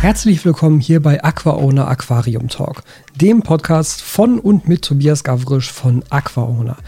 Herzlich 0.00 0.42
willkommen 0.46 0.80
hier 0.80 1.02
bei 1.02 1.22
AquaOwner 1.22 1.86
Aquarium 1.86 2.48
Talk, 2.48 2.84
dem 3.20 3.42
Podcast 3.42 4.00
von 4.00 4.40
und 4.40 4.66
mit 4.66 4.80
Tobias 4.80 5.24
Gavrisch 5.24 5.70
von 5.70 6.02
AquaOwner. 6.08 6.78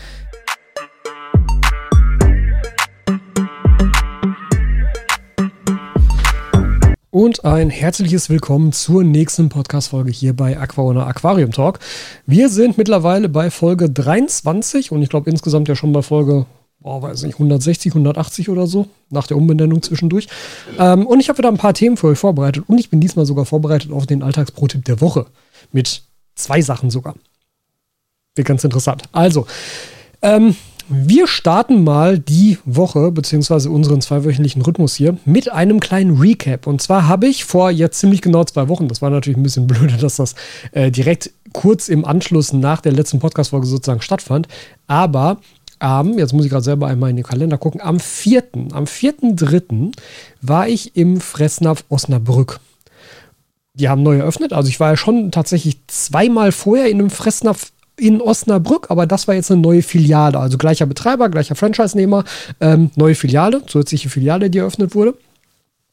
Und 7.10 7.44
ein 7.44 7.68
herzliches 7.68 8.30
Willkommen 8.30 8.72
zur 8.72 9.04
nächsten 9.04 9.50
Podcast-Folge 9.50 10.10
hier 10.10 10.34
bei 10.34 10.58
AquaOwner 10.58 11.06
Aquarium 11.06 11.52
Talk. 11.52 11.80
Wir 12.24 12.48
sind 12.48 12.78
mittlerweile 12.78 13.28
bei 13.28 13.50
Folge 13.50 13.90
23 13.90 14.90
und 14.90 15.02
ich 15.02 15.10
glaube 15.10 15.28
insgesamt 15.28 15.68
ja 15.68 15.76
schon 15.76 15.92
bei 15.92 16.00
Folge 16.00 16.46
oh, 16.82 17.02
weiß 17.02 17.22
nicht, 17.22 17.34
160, 17.34 17.92
180 17.92 18.48
oder 18.48 18.66
so, 18.66 18.88
nach 19.10 19.26
der 19.26 19.36
Umbenennung 19.36 19.82
zwischendurch. 19.82 20.28
Ähm, 20.78 21.06
und 21.06 21.20
ich 21.20 21.28
habe 21.28 21.38
wieder 21.38 21.48
ein 21.48 21.58
paar 21.58 21.74
Themen 21.74 21.96
für 21.96 22.08
euch 22.08 22.18
vorbereitet 22.18 22.64
und 22.66 22.78
ich 22.78 22.90
bin 22.90 23.00
diesmal 23.00 23.26
sogar 23.26 23.44
vorbereitet 23.44 23.92
auf 23.92 24.06
den 24.06 24.22
Alltagsprotipp 24.22 24.84
der 24.84 25.00
Woche. 25.00 25.26
Mit 25.72 26.02
zwei 26.34 26.60
Sachen 26.60 26.90
sogar. 26.90 27.14
Wird 28.34 28.48
ganz 28.48 28.64
interessant. 28.64 29.02
Also, 29.12 29.46
ähm, 30.22 30.56
wir 30.88 31.26
starten 31.26 31.84
mal 31.84 32.18
die 32.18 32.58
Woche, 32.64 33.12
beziehungsweise 33.12 33.70
unseren 33.70 34.00
zweiwöchentlichen 34.00 34.62
Rhythmus 34.62 34.94
hier, 34.94 35.16
mit 35.24 35.50
einem 35.50 35.80
kleinen 35.80 36.18
Recap. 36.18 36.66
Und 36.66 36.82
zwar 36.82 37.08
habe 37.08 37.26
ich 37.26 37.44
vor 37.44 37.70
jetzt 37.70 38.00
ziemlich 38.00 38.20
genau 38.20 38.44
zwei 38.44 38.68
Wochen, 38.68 38.88
das 38.88 39.00
war 39.00 39.10
natürlich 39.10 39.36
ein 39.36 39.42
bisschen 39.42 39.66
blöde, 39.68 39.96
dass 39.96 40.16
das 40.16 40.34
äh, 40.72 40.90
direkt 40.90 41.30
kurz 41.52 41.88
im 41.88 42.04
Anschluss 42.04 42.52
nach 42.52 42.80
der 42.80 42.92
letzten 42.92 43.20
Podcast-Folge 43.20 43.66
sozusagen 43.66 44.02
stattfand, 44.02 44.48
aber 44.86 45.38
am, 45.82 46.18
jetzt 46.18 46.32
muss 46.32 46.44
ich 46.44 46.50
gerade 46.50 46.64
selber 46.64 46.86
einmal 46.86 47.10
in 47.10 47.16
den 47.16 47.24
Kalender 47.24 47.58
gucken, 47.58 47.80
am 47.80 48.00
4., 48.00 48.44
am 48.72 48.84
4.3. 48.84 49.92
war 50.40 50.68
ich 50.68 50.96
im 50.96 51.20
Fressnapf 51.20 51.84
Osnabrück. 51.88 52.60
Die 53.74 53.88
haben 53.88 54.02
neu 54.02 54.18
eröffnet, 54.18 54.52
also 54.52 54.68
ich 54.68 54.80
war 54.80 54.90
ja 54.90 54.96
schon 54.96 55.30
tatsächlich 55.30 55.78
zweimal 55.86 56.52
vorher 56.52 56.88
in 56.88 57.00
einem 57.00 57.10
Fressnapf 57.10 57.72
in 57.96 58.20
Osnabrück, 58.20 58.90
aber 58.90 59.06
das 59.06 59.28
war 59.28 59.34
jetzt 59.34 59.50
eine 59.50 59.60
neue 59.60 59.82
Filiale, 59.82 60.38
also 60.38 60.58
gleicher 60.58 60.86
Betreiber, 60.86 61.28
gleicher 61.28 61.54
Franchise-Nehmer, 61.54 62.24
ähm, 62.60 62.90
neue 62.96 63.14
Filiale, 63.14 63.64
zusätzliche 63.66 64.08
Filiale, 64.08 64.50
die 64.50 64.58
eröffnet 64.58 64.94
wurde 64.94 65.14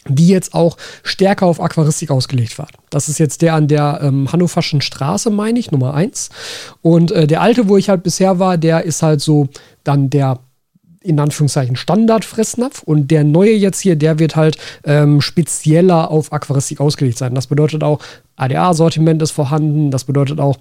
die 0.08 0.28
jetzt 0.30 0.54
auch 0.54 0.78
stärker 1.04 1.46
auf 1.46 1.62
Aquaristik 1.62 2.10
ausgelegt 2.10 2.58
war. 2.58 2.68
Das 2.90 3.10
ist 3.10 3.20
jetzt 3.20 3.42
der 3.42 3.54
an 3.54 3.68
der 3.68 4.00
ähm, 4.02 4.32
Hannoverschen 4.32 4.82
Straße, 4.82 5.30
meine 5.30 5.60
ich, 5.60 5.72
Nummer 5.72 5.94
1. 5.94 6.30
Und 6.82 7.12
äh, 7.12 7.28
der 7.28 7.42
alte, 7.42 7.68
wo 7.68 7.78
ich 7.78 7.90
halt 7.90 8.04
bisher 8.04 8.40
war, 8.40 8.58
der 8.58 8.84
ist 8.86 9.04
halt 9.04 9.22
so 9.22 9.50
dann 9.84 10.10
der 10.10 10.40
in 11.02 11.20
Anführungszeichen 11.20 11.78
Standard-Fressnapf 11.78 12.84
und 12.84 13.10
der 13.10 13.24
neue 13.24 13.54
jetzt 13.54 13.80
hier, 13.80 13.96
der 13.96 14.20
wird 14.20 14.36
halt 14.36 14.58
ähm, 14.84 15.22
spezieller 15.22 16.12
auf 16.12 16.34
Aquaristik 16.34 16.82
ausgelegt 16.82 17.18
sein. 17.18 17.34
Das 17.34 17.48
bedeutet 17.48 17.84
auch, 17.84 18.00
ADA-Sortiment 18.36 19.22
ist 19.22 19.32
vorhanden, 19.32 19.92
das 19.92 20.04
bedeutet 20.04 20.40
auch, 20.40 20.58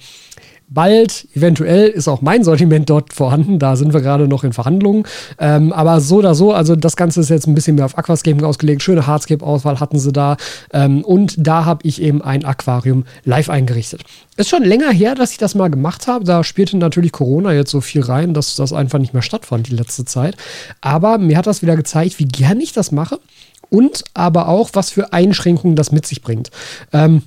Bald, 0.71 1.27
eventuell, 1.35 1.89
ist 1.89 2.09
auch 2.09 2.21
mein 2.21 2.45
Sortiment 2.45 2.91
dort 2.91 3.15
vorhanden. 3.15 3.59
Da 3.59 3.75
sind 3.77 3.95
wir 3.95 4.03
gerade 4.03 4.29
noch 4.29 4.45
in 4.45 4.53
Verhandlungen. 4.53 5.05
Ähm, 5.39 5.73
aber 5.73 6.01
so 6.01 6.17
oder 6.17 6.35
so, 6.35 6.53
also 6.53 6.77
das 6.77 6.97
Ganze 6.97 7.21
ist 7.21 7.31
jetzt 7.31 7.47
ein 7.47 7.55
bisschen 7.55 7.77
mehr 7.77 7.87
auf 7.87 7.97
Aquascaping 7.97 8.45
ausgelegt. 8.45 8.83
Schöne 8.83 9.07
Hardscape-Auswahl 9.07 9.81
hatten 9.81 9.99
sie 9.99 10.13
da. 10.13 10.37
Ähm, 10.73 11.05
und 11.05 11.35
da 11.39 11.65
habe 11.65 11.87
ich 11.87 12.03
eben 12.03 12.21
ein 12.21 12.45
Aquarium 12.45 13.05
live 13.25 13.49
eingerichtet. 13.49 14.03
Ist 14.37 14.51
schon 14.51 14.63
länger 14.63 14.91
her, 14.91 15.15
dass 15.15 15.33
ich 15.33 15.39
das 15.39 15.55
mal 15.55 15.69
gemacht 15.69 16.07
habe. 16.07 16.25
Da 16.25 16.45
spielte 16.45 16.77
natürlich 16.77 17.13
Corona 17.13 17.53
jetzt 17.53 17.71
so 17.71 17.81
viel 17.81 18.03
rein, 18.03 18.35
dass 18.35 18.57
das 18.57 18.73
einfach 18.73 18.99
nicht 18.99 19.15
mehr 19.15 19.23
stattfand 19.23 19.69
die 19.69 19.75
letzte 19.75 20.05
Zeit. 20.05 20.37
Aber 20.81 21.17
mir 21.19 21.39
hat 21.39 21.47
das 21.47 21.63
wieder 21.63 21.77
gezeigt, 21.77 22.19
wie 22.19 22.27
gern 22.27 22.61
ich 22.61 22.73
das 22.73 22.93
mache 22.93 23.19
und 23.71 24.05
aber 24.15 24.49
auch, 24.49 24.71
was 24.73 24.91
für 24.91 25.13
Einschränkungen 25.13 25.77
das 25.77 25.93
mit 25.93 26.07
sich 26.07 26.23
bringt. 26.23 26.51
Ähm, 26.93 27.23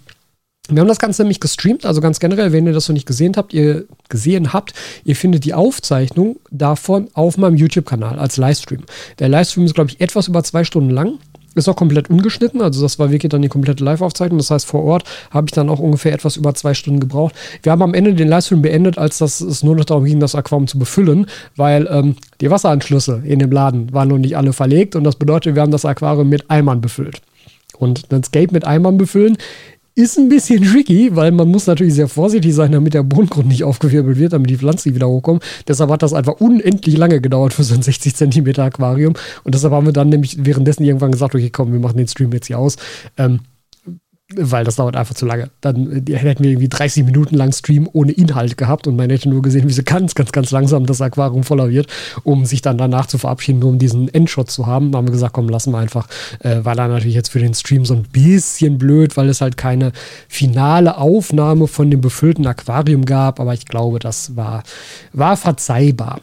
wir 0.70 0.80
haben 0.80 0.88
das 0.88 1.00
Ganze 1.00 1.24
nämlich 1.24 1.40
gestreamt, 1.40 1.86
also 1.86 2.02
ganz 2.02 2.20
generell, 2.20 2.52
wenn 2.52 2.68
ihr 2.68 2.74
das 2.74 2.88
noch 2.88 2.94
nicht 2.94 3.08
gesehen 3.08 3.34
habt, 3.36 3.54
ihr 3.54 3.86
gesehen 4.10 4.54
habt, 4.54 4.74
ihr 5.04 5.16
findet 5.16 5.44
die 5.44 5.54
Aufzeichnung 5.54 6.40
davon 6.52 7.10
auf 7.14 7.38
meinem 7.38 7.56
YouTube-Kanal 7.56 8.20
als 8.20 8.38
Livestream. 8.38 8.84
Der 9.20 9.28
Livestream 9.28 9.66
ist, 9.66 9.74
glaube 9.74 9.90
ich, 9.90 10.00
etwas 10.02 10.28
über 10.28 10.44
zwei 10.44 10.64
Stunden 10.64 10.92
lang. 10.92 11.18
Ist 11.54 11.68
auch 11.68 11.76
komplett 11.76 12.10
ungeschnitten, 12.10 12.62
also 12.62 12.82
das 12.82 12.98
war 12.98 13.12
wirklich 13.12 13.30
dann 13.30 13.42
die 13.42 13.50
komplette 13.50 13.84
Live-Aufzeichnung. 13.84 14.38
Das 14.38 14.52
heißt, 14.52 14.66
vor 14.66 14.86
Ort 14.86 15.04
habe 15.32 15.48
ich 15.48 15.52
dann 15.52 15.70
auch 15.70 15.80
ungefähr 15.80 16.14
etwas 16.14 16.38
über 16.38 16.54
zwei 16.54 16.74
Stunden 16.74 17.02
gebraucht. 17.02 17.36
Wir 17.64 17.74
haben 17.74 17.82
am 17.82 17.94
Ende 17.94 18.14
den 18.14 18.30
Livestream 18.30 18.62
beendet, 18.62 18.98
als 18.98 19.18
das, 19.18 19.42
es 19.42 19.62
nur 19.62 19.76
noch 19.76 19.84
darum 19.84 20.06
ging, 20.06 20.22
das 20.22 20.34
Aquarium 20.34 20.68
zu 20.68 20.80
befüllen, 20.80 21.26
weil 21.58 21.90
ähm, 21.92 22.16
die 22.40 22.50
Wasseranschlüsse 22.50 23.24
in 23.26 23.40
dem 23.40 23.52
Laden 23.52 23.92
waren 23.92 24.08
noch 24.08 24.18
nicht 24.18 24.38
alle 24.38 24.54
verlegt 24.54 24.96
und 24.96 25.04
das 25.04 25.18
bedeutet, 25.18 25.56
wir 25.56 25.62
haben 25.62 25.74
das 25.74 25.84
Aquarium 25.84 26.30
mit 26.30 26.50
Eimern 26.50 26.80
befüllt. 26.80 27.22
Und 27.78 28.14
das 28.14 28.28
Scape 28.28 28.54
mit 28.54 28.64
Eimern 28.64 28.98
befüllen 28.98 29.36
ist 29.96 30.18
ein 30.18 30.30
bisschen 30.30 30.64
tricky, 30.64 31.16
weil 31.16 31.32
man 31.32 31.50
muss 31.50 31.68
natürlich 31.68 31.96
sehr 31.96 32.08
vorsichtig 32.08 32.54
sein, 32.54 32.72
damit 32.72 32.94
der 32.94 33.04
Bodengrund 33.04 33.48
nicht 33.48 33.64
aufgewirbelt 33.64 34.18
wird, 34.18 34.34
damit 34.34 34.50
die 34.50 34.58
Pflanzen 34.58 34.96
wieder 34.96 35.08
hochkommen. 35.08 35.42
Deshalb 35.68 35.90
hat 35.92 36.02
das 36.02 36.14
einfach 36.14 36.40
unendlich 36.40 36.98
lange 36.98 37.20
gedauert 37.20 37.54
für 37.54 37.64
so 37.64 37.74
ein 37.74 37.82
60 37.82 38.16
Zentimeter 38.16 38.64
Aquarium. 38.64 39.14
Und 39.44 39.54
deshalb 39.54 39.74
haben 39.74 39.86
wir 39.86 39.94
dann 39.94 40.10
nämlich 40.10 40.38
währenddessen 40.46 40.84
irgendwann 40.84 41.12
gesagt, 41.12 41.36
okay, 41.36 41.50
komm, 41.50 41.74
wir 41.74 41.80
machen 41.80 41.98
den 41.98 42.08
Stream 42.08 42.32
jetzt 42.32 42.48
hier 42.48 42.60
aus. 42.60 42.78
Ähm, 43.18 43.42
weil 44.36 44.64
das 44.64 44.76
dauert 44.76 44.96
einfach 44.96 45.16
zu 45.16 45.26
lange. 45.26 45.50
Dann 45.62 46.06
äh, 46.08 46.16
hätten 46.16 46.44
wir 46.44 46.52
irgendwie 46.52 46.70
30 46.70 47.06
Minuten 47.06 47.36
lang 47.36 47.52
Stream 47.52 47.90
ohne 47.92 48.12
Inhalt 48.12 48.58
gehabt 48.58 48.88
und 48.88 48.96
man 48.96 49.10
hätte 49.10 49.30
nur 49.30 49.42
gesehen, 49.42 49.68
wie 49.68 49.74
so 49.74 49.84
ganz, 49.84 50.16
ganz, 50.16 50.32
ganz 50.32 50.52
langsam 50.52 50.86
das 50.86 51.02
Aquarium 51.02 51.44
voller 51.44 51.70
wird, 51.70 51.88
um 52.24 52.46
sich 52.46 52.62
dann 52.62 52.78
danach 52.78 53.06
zu 53.08 53.18
verabschieden, 53.18 53.60
nur 53.60 53.70
um 53.70 53.80
diesen 53.80 54.14
Endshot 54.14 54.50
zu 54.50 54.68
haben. 54.68 54.92
Da 54.92 54.98
haben 54.98 55.08
wir 55.08 55.12
gesagt, 55.12 55.34
komm, 55.34 55.50
lassen 55.50 55.72
wir 55.72 55.80
einfach. 55.80 56.08
Äh, 56.40 56.64
war 56.64 56.76
dann 56.76 56.92
natürlich 56.92 57.16
jetzt 57.16 57.30
für 57.30 57.40
den 57.40 57.54
Stream 57.54 57.86
so 57.86 57.94
ein 57.94 58.04
bisschen 58.04 58.78
blöd, 58.78 59.18
weil 59.18 59.30
es 59.30 59.42
halt 59.42 59.58
keine 59.58 59.92
finale 60.28 60.98
Aufnahme 60.98 61.68
von 61.68 61.92
dem 61.92 62.02
befüllten 62.02 62.48
Aquarium 62.48 63.06
gab, 63.06 63.40
aber 63.40 63.54
ich 63.54 63.66
glaube, 63.66 64.00
das 64.00 64.36
war, 64.36 64.64
war 65.14 65.38
verzeihbar. 65.38 66.22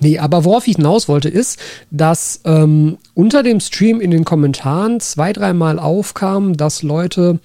Nee, 0.00 0.18
aber 0.18 0.44
worauf 0.44 0.66
ich 0.66 0.76
hinaus 0.76 1.08
wollte, 1.08 1.28
ist, 1.28 1.58
dass 1.90 2.40
ähm, 2.44 2.98
unter 3.14 3.42
dem 3.42 3.60
Stream 3.60 4.00
in 4.00 4.10
den 4.10 4.24
Kommentaren 4.24 5.00
zwei, 5.00 5.32
dreimal 5.32 5.78
aufkam, 5.78 6.56
dass 6.56 6.82
Leute 6.82 7.40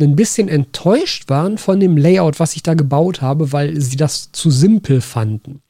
ein 0.00 0.16
bisschen 0.16 0.48
enttäuscht 0.48 1.28
waren 1.28 1.58
von 1.58 1.80
dem 1.80 1.96
Layout, 1.96 2.40
was 2.40 2.56
ich 2.56 2.62
da 2.62 2.74
gebaut 2.74 3.22
habe, 3.22 3.52
weil 3.52 3.80
sie 3.80 3.96
das 3.96 4.32
zu 4.32 4.50
simpel 4.50 5.00
fanden. 5.00 5.62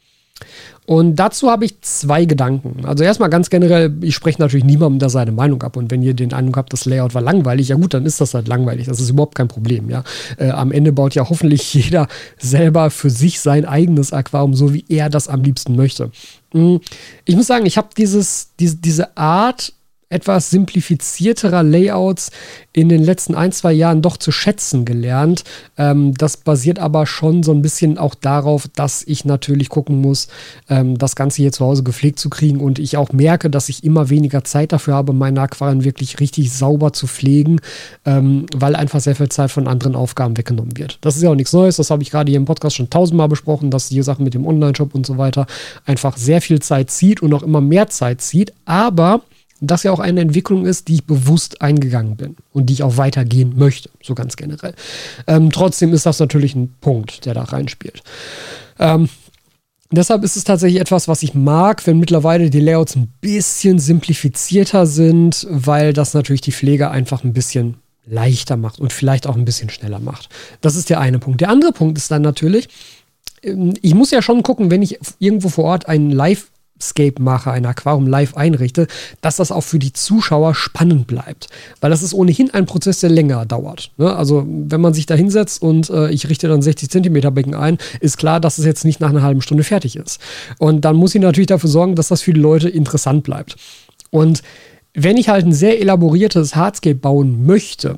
Und 0.84 1.16
dazu 1.16 1.48
habe 1.48 1.64
ich 1.64 1.80
zwei 1.82 2.24
Gedanken. 2.24 2.84
Also 2.84 3.04
erstmal 3.04 3.30
ganz 3.30 3.50
generell, 3.50 3.94
ich 4.00 4.16
spreche 4.16 4.40
natürlich 4.40 4.64
niemandem 4.64 4.98
da 4.98 5.08
seine 5.08 5.30
Meinung 5.30 5.62
ab. 5.62 5.76
Und 5.76 5.92
wenn 5.92 6.02
ihr 6.02 6.12
den 6.12 6.32
Eindruck 6.32 6.56
habt, 6.56 6.72
das 6.72 6.86
Layout 6.86 7.14
war 7.14 7.22
langweilig, 7.22 7.68
ja 7.68 7.76
gut, 7.76 7.94
dann 7.94 8.04
ist 8.04 8.20
das 8.20 8.34
halt 8.34 8.48
langweilig. 8.48 8.86
Das 8.86 9.00
ist 9.00 9.10
überhaupt 9.10 9.36
kein 9.36 9.46
Problem. 9.46 9.88
Ja? 9.90 10.02
Äh, 10.38 10.50
am 10.50 10.72
Ende 10.72 10.92
baut 10.92 11.14
ja 11.14 11.28
hoffentlich 11.28 11.72
jeder 11.74 12.08
selber 12.36 12.90
für 12.90 13.10
sich 13.10 13.40
sein 13.40 13.64
eigenes 13.64 14.12
Aquarium, 14.12 14.54
so 14.54 14.74
wie 14.74 14.84
er 14.88 15.08
das 15.08 15.28
am 15.28 15.42
liebsten 15.44 15.76
möchte. 15.76 16.10
Hm, 16.50 16.80
ich 17.24 17.36
muss 17.36 17.46
sagen, 17.46 17.64
ich 17.64 17.76
habe 17.76 17.88
dieses, 17.96 18.50
diese, 18.58 18.76
diese 18.76 19.16
Art 19.16 19.72
etwas 20.12 20.50
simplifizierterer 20.50 21.62
Layouts 21.62 22.30
in 22.72 22.88
den 22.88 23.02
letzten 23.02 23.34
ein, 23.34 23.52
zwei 23.52 23.72
Jahren 23.72 24.02
doch 24.02 24.16
zu 24.16 24.32
schätzen 24.32 24.84
gelernt. 24.84 25.44
Ähm, 25.76 26.14
das 26.14 26.36
basiert 26.36 26.78
aber 26.78 27.06
schon 27.06 27.42
so 27.42 27.52
ein 27.52 27.62
bisschen 27.62 27.98
auch 27.98 28.14
darauf, 28.14 28.68
dass 28.74 29.02
ich 29.06 29.24
natürlich 29.24 29.68
gucken 29.68 30.00
muss, 30.00 30.28
ähm, 30.68 30.98
das 30.98 31.16
Ganze 31.16 31.42
hier 31.42 31.52
zu 31.52 31.64
Hause 31.64 31.82
gepflegt 31.82 32.18
zu 32.18 32.30
kriegen 32.30 32.60
und 32.60 32.78
ich 32.78 32.96
auch 32.96 33.12
merke, 33.12 33.50
dass 33.50 33.68
ich 33.68 33.84
immer 33.84 34.08
weniger 34.10 34.44
Zeit 34.44 34.72
dafür 34.72 34.94
habe, 34.94 35.12
meine 35.12 35.40
Aquarien 35.40 35.84
wirklich 35.84 36.20
richtig 36.20 36.52
sauber 36.52 36.92
zu 36.92 37.06
pflegen, 37.06 37.60
ähm, 38.04 38.46
weil 38.54 38.76
einfach 38.76 39.00
sehr 39.00 39.16
viel 39.16 39.28
Zeit 39.28 39.50
von 39.50 39.68
anderen 39.68 39.94
Aufgaben 39.94 40.36
weggenommen 40.36 40.76
wird. 40.76 40.98
Das 41.00 41.16
ist 41.16 41.22
ja 41.22 41.30
auch 41.30 41.34
nichts 41.34 41.52
Neues, 41.52 41.76
das 41.76 41.90
habe 41.90 42.02
ich 42.02 42.10
gerade 42.10 42.30
hier 42.30 42.38
im 42.38 42.46
Podcast 42.46 42.76
schon 42.76 42.90
tausendmal 42.90 43.28
besprochen, 43.28 43.70
dass 43.70 43.88
die 43.88 44.02
Sachen 44.02 44.24
mit 44.24 44.34
dem 44.34 44.46
Online-Shop 44.46 44.94
und 44.94 45.06
so 45.06 45.18
weiter 45.18 45.46
einfach 45.84 46.16
sehr 46.16 46.40
viel 46.40 46.60
Zeit 46.60 46.90
zieht 46.90 47.22
und 47.22 47.32
auch 47.34 47.42
immer 47.42 47.60
mehr 47.60 47.88
Zeit 47.88 48.20
zieht, 48.20 48.52
aber 48.64 49.22
das 49.62 49.84
ja 49.84 49.92
auch 49.92 50.00
eine 50.00 50.20
Entwicklung 50.20 50.66
ist, 50.66 50.88
die 50.88 50.94
ich 50.94 51.06
bewusst 51.06 51.62
eingegangen 51.62 52.16
bin 52.16 52.36
und 52.52 52.66
die 52.66 52.74
ich 52.74 52.82
auch 52.82 52.96
weitergehen 52.96 53.54
möchte, 53.56 53.90
so 54.02 54.14
ganz 54.14 54.36
generell. 54.36 54.74
Ähm, 55.26 55.50
trotzdem 55.50 55.92
ist 55.92 56.04
das 56.04 56.18
natürlich 56.18 56.54
ein 56.54 56.74
Punkt, 56.80 57.24
der 57.24 57.34
da 57.34 57.44
reinspielt. 57.44 58.02
Ähm, 58.78 59.08
deshalb 59.92 60.24
ist 60.24 60.36
es 60.36 60.44
tatsächlich 60.44 60.80
etwas, 60.80 61.06
was 61.06 61.22
ich 61.22 61.34
mag, 61.34 61.86
wenn 61.86 62.00
mittlerweile 62.00 62.50
die 62.50 62.60
Layouts 62.60 62.96
ein 62.96 63.12
bisschen 63.20 63.78
simplifizierter 63.78 64.86
sind, 64.86 65.46
weil 65.48 65.92
das 65.92 66.12
natürlich 66.14 66.40
die 66.40 66.52
Pflege 66.52 66.90
einfach 66.90 67.22
ein 67.22 67.32
bisschen 67.32 67.76
leichter 68.04 68.56
macht 68.56 68.80
und 68.80 68.92
vielleicht 68.92 69.28
auch 69.28 69.36
ein 69.36 69.44
bisschen 69.44 69.70
schneller 69.70 70.00
macht. 70.00 70.28
Das 70.60 70.74
ist 70.74 70.90
der 70.90 71.00
eine 71.00 71.20
Punkt. 71.20 71.40
Der 71.40 71.50
andere 71.50 71.72
Punkt 71.72 71.98
ist 71.98 72.10
dann 72.10 72.22
natürlich, 72.22 72.68
ähm, 73.42 73.74
ich 73.80 73.94
muss 73.94 74.10
ja 74.10 74.22
schon 74.22 74.42
gucken, 74.42 74.70
wenn 74.70 74.82
ich 74.82 74.98
irgendwo 75.20 75.48
vor 75.48 75.64
Ort 75.64 75.88
einen 75.88 76.10
Live 76.10 76.51
Scape 76.82 77.20
mache, 77.20 77.50
ein 77.50 77.66
Aquarium 77.66 78.06
live 78.06 78.36
einrichte, 78.36 78.86
dass 79.20 79.36
das 79.36 79.52
auch 79.52 79.62
für 79.62 79.78
die 79.78 79.92
Zuschauer 79.92 80.54
spannend 80.54 81.06
bleibt. 81.06 81.48
Weil 81.80 81.90
das 81.90 82.02
ist 82.02 82.14
ohnehin 82.14 82.52
ein 82.52 82.66
Prozess, 82.66 83.00
der 83.00 83.10
länger 83.10 83.46
dauert. 83.46 83.90
Ne? 83.96 84.14
Also 84.14 84.46
wenn 84.46 84.80
man 84.80 84.94
sich 84.94 85.06
da 85.06 85.14
hinsetzt 85.14 85.62
und 85.62 85.90
äh, 85.90 86.10
ich 86.10 86.28
richte 86.28 86.48
dann 86.48 86.62
60 86.62 86.90
Zentimeter 86.90 87.30
Becken 87.30 87.54
ein, 87.54 87.78
ist 88.00 88.18
klar, 88.18 88.40
dass 88.40 88.58
es 88.58 88.64
jetzt 88.64 88.84
nicht 88.84 89.00
nach 89.00 89.10
einer 89.10 89.22
halben 89.22 89.42
Stunde 89.42 89.64
fertig 89.64 89.96
ist. 89.96 90.20
Und 90.58 90.84
dann 90.84 90.96
muss 90.96 91.14
ich 91.14 91.20
natürlich 91.20 91.48
dafür 91.48 91.70
sorgen, 91.70 91.94
dass 91.94 92.08
das 92.08 92.22
für 92.22 92.32
die 92.32 92.40
Leute 92.40 92.68
interessant 92.68 93.24
bleibt. 93.24 93.56
Und 94.10 94.42
wenn 94.94 95.16
ich 95.16 95.28
halt 95.28 95.46
ein 95.46 95.52
sehr 95.52 95.80
elaboriertes 95.80 96.54
Hardscape 96.54 96.96
bauen 96.96 97.46
möchte, 97.46 97.96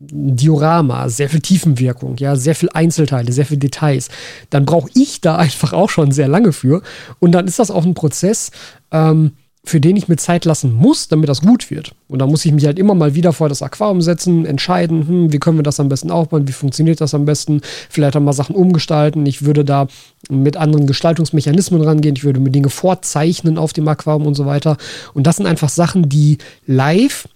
Diorama, 0.00 1.10
sehr 1.10 1.28
viel 1.28 1.40
Tiefenwirkung, 1.40 2.16
ja, 2.16 2.34
sehr 2.34 2.54
viel 2.54 2.70
Einzelteile, 2.72 3.32
sehr 3.32 3.44
viel 3.44 3.58
Details, 3.58 4.08
dann 4.48 4.64
brauche 4.64 4.88
ich 4.94 5.20
da 5.20 5.36
einfach 5.36 5.72
auch 5.74 5.90
schon 5.90 6.10
sehr 6.10 6.28
lange 6.28 6.52
für. 6.52 6.82
Und 7.18 7.32
dann 7.32 7.46
ist 7.46 7.58
das 7.58 7.70
auch 7.70 7.84
ein 7.84 7.94
Prozess, 7.94 8.50
ähm, 8.90 9.32
für 9.62 9.78
den 9.78 9.96
ich 9.96 10.08
mir 10.08 10.16
Zeit 10.16 10.46
lassen 10.46 10.72
muss, 10.72 11.08
damit 11.08 11.28
das 11.28 11.42
gut 11.42 11.70
wird. 11.70 11.92
Und 12.08 12.20
da 12.20 12.26
muss 12.26 12.46
ich 12.46 12.52
mich 12.52 12.64
halt 12.64 12.78
immer 12.78 12.94
mal 12.94 13.14
wieder 13.14 13.34
vor 13.34 13.50
das 13.50 13.60
Aquarium 13.60 14.00
setzen, 14.00 14.46
entscheiden, 14.46 15.06
hm, 15.06 15.32
wie 15.34 15.38
können 15.38 15.58
wir 15.58 15.62
das 15.62 15.78
am 15.78 15.90
besten 15.90 16.10
aufbauen, 16.10 16.48
wie 16.48 16.52
funktioniert 16.52 17.02
das 17.02 17.12
am 17.12 17.26
besten, 17.26 17.60
vielleicht 17.90 18.16
auch 18.16 18.22
mal 18.22 18.32
Sachen 18.32 18.56
umgestalten. 18.56 19.26
Ich 19.26 19.44
würde 19.44 19.66
da 19.66 19.86
mit 20.30 20.56
anderen 20.56 20.86
Gestaltungsmechanismen 20.86 21.82
rangehen, 21.82 22.16
ich 22.16 22.24
würde 22.24 22.40
mir 22.40 22.50
Dinge 22.50 22.70
vorzeichnen 22.70 23.58
auf 23.58 23.74
dem 23.74 23.86
Aquarium 23.86 24.26
und 24.26 24.34
so 24.34 24.46
weiter. 24.46 24.78
Und 25.12 25.26
das 25.26 25.36
sind 25.36 25.46
einfach 25.46 25.68
Sachen, 25.68 26.08
die 26.08 26.38
live 26.66 27.28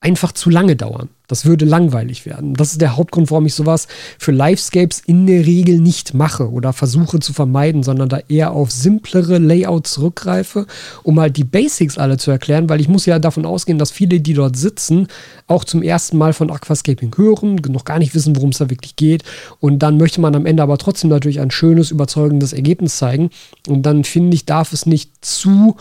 einfach 0.00 0.32
zu 0.32 0.50
lange 0.50 0.76
dauern. 0.76 1.08
Das 1.32 1.46
würde 1.46 1.64
langweilig 1.64 2.26
werden. 2.26 2.52
Das 2.52 2.72
ist 2.72 2.82
der 2.82 2.94
Hauptgrund, 2.98 3.30
warum 3.30 3.46
ich 3.46 3.54
sowas 3.54 3.88
für 4.18 4.32
Livescapes 4.32 5.00
in 5.06 5.26
der 5.26 5.46
Regel 5.46 5.78
nicht 5.78 6.12
mache 6.12 6.50
oder 6.50 6.74
versuche 6.74 7.20
zu 7.20 7.32
vermeiden, 7.32 7.82
sondern 7.82 8.10
da 8.10 8.18
eher 8.28 8.50
auf 8.50 8.70
simplere 8.70 9.38
Layouts 9.38 9.94
zurückgreife, 9.94 10.66
um 11.02 11.18
halt 11.18 11.38
die 11.38 11.44
Basics 11.44 11.96
alle 11.96 12.18
zu 12.18 12.30
erklären, 12.30 12.68
weil 12.68 12.82
ich 12.82 12.88
muss 12.88 13.06
ja 13.06 13.18
davon 13.18 13.46
ausgehen, 13.46 13.78
dass 13.78 13.90
viele, 13.90 14.20
die 14.20 14.34
dort 14.34 14.58
sitzen, 14.58 15.06
auch 15.46 15.64
zum 15.64 15.82
ersten 15.82 16.18
Mal 16.18 16.34
von 16.34 16.50
Aquascaping 16.50 17.16
hören, 17.16 17.56
noch 17.66 17.86
gar 17.86 17.98
nicht 17.98 18.14
wissen, 18.14 18.36
worum 18.36 18.50
es 18.50 18.58
da 18.58 18.68
wirklich 18.68 18.96
geht. 18.96 19.24
Und 19.58 19.78
dann 19.78 19.96
möchte 19.96 20.20
man 20.20 20.34
am 20.34 20.44
Ende 20.44 20.62
aber 20.62 20.76
trotzdem 20.76 21.08
natürlich 21.08 21.40
ein 21.40 21.50
schönes, 21.50 21.90
überzeugendes 21.90 22.52
Ergebnis 22.52 22.98
zeigen. 22.98 23.30
Und 23.66 23.86
dann 23.86 24.04
finde 24.04 24.34
ich, 24.34 24.44
darf 24.44 24.74
es 24.74 24.84
nicht 24.84 25.24
zu 25.24 25.76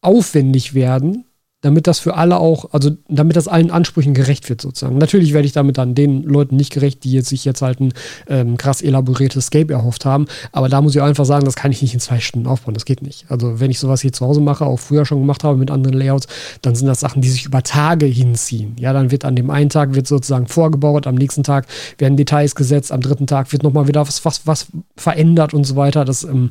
aufwendig 0.00 0.74
werden, 0.74 1.24
damit 1.62 1.86
das 1.86 1.98
für 1.98 2.14
alle 2.14 2.38
auch, 2.38 2.72
also 2.72 2.90
damit 3.08 3.36
das 3.36 3.48
allen 3.48 3.70
Ansprüchen 3.70 4.14
gerecht 4.14 4.48
wird 4.48 4.60
sozusagen. 4.60 4.96
Natürlich 4.98 5.32
werde 5.32 5.46
ich 5.46 5.52
damit 5.52 5.78
dann 5.78 5.94
den 5.94 6.22
Leuten 6.22 6.56
nicht 6.56 6.72
gerecht, 6.72 7.04
die 7.04 7.12
jetzt 7.12 7.28
sich 7.28 7.44
jetzt 7.44 7.62
halt 7.62 7.80
ein 7.80 7.92
ähm, 8.28 8.56
krass 8.56 8.80
elaboriertes 8.80 9.46
Scape 9.46 9.72
erhofft 9.72 10.04
haben, 10.04 10.26
aber 10.52 10.68
da 10.68 10.80
muss 10.80 10.94
ich 10.94 11.02
einfach 11.02 11.24
sagen, 11.24 11.44
das 11.44 11.56
kann 11.56 11.70
ich 11.70 11.82
nicht 11.82 11.94
in 11.94 12.00
zwei 12.00 12.20
Stunden 12.20 12.46
aufbauen, 12.46 12.74
das 12.74 12.84
geht 12.84 13.02
nicht. 13.02 13.26
Also 13.28 13.60
wenn 13.60 13.70
ich 13.70 13.78
sowas 13.78 14.00
hier 14.00 14.12
zu 14.12 14.26
Hause 14.26 14.40
mache, 14.40 14.64
auch 14.64 14.78
früher 14.78 15.04
schon 15.04 15.20
gemacht 15.20 15.44
habe 15.44 15.58
mit 15.58 15.70
anderen 15.70 15.96
Layouts, 15.98 16.26
dann 16.62 16.74
sind 16.74 16.86
das 16.86 17.00
Sachen, 17.00 17.20
die 17.20 17.28
sich 17.28 17.44
über 17.44 17.62
Tage 17.62 18.06
hinziehen. 18.06 18.76
Ja, 18.78 18.92
dann 18.92 19.10
wird 19.10 19.24
an 19.24 19.36
dem 19.36 19.50
einen 19.50 19.70
Tag 19.70 19.94
wird 19.94 20.06
sozusagen 20.06 20.46
vorgebaut, 20.46 21.06
am 21.06 21.14
nächsten 21.14 21.42
Tag 21.42 21.66
werden 21.98 22.16
Details 22.16 22.54
gesetzt, 22.54 22.92
am 22.92 23.00
dritten 23.00 23.26
Tag 23.26 23.52
wird 23.52 23.62
nochmal 23.62 23.86
wieder 23.86 24.06
was, 24.06 24.24
was, 24.24 24.46
was 24.46 24.68
verändert 24.96 25.52
und 25.52 25.64
so 25.64 25.76
weiter. 25.76 26.04
Das, 26.04 26.24
ähm, 26.24 26.50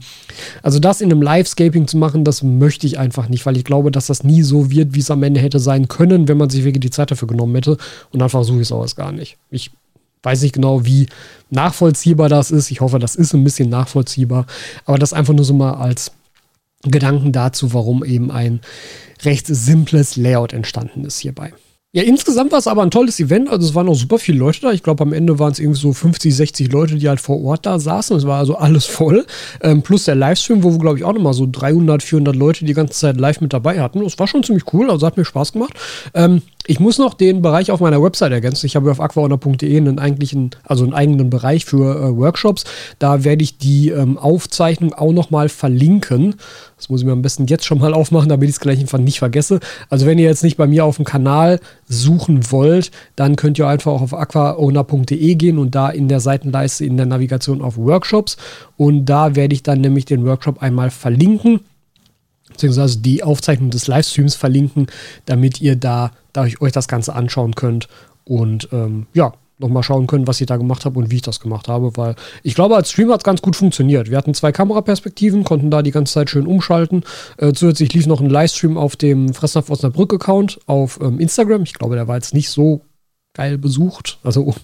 also 0.62 0.80
das 0.80 1.02
in 1.02 1.12
einem 1.12 1.22
Live-Scaping 1.22 1.88
zu 1.88 1.98
machen, 1.98 2.24
das 2.24 2.44
möchte 2.44 2.86
ich 2.86 3.00
einfach 3.00 3.28
nicht, 3.28 3.46
weil 3.46 3.58
ich 3.58 3.64
glaube, 3.64 3.92
dass 3.92 4.08
das 4.08 4.24
nie 4.24 4.44
so 4.44 4.70
wird, 4.70 4.94
wie 4.94 4.99
wie 5.00 5.02
es 5.02 5.12
am 5.12 5.24
Ende 5.24 5.40
hätte 5.40 5.60
sein 5.60 5.88
können, 5.88 6.28
wenn 6.28 6.36
man 6.36 6.50
sich 6.50 6.66
wirklich 6.66 6.82
die 6.82 6.90
Zeit 6.90 7.10
dafür 7.10 7.30
genommen 7.30 7.56
hätte. 7.56 7.78
Und 8.12 8.20
dann 8.20 8.28
versuche 8.28 8.58
ich 8.58 8.64
es 8.64 8.72
auch 8.74 8.82
erst 8.82 8.98
gar 8.98 9.14
nicht. 9.14 9.38
Ich 9.50 9.72
weiß 10.24 10.42
nicht 10.42 10.54
genau, 10.54 10.86
wie 10.86 11.08
nachvollziehbar 11.50 12.28
das 12.28 12.52
ist. 12.52 12.70
Ich 12.70 12.82
hoffe, 12.82 13.00
das 13.00 13.16
ist 13.16 13.34
ein 13.34 13.46
bisschen 13.46 13.70
nachvollziehbar. 13.70 14.46
Aber 14.84 14.98
das 14.98 15.14
einfach 15.14 15.34
nur 15.34 15.46
so 15.46 15.54
mal 15.54 15.76
als 15.76 16.12
Gedanken 16.84 17.32
dazu, 17.32 17.74
warum 17.74 18.04
eben 18.04 18.30
ein 18.30 18.60
recht 19.24 19.48
simples 19.48 20.18
Layout 20.18 20.52
entstanden 20.52 21.06
ist 21.06 21.20
hierbei. 21.20 21.54
Ja, 21.92 22.04
insgesamt 22.04 22.52
war 22.52 22.60
es 22.60 22.68
aber 22.68 22.84
ein 22.84 22.92
tolles 22.92 23.20
Event. 23.20 23.50
Also 23.50 23.68
es 23.68 23.74
waren 23.74 23.90
auch 23.90 23.96
super 23.96 24.20
viele 24.20 24.38
Leute 24.38 24.62
da. 24.62 24.72
Ich 24.72 24.84
glaube, 24.84 25.02
am 25.02 25.12
Ende 25.12 25.40
waren 25.40 25.52
es 25.52 25.58
irgendwie 25.58 25.80
so 25.80 25.92
50, 25.92 26.36
60 26.36 26.72
Leute, 26.72 26.96
die 26.98 27.10
halt 27.10 27.20
vor 27.20 27.44
Ort 27.44 27.66
da 27.66 27.80
saßen. 27.80 28.16
Es 28.16 28.28
war 28.28 28.38
also 28.38 28.58
alles 28.58 28.86
voll. 28.86 29.26
Ähm, 29.62 29.82
plus 29.82 30.04
der 30.04 30.14
Livestream, 30.14 30.62
wo 30.62 30.72
wir, 30.72 30.78
glaube 30.78 31.00
ich, 31.00 31.04
auch 31.04 31.14
nochmal 31.14 31.34
so 31.34 31.48
300, 31.52 32.04
400 32.04 32.36
Leute 32.36 32.64
die 32.64 32.76
ganze 32.76 32.94
Zeit 32.94 33.18
live 33.18 33.42
mit 33.42 33.54
dabei 33.54 33.82
hatten. 33.82 34.04
Das 34.04 34.20
war 34.20 34.28
schon 34.28 34.44
ziemlich 34.44 34.72
cool. 34.72 34.92
Also 34.92 35.08
hat 35.08 35.18
mir 35.18 35.26
Spaß 35.26 35.54
gemacht. 35.54 35.74
Ähm, 36.14 36.44
ich 36.68 36.80
muss 36.80 37.00
noch 37.00 37.16
den 37.16 37.42
Bereich 37.42 37.72
auf 37.72 37.80
meiner 37.80 38.04
Website 38.04 38.34
ergänzen. 38.34 38.68
Ich 38.68 38.76
habe 38.76 38.92
auf 38.92 39.02
aquaona.de 39.02 39.76
einen 39.76 39.98
eigentlichen, 39.98 40.52
also 40.66 40.84
einen 40.84 40.94
eigenen 40.94 41.32
Bereich 41.32 41.66
für 41.66 41.96
äh, 41.96 42.16
Workshops. 42.16 42.66
Da 43.00 43.24
werde 43.24 43.42
ich 43.42 43.58
die 43.58 43.90
ähm, 43.90 44.20
Aufzeichnung 44.20 44.94
auch 44.94 45.12
nochmal 45.12 45.50
verlinken. 45.50 46.36
Das 46.80 46.90
muss 46.90 47.02
ich 47.02 47.06
mir 47.06 47.12
am 47.12 47.22
besten 47.22 47.46
jetzt 47.48 47.66
schon 47.66 47.80
mal 47.80 47.94
aufmachen, 47.94 48.30
damit 48.30 48.48
ich 48.48 48.56
es 48.56 48.62
gleich 48.62 48.80
einfach 48.80 49.00
nicht 49.00 49.20
vergesse. 49.20 49.60
Also 49.90 50.06
wenn 50.06 50.18
ihr 50.18 50.26
jetzt 50.26 50.44
nicht 50.44 50.56
bei 50.56 50.66
mir 50.66 50.86
auf 50.86 50.96
dem 50.96 51.04
Kanal 51.04 51.60
suchen 51.90 52.52
wollt, 52.52 52.92
dann 53.18 53.36
könnt 53.36 53.60
ihr 53.60 53.68
einfach 53.68 53.92
auch 53.92 54.02
auf 54.02 54.14
aquaowner.de 54.14 55.36
gehen 55.36 55.58
und 55.58 55.76
da 55.76 55.90
in 55.90 56.08
der 56.08 56.22
Seitenleiste 56.22 56.86
in 56.86 56.96
der 56.96 57.06
Navigation 57.06 57.62
auf 57.62 57.78
Workshops. 57.78 58.38
Und 58.78 59.06
da 59.06 59.36
werde 59.36 59.54
ich 59.54 59.62
dann 59.62 59.82
nämlich 59.82 60.06
den 60.06 60.26
Workshop 60.26 60.62
einmal 60.62 60.90
verlinken 60.90 61.60
beziehungsweise 62.50 63.00
die 63.00 63.24
Aufzeichnung 63.24 63.70
des 63.70 63.88
Livestreams 63.88 64.36
verlinken, 64.36 64.88
damit 65.26 65.62
ihr 65.62 65.78
da, 65.78 66.12
da 66.34 66.46
euch 66.60 66.72
das 66.74 66.90
Ganze 66.90 67.14
anschauen 67.16 67.56
könnt 67.56 67.88
und 68.26 68.70
ähm, 68.72 69.08
ja, 69.14 69.34
nochmal 69.60 69.84
schauen 69.84 70.08
könnt, 70.08 70.28
was 70.28 70.42
ich 70.42 70.48
da 70.48 70.58
gemacht 70.58 70.86
habe 70.86 70.98
und 71.00 71.12
wie 71.12 71.18
ich 71.18 71.22
das 71.22 71.40
gemacht 71.40 71.68
habe, 71.68 71.96
weil 71.96 72.16
ich 72.44 72.56
glaube, 72.56 72.76
als 72.76 72.92
Stream 72.92 73.12
hat 73.12 73.20
es 73.20 73.24
ganz 73.24 73.42
gut 73.42 73.56
funktioniert. 73.56 74.10
Wir 74.10 74.18
hatten 74.18 74.34
zwei 74.34 74.52
Kameraperspektiven, 74.52 75.44
konnten 75.44 75.70
da 75.70 75.82
die 75.82 75.92
ganze 75.92 76.14
Zeit 76.14 76.30
schön 76.30 76.48
umschalten. 76.48 77.04
Äh, 77.38 77.54
zusätzlich 77.54 77.94
lief 77.94 78.08
noch 78.08 78.22
ein 78.22 78.30
Livestream 78.30 78.78
auf 78.78 78.96
dem 78.96 79.34
Fressnapf 79.34 79.70
Osnabrück-Account 79.70 80.60
auf 80.66 81.00
ähm, 81.02 81.20
Instagram. 81.20 81.64
Ich 81.64 81.74
glaube, 81.74 81.96
der 81.96 82.08
war 82.08 82.16
jetzt 82.16 82.34
nicht 82.34 82.50
so 82.50 82.82
geil 83.34 83.58
besucht, 83.58 84.18
also 84.24 84.56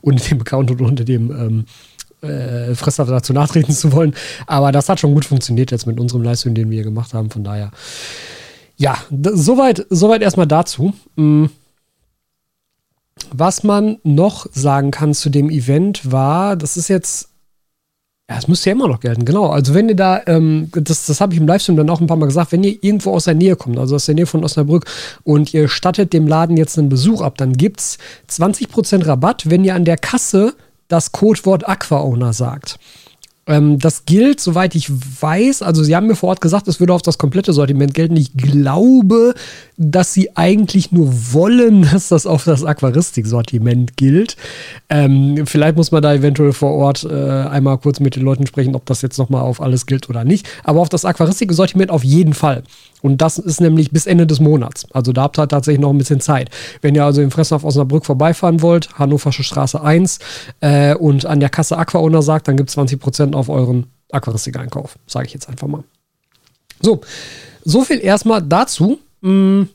unter 0.00 0.24
dem 0.28 0.40
Account 0.40 0.70
und 0.70 0.80
unter 0.80 1.04
dem 1.04 1.30
ähm, 1.30 2.28
äh, 2.28 2.74
Fressnapf 2.74 3.08
dazu 3.08 3.32
nachtreten 3.32 3.74
zu 3.74 3.92
wollen. 3.92 4.14
Aber 4.46 4.72
das 4.72 4.88
hat 4.88 5.00
schon 5.00 5.14
gut 5.14 5.24
funktioniert 5.24 5.70
jetzt 5.70 5.86
mit 5.86 5.98
unserem 5.98 6.22
Livestream, 6.22 6.54
den 6.54 6.70
wir 6.70 6.84
gemacht 6.84 7.12
haben. 7.12 7.30
Von 7.30 7.44
daher, 7.44 7.70
ja, 8.76 8.96
soweit, 9.10 9.86
soweit 9.90 10.22
erstmal 10.22 10.46
dazu. 10.46 10.94
Mhm. 11.16 11.50
Was 13.30 13.62
man 13.62 13.98
noch 14.02 14.46
sagen 14.52 14.90
kann 14.90 15.14
zu 15.14 15.30
dem 15.30 15.50
Event 15.50 16.10
war, 16.10 16.56
das 16.56 16.76
ist 16.76 16.88
jetzt, 16.88 17.28
ja, 18.28 18.38
es 18.38 18.48
müsste 18.48 18.70
ja 18.70 18.76
immer 18.76 18.88
noch 18.88 19.00
gelten, 19.00 19.24
genau. 19.24 19.50
Also 19.50 19.74
wenn 19.74 19.88
ihr 19.88 19.96
da, 19.96 20.22
ähm, 20.26 20.70
das, 20.72 21.06
das 21.06 21.20
habe 21.20 21.34
ich 21.34 21.40
im 21.40 21.46
Livestream 21.46 21.76
dann 21.76 21.90
auch 21.90 22.00
ein 22.00 22.06
paar 22.06 22.16
Mal 22.16 22.26
gesagt, 22.26 22.52
wenn 22.52 22.64
ihr 22.64 22.82
irgendwo 22.82 23.12
aus 23.12 23.24
der 23.24 23.34
Nähe 23.34 23.56
kommt, 23.56 23.78
also 23.78 23.96
aus 23.96 24.06
der 24.06 24.14
Nähe 24.14 24.26
von 24.26 24.44
Osnabrück 24.44 24.86
und 25.24 25.52
ihr 25.54 25.68
stattet 25.68 26.12
dem 26.12 26.26
Laden 26.26 26.56
jetzt 26.56 26.78
einen 26.78 26.88
Besuch 26.88 27.20
ab, 27.20 27.36
dann 27.38 27.52
gibt 27.54 27.80
es 27.80 27.98
20% 28.30 29.06
Rabatt, 29.06 29.48
wenn 29.50 29.64
ihr 29.64 29.74
an 29.74 29.84
der 29.84 29.96
Kasse 29.96 30.54
das 30.88 31.12
Codewort 31.12 31.68
Aqua-Owner 31.68 32.32
sagt. 32.32 32.78
Ähm, 33.46 33.80
das 33.80 34.04
gilt, 34.04 34.38
soweit 34.38 34.76
ich 34.76 34.88
weiß, 35.20 35.62
also 35.62 35.82
sie 35.82 35.96
haben 35.96 36.06
mir 36.06 36.14
vor 36.14 36.28
Ort 36.28 36.40
gesagt, 36.40 36.68
es 36.68 36.78
würde 36.78 36.94
auf 36.94 37.02
das 37.02 37.18
komplette 37.18 37.52
Sortiment 37.52 37.92
gelten. 37.92 38.16
Ich 38.16 38.36
glaube, 38.36 39.34
dass 39.76 40.14
sie 40.14 40.36
eigentlich 40.36 40.92
nur 40.92 41.12
wollen, 41.32 41.82
dass 41.92 42.08
das 42.08 42.26
auf 42.26 42.44
das 42.44 42.64
Aquaristik-Sortiment 42.64 43.96
gilt. 43.96 44.36
Ähm, 44.88 45.44
vielleicht 45.46 45.76
muss 45.76 45.90
man 45.90 46.02
da 46.02 46.14
eventuell 46.14 46.52
vor 46.52 46.72
Ort 46.72 47.04
äh, 47.04 47.12
einmal 47.12 47.78
kurz 47.78 47.98
mit 47.98 48.14
den 48.14 48.22
Leuten 48.22 48.46
sprechen, 48.46 48.76
ob 48.76 48.86
das 48.86 49.02
jetzt 49.02 49.18
nochmal 49.18 49.42
auf 49.42 49.60
alles 49.60 49.86
gilt 49.86 50.08
oder 50.08 50.24
nicht. 50.24 50.48
Aber 50.62 50.80
auf 50.80 50.88
das 50.88 51.04
Aquaristik-Sortiment 51.04 51.90
auf 51.90 52.04
jeden 52.04 52.34
Fall. 52.34 52.62
Und 53.02 53.18
das 53.20 53.36
ist 53.38 53.60
nämlich 53.60 53.90
bis 53.90 54.06
Ende 54.06 54.26
des 54.26 54.40
Monats. 54.40 54.86
Also 54.92 55.12
da 55.12 55.22
habt 55.22 55.38
ihr 55.38 55.48
tatsächlich 55.48 55.80
noch 55.80 55.90
ein 55.90 55.98
bisschen 55.98 56.20
Zeit. 56.20 56.50
Wenn 56.80 56.94
ihr 56.94 57.04
also 57.04 57.20
im 57.20 57.30
Fressnapf 57.30 57.64
Osnabrück 57.64 58.06
vorbeifahren 58.06 58.62
wollt, 58.62 58.96
Hannoversche 58.98 59.42
Straße 59.42 59.82
1 59.82 60.20
äh, 60.60 60.94
und 60.94 61.26
an 61.26 61.40
der 61.40 61.50
Kasse 61.50 61.76
Aquaowner 61.76 62.22
sagt, 62.22 62.48
dann 62.48 62.56
gibt 62.56 62.70
es 62.70 62.78
20% 62.78 63.34
auf 63.34 63.48
euren 63.48 63.86
Aquaristik-Einkauf. 64.12 64.96
Sage 65.06 65.26
ich 65.26 65.34
jetzt 65.34 65.48
einfach 65.48 65.66
mal. 65.66 65.82
So, 66.80 67.00
so 67.64 67.82
viel 67.82 67.98
erstmal 67.98 68.40
dazu. 68.40 68.98
Hm, 69.22 69.68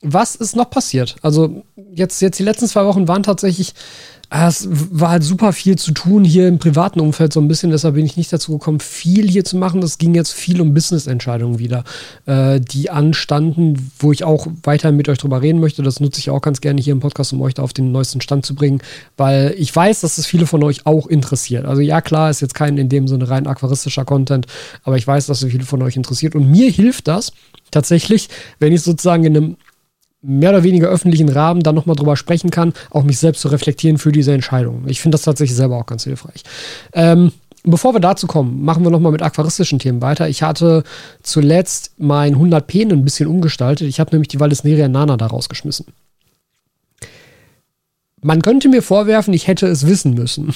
was 0.00 0.34
ist 0.34 0.56
noch 0.56 0.70
passiert? 0.70 1.16
Also 1.22 1.64
jetzt, 1.76 2.20
jetzt 2.20 2.38
die 2.38 2.44
letzten 2.44 2.66
zwei 2.66 2.84
Wochen 2.84 3.08
waren 3.08 3.22
tatsächlich 3.22 3.74
es 4.34 4.66
war 4.70 5.10
halt 5.10 5.22
super 5.22 5.52
viel 5.52 5.76
zu 5.76 5.92
tun 5.92 6.24
hier 6.24 6.48
im 6.48 6.58
privaten 6.58 7.00
Umfeld 7.00 7.34
so 7.34 7.40
ein 7.40 7.48
bisschen, 7.48 7.70
deshalb 7.70 7.96
bin 7.96 8.06
ich 8.06 8.16
nicht 8.16 8.32
dazu 8.32 8.52
gekommen, 8.52 8.80
viel 8.80 9.28
hier 9.28 9.44
zu 9.44 9.58
machen. 9.58 9.82
Es 9.82 9.98
ging 9.98 10.14
jetzt 10.14 10.32
viel 10.32 10.58
um 10.62 10.72
Business-Entscheidungen 10.72 11.58
wieder, 11.58 11.84
äh, 12.24 12.58
die 12.58 12.88
anstanden, 12.88 13.90
wo 13.98 14.10
ich 14.10 14.24
auch 14.24 14.46
weiterhin 14.62 14.96
mit 14.96 15.10
euch 15.10 15.18
drüber 15.18 15.42
reden 15.42 15.60
möchte. 15.60 15.82
Das 15.82 16.00
nutze 16.00 16.18
ich 16.18 16.30
auch 16.30 16.40
ganz 16.40 16.62
gerne 16.62 16.80
hier 16.80 16.92
im 16.92 17.00
Podcast, 17.00 17.34
um 17.34 17.42
euch 17.42 17.52
da 17.52 17.62
auf 17.62 17.74
den 17.74 17.92
neuesten 17.92 18.22
Stand 18.22 18.46
zu 18.46 18.54
bringen, 18.54 18.80
weil 19.18 19.54
ich 19.58 19.74
weiß, 19.74 20.00
dass 20.00 20.16
es 20.16 20.24
viele 20.24 20.46
von 20.46 20.62
euch 20.62 20.86
auch 20.86 21.08
interessiert. 21.08 21.66
Also 21.66 21.82
ja, 21.82 22.00
klar, 22.00 22.30
ist 22.30 22.40
jetzt 22.40 22.54
kein 22.54 22.78
in 22.78 22.88
dem 22.88 23.08
Sinne 23.08 23.28
rein 23.28 23.46
aquaristischer 23.46 24.06
Content, 24.06 24.46
aber 24.82 24.96
ich 24.96 25.06
weiß, 25.06 25.26
dass 25.26 25.42
es 25.42 25.50
viele 25.50 25.64
von 25.64 25.82
euch 25.82 25.96
interessiert 25.96 26.34
und 26.34 26.50
mir 26.50 26.70
hilft 26.70 27.06
das 27.06 27.32
tatsächlich, 27.70 28.30
wenn 28.60 28.72
ich 28.72 28.80
sozusagen 28.80 29.24
in 29.24 29.36
einem 29.36 29.56
mehr 30.22 30.50
oder 30.50 30.62
weniger 30.62 30.88
öffentlichen 30.88 31.28
Rahmen 31.28 31.62
dann 31.62 31.74
nochmal 31.74 31.96
drüber 31.96 32.16
sprechen 32.16 32.50
kann, 32.50 32.72
auch 32.90 33.02
mich 33.02 33.18
selbst 33.18 33.40
zu 33.40 33.48
reflektieren 33.48 33.98
für 33.98 34.12
diese 34.12 34.32
Entscheidung. 34.32 34.84
Ich 34.86 35.00
finde 35.00 35.16
das 35.16 35.22
tatsächlich 35.22 35.56
selber 35.56 35.76
auch 35.76 35.86
ganz 35.86 36.04
hilfreich. 36.04 36.44
Ähm, 36.92 37.32
bevor 37.64 37.94
wir 37.94 38.00
dazu 38.00 38.26
kommen, 38.26 38.64
machen 38.64 38.84
wir 38.84 38.90
nochmal 38.90 39.12
mit 39.12 39.22
aquaristischen 39.22 39.80
Themen 39.80 40.00
weiter. 40.00 40.28
Ich 40.28 40.42
hatte 40.42 40.84
zuletzt 41.22 41.92
mein 41.98 42.36
100p 42.36 42.90
ein 42.92 43.04
bisschen 43.04 43.28
umgestaltet. 43.28 43.88
Ich 43.88 43.98
habe 43.98 44.12
nämlich 44.12 44.28
die 44.28 44.40
Vallisneria 44.40 44.88
Nana 44.88 45.16
da 45.16 45.26
rausgeschmissen. 45.26 45.86
Man 48.20 48.40
könnte 48.42 48.68
mir 48.68 48.82
vorwerfen, 48.82 49.34
ich 49.34 49.48
hätte 49.48 49.66
es 49.66 49.86
wissen 49.86 50.14
müssen. 50.14 50.52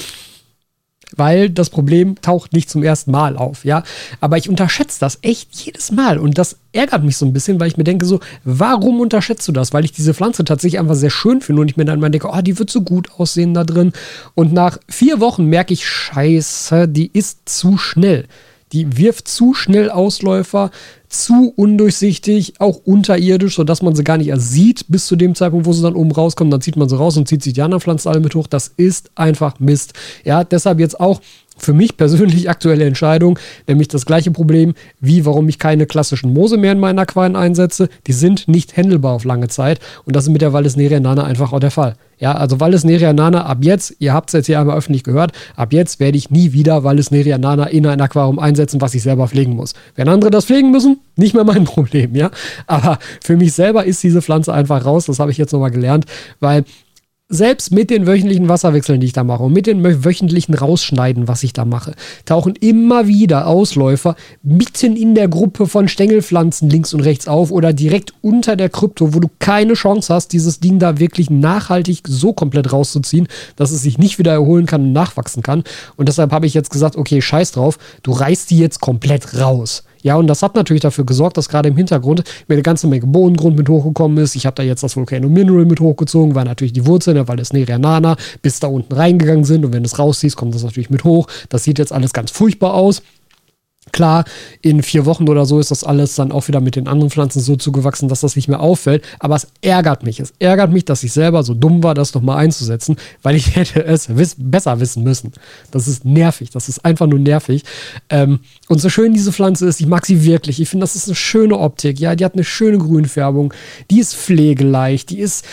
Weil 1.15 1.51
das 1.51 1.71
Problem 1.71 2.17
taucht 2.21 2.53
nicht 2.53 2.69
zum 2.69 2.83
ersten 2.83 3.11
Mal 3.11 3.37
auf, 3.37 3.65
ja. 3.65 3.83
Aber 4.21 4.39
ich 4.39 4.49
unterschätze 4.49 4.99
das 4.99 5.19
echt 5.23 5.55
jedes 5.55 5.93
Mal 5.93 6.19
und 6.19 6.37
das 6.39 6.57
ärgert 6.73 7.05
mich 7.05 7.17
so 7.17 7.25
ein 7.27 7.33
bisschen, 7.33 7.61
weil 7.61 7.69
ich 7.69 7.77
mir 7.77 7.85
denke 7.85 8.07
so, 8.07 8.21
warum 8.45 9.01
unterschätzt 9.01 9.47
du 9.47 9.53
das? 9.53 9.73
Weil 9.73 9.85
ich 9.85 9.93
diese 9.93 10.15
Pflanze 10.15 10.45
tatsächlich 10.45 10.81
einfach 10.81 10.95
sehr 10.95 11.11
schön 11.11 11.41
finde 11.41 11.63
und 11.63 11.71
ich 11.71 11.77
mir 11.77 11.85
dann 11.85 12.01
mal 12.01 12.11
denke, 12.11 12.29
oh, 12.33 12.41
die 12.41 12.59
wird 12.59 12.71
so 12.71 12.83
gut 12.83 13.11
aussehen 13.19 13.55
da 13.55 13.65
drin. 13.65 13.93
Und 14.35 14.53
nach 14.53 14.79
vier 14.89 15.21
Wochen 15.21 15.47
merke 15.47 15.73
ich, 15.73 15.87
scheiße, 15.87 16.89
die 16.89 17.11
ist 17.13 17.49
zu 17.49 17.79
schnell. 17.79 18.27
Die 18.73 18.99
wirft 18.99 19.29
zu 19.29 19.55
schnell 19.55 19.91
Ausläufer, 19.91 20.71
zu 21.09 21.53
undurchsichtig, 21.57 22.55
auch 22.59 22.81
unterirdisch, 22.85 23.57
sodass 23.57 23.83
man 23.83 23.95
sie 23.95 24.05
gar 24.05 24.19
nicht 24.19 24.29
erst 24.29 24.51
sieht, 24.51 24.85
bis 24.89 25.07
zu 25.07 25.17
dem 25.17 25.35
Zeitpunkt, 25.35 25.67
wo 25.67 25.73
sie 25.73 25.83
dann 25.83 25.95
oben 25.95 26.13
rauskommen. 26.13 26.51
Dann 26.51 26.61
zieht 26.61 26.77
man 26.77 26.89
sie 26.89 26.97
raus 26.97 27.17
und 27.17 27.29
zieht 27.29 27.43
sich 27.43 27.53
die 27.53 27.63
anderen 27.63 27.81
Pflanzen 27.81 28.09
alle 28.09 28.21
mit 28.21 28.35
hoch. 28.35 28.47
Das 28.47 28.73
ist 28.77 29.11
einfach 29.15 29.59
Mist. 29.61 29.93
Ja, 30.25 30.45
deshalb 30.45 30.81
jetzt 30.81 30.99
auch 31.01 31.21
für 31.57 31.73
mich 31.73 31.97
persönlich 31.97 32.49
aktuelle 32.51 32.85
Entscheidung, 32.85 33.39
nämlich 33.67 33.89
das 33.89 34.07
gleiche 34.07 34.31
Problem, 34.31 34.75
wie 35.01 35.25
warum 35.25 35.49
ich 35.49 35.59
keine 35.59 35.87
klassischen 35.87 36.33
Moose 36.33 36.57
mehr 36.57 36.73
in 36.73 36.81
meinen 36.81 36.99
Aquarien 36.99 37.37
einsetze. 37.37 37.89
Die 38.07 38.13
sind 38.13 38.49
nicht 38.49 38.77
händelbar 38.77 39.15
auf 39.15 39.25
lange 39.25 39.49
Zeit 39.49 39.81
und 40.05 40.17
das 40.17 40.25
ist 40.25 40.31
mit 40.31 40.43
der 40.43 40.53
Vallisneria 40.53 41.01
Nana 41.01 41.25
einfach 41.25 41.53
auch 41.53 41.61
der 41.61 41.71
Fall. 41.71 41.97
Ja, 42.19 42.33
also 42.33 42.61
Vallisneria 42.61 43.13
Nana 43.13 43.45
ab 43.45 43.59
jetzt, 43.61 43.97
ihr 43.99 44.15
habt 44.15 44.31
es 44.31 44.33
jetzt 44.33 44.47
hier 44.47 44.59
einmal 44.59 44.77
öffentlich 44.77 45.05
gehört, 45.05 45.33
ab 45.55 45.75
jetzt 45.75 46.01
werde 46.01 46.17
ich 46.17 46.31
nie 46.31 46.53
wieder 46.53 46.83
Vallisneria 46.83 47.37
Nana 47.37 47.67
in 47.67 47.87
ein 47.87 48.01
Aquarium 48.01 48.39
einsetzen, 48.39 48.81
was 48.81 48.95
ich 48.95 49.03
selber 49.03 49.29
pflegen 49.29 49.55
muss. 49.55 49.75
Wenn 49.97 50.09
andere 50.09 50.31
das 50.31 50.47
pflegen 50.47 50.71
müssen, 50.71 50.99
nicht 51.17 51.35
mehr 51.35 51.45
mein 51.45 51.65
Problem, 51.67 52.15
ja. 52.15 52.31
Aber 52.67 52.99
für 53.23 53.37
mich 53.37 53.53
selber 53.53 53.85
ist 53.85 54.03
diese 54.03 54.23
Pflanze 54.23 54.55
einfach 54.55 54.87
raus, 54.87 55.07
das 55.07 55.19
habe 55.19 55.31
ich 55.31 55.37
jetzt 55.37 55.53
nochmal 55.53 55.71
gelernt, 55.71 56.07
weil 56.41 56.65
selbst 57.29 57.73
mit 57.73 57.91
den 57.91 58.07
wöchentlichen 58.07 58.49
Wasserwechseln, 58.49 59.01
die 59.01 59.09
ich 59.09 59.13
da 59.13 59.25
mache 59.25 59.43
und 59.43 59.53
mit 59.53 59.67
den 59.67 59.83
wöchentlichen 59.83 60.55
Rausschneiden, 60.55 61.27
was 61.27 61.43
ich 61.43 61.53
da 61.53 61.65
mache, 61.65 61.95
tauchen 62.25 62.55
immer 62.55 63.09
wieder 63.09 63.49
Ausläufer 63.49 64.15
mitten 64.43 64.97
in 64.97 65.17
der 65.17 65.27
Gruppe 65.27 65.67
von 65.67 65.89
Stängelpflanzen 65.89 66.71
links 66.71 66.95
und 66.95 67.01
rechts 67.01 67.27
auf 67.27 67.51
oder 67.51 67.73
direkt 67.73 68.15
unter 68.23 68.55
der 68.55 68.69
Krypto, 68.69 69.13
wo 69.13 69.19
du 69.19 69.29
keine 69.41 69.75
Chance 69.75 70.15
hast, 70.15 70.33
dieses 70.33 70.61
Ding 70.61 70.79
da 70.79 71.01
wirklich 71.01 71.29
nachhaltig 71.29 72.03
so 72.07 72.33
komplett 72.33 72.73
rauszuziehen, 72.73 73.27
dass 73.57 73.73
es 73.73 73.83
sich 73.83 73.99
nicht 73.99 74.21
wieder 74.21 74.33
erholen 74.33 74.67
kann 74.67 74.83
und 74.83 74.93
nachwachsen 74.93 75.43
kann. 75.43 75.65
Und 75.97 76.09
deshalb 76.09 76.31
habe 76.31 76.47
ich 76.47 76.55
jetzt 76.55 76.71
gesagt, 76.71 76.95
okay, 76.95 77.21
scheiß 77.21 77.51
drauf, 77.53 77.79
du 78.05 78.13
reißt 78.13 78.51
die 78.51 78.59
jetzt 78.59 78.81
komplett 78.81 79.41
raus. 79.41 79.83
Ja, 80.07 80.15
und 80.15 80.29
das 80.29 80.45
hat 80.45 80.55
natürlich 80.55 80.83
dafür 80.83 81.05
gesorgt, 81.05 81.37
dass 81.37 81.49
gerade 81.49 81.69
im 81.69 81.77
Hintergrund 81.77 82.23
mir 82.47 82.55
eine 82.55 82.63
ganze 82.63 82.87
Menge 82.87 83.09
Bodengrund 83.09 83.57
mit 83.57 83.69
hochgekommen 83.69 84.19
ist. 84.19 84.37
Ich 84.37 84.47
habe 84.47 84.55
da 84.55 84.63
jetzt 84.63 84.85
das 84.85 84.95
Volcano 84.95 85.29
Mineral 85.29 85.65
mit 85.65 85.81
hochgezogen, 85.81 86.37
weil 86.37 86.45
natürlich 86.45 86.73
die 86.73 86.87
Wurzeln, 86.87 87.27
weil 87.27 87.37
das 87.37 87.53
Nerianana 87.53 88.15
bis 88.41 88.61
da 88.61 88.69
unten 88.69 88.95
reingegangen 88.95 89.43
sind 89.43 89.65
und 89.65 89.73
wenn 89.73 89.83
du 89.83 89.89
es 89.89 89.99
rausziehst, 89.99 90.37
kommt 90.37 90.55
das 90.55 90.63
natürlich 90.63 90.91
mit 90.91 91.03
hoch. 91.03 91.27
Das 91.49 91.65
sieht 91.65 91.81
jetzt 91.81 91.93
alles 91.93 92.13
ganz 92.13 92.31
furchtbar 92.31 92.75
aus. 92.75 93.03
Klar, 93.93 94.25
in 94.63 94.83
vier 94.83 95.07
Wochen 95.07 95.29
oder 95.29 95.47
so 95.47 95.61
ist 95.61 95.71
das 95.71 95.85
alles 95.85 96.17
dann 96.17 96.33
auch 96.33 96.49
wieder 96.49 96.61
mit 96.61 96.77
den 96.77 96.89
anderen 96.89 97.11
Pflanzen 97.11 97.41
so 97.41 97.57
zugewachsen, 97.57 98.09
dass 98.09 98.21
das 98.21 98.37
nicht 98.37 98.49
mehr 98.49 98.61
auffällt. 98.61 99.05
Aber 99.21 99.37
es 99.37 99.47
ärgert 99.63 100.03
mich. 100.03 100.21
Es 100.21 100.35
ärgert 100.39 100.73
mich, 100.73 100.85
dass 100.85 101.03
ich 101.03 101.13
selber 101.13 101.43
so 101.45 101.55
dumm 101.55 101.83
war, 101.83 101.95
das 101.95 102.13
nochmal 102.13 102.39
einzusetzen, 102.39 102.97
weil 103.23 103.37
ich 103.37 103.55
hätte 103.57 103.85
es 103.85 104.17
wiss 104.17 104.35
besser 104.39 104.81
wissen 104.81 105.03
müssen. 105.03 105.33
Das 105.71 105.89
ist 105.89 106.05
nervig. 106.05 106.51
Das 106.51 106.69
ist 106.69 106.85
einfach 106.85 107.07
nur 107.07 107.21
nervig. 107.21 107.63
Ähm, 108.11 108.41
und 108.69 108.81
so 108.81 108.89
schön 108.91 109.15
diese 109.15 109.33
Pflanze 109.33 109.67
ist, 109.67 109.81
ich 109.81 109.87
mag 109.87 110.05
sie 110.05 110.25
wirklich. 110.25 110.61
Ich 110.61 110.69
finde, 110.69 110.85
das 110.85 110.97
ist 110.97 111.07
eine 111.07 111.15
schöne 111.15 111.59
Optik. 111.59 112.01
Ja, 112.01 112.17
die 112.17 112.25
hat 112.25 112.35
eine 112.35 112.45
schöne 112.45 112.79
Grünfärbung. 112.79 113.55
Die 113.91 114.01
ist 114.01 114.15
pflegeleicht. 114.15 115.11
Die 115.11 115.21
ist. 115.21 115.45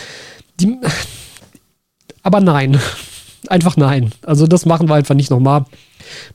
Die, 0.60 0.76
aber 2.22 2.40
nein. 2.40 2.78
Einfach 3.48 3.76
nein. 3.76 4.12
Also, 4.22 4.46
das 4.46 4.64
machen 4.64 4.88
wir 4.88 4.94
einfach 4.94 5.14
nicht 5.14 5.30
nochmal. 5.30 5.66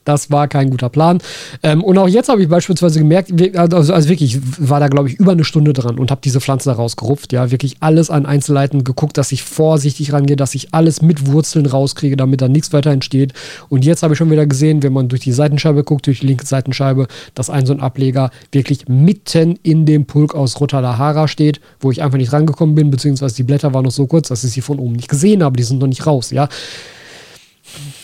Das 0.05 0.31
war 0.31 0.47
kein 0.47 0.69
guter 0.69 0.89
Plan. 0.89 1.19
Ähm, 1.63 1.83
und 1.83 1.97
auch 1.97 2.07
jetzt 2.07 2.29
habe 2.29 2.41
ich 2.41 2.49
beispielsweise 2.49 2.99
gemerkt, 2.99 3.31
also, 3.57 3.93
also 3.93 4.09
wirklich, 4.09 4.39
war 4.57 4.79
da 4.79 4.87
glaube 4.87 5.09
ich 5.09 5.15
über 5.15 5.31
eine 5.31 5.43
Stunde 5.43 5.73
dran 5.73 5.99
und 5.99 6.11
habe 6.11 6.21
diese 6.23 6.41
Pflanze 6.41 6.69
da 6.69 6.75
rausgerupft. 6.75 7.33
Ja, 7.33 7.51
wirklich 7.51 7.77
alles 7.79 8.09
an 8.09 8.25
Einzelheiten 8.25 8.83
geguckt, 8.83 9.17
dass 9.17 9.31
ich 9.31 9.43
vorsichtig 9.43 10.13
rangehe, 10.13 10.35
dass 10.35 10.55
ich 10.55 10.73
alles 10.73 11.01
mit 11.01 11.27
Wurzeln 11.27 11.65
rauskriege, 11.65 12.17
damit 12.17 12.41
da 12.41 12.47
nichts 12.47 12.73
weiter 12.73 12.91
entsteht. 12.91 13.33
Und 13.69 13.85
jetzt 13.85 14.03
habe 14.03 14.13
ich 14.13 14.17
schon 14.17 14.31
wieder 14.31 14.45
gesehen, 14.45 14.83
wenn 14.83 14.93
man 14.93 15.07
durch 15.07 15.21
die 15.21 15.31
Seitenscheibe 15.31 15.83
guckt, 15.83 16.07
durch 16.07 16.21
die 16.21 16.27
linke 16.27 16.45
Seitenscheibe, 16.45 17.07
dass 17.35 17.49
ein 17.49 17.65
so 17.65 17.73
ein 17.73 17.79
Ableger 17.79 18.31
wirklich 18.51 18.87
mitten 18.87 19.59
in 19.63 19.85
dem 19.85 20.05
Pulk 20.05 20.35
aus 20.35 20.59
Rotalahara 20.59 21.27
steht, 21.27 21.59
wo 21.79 21.91
ich 21.91 22.01
einfach 22.01 22.17
nicht 22.17 22.33
rangekommen 22.33 22.75
bin, 22.75 22.91
beziehungsweise 22.91 23.35
die 23.35 23.43
Blätter 23.43 23.73
waren 23.73 23.85
noch 23.85 23.91
so 23.91 24.07
kurz, 24.07 24.29
dass 24.29 24.43
ich 24.43 24.51
sie 24.51 24.61
von 24.61 24.79
oben 24.79 24.93
nicht 24.93 25.09
gesehen 25.09 25.43
habe. 25.43 25.57
Die 25.57 25.63
sind 25.63 25.79
noch 25.79 25.87
nicht 25.87 26.05
raus, 26.05 26.31
ja 26.31 26.49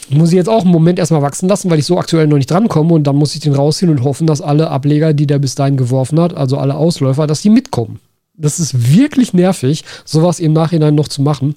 muss 0.09 0.29
ich 0.29 0.35
jetzt 0.35 0.49
auch 0.49 0.63
einen 0.63 0.71
Moment 0.71 0.99
erstmal 0.99 1.21
wachsen 1.21 1.49
lassen, 1.49 1.69
weil 1.69 1.79
ich 1.79 1.85
so 1.85 1.97
aktuell 1.97 2.27
noch 2.27 2.37
nicht 2.37 2.51
drankomme 2.51 2.93
und 2.93 3.05
dann 3.05 3.15
muss 3.15 3.35
ich 3.35 3.41
den 3.41 3.55
rausziehen 3.55 3.91
und 3.91 4.03
hoffen, 4.03 4.27
dass 4.27 4.41
alle 4.41 4.69
Ableger, 4.69 5.13
die 5.13 5.27
der 5.27 5.39
bis 5.39 5.55
dahin 5.55 5.77
geworfen 5.77 6.19
hat, 6.19 6.35
also 6.35 6.57
alle 6.57 6.75
Ausläufer, 6.75 7.27
dass 7.27 7.41
die 7.41 7.49
mitkommen. 7.49 7.99
Das 8.37 8.59
ist 8.59 8.95
wirklich 8.95 9.33
nervig, 9.33 9.83
sowas 10.03 10.39
im 10.39 10.53
Nachhinein 10.53 10.95
noch 10.95 11.07
zu 11.07 11.21
machen. 11.21 11.55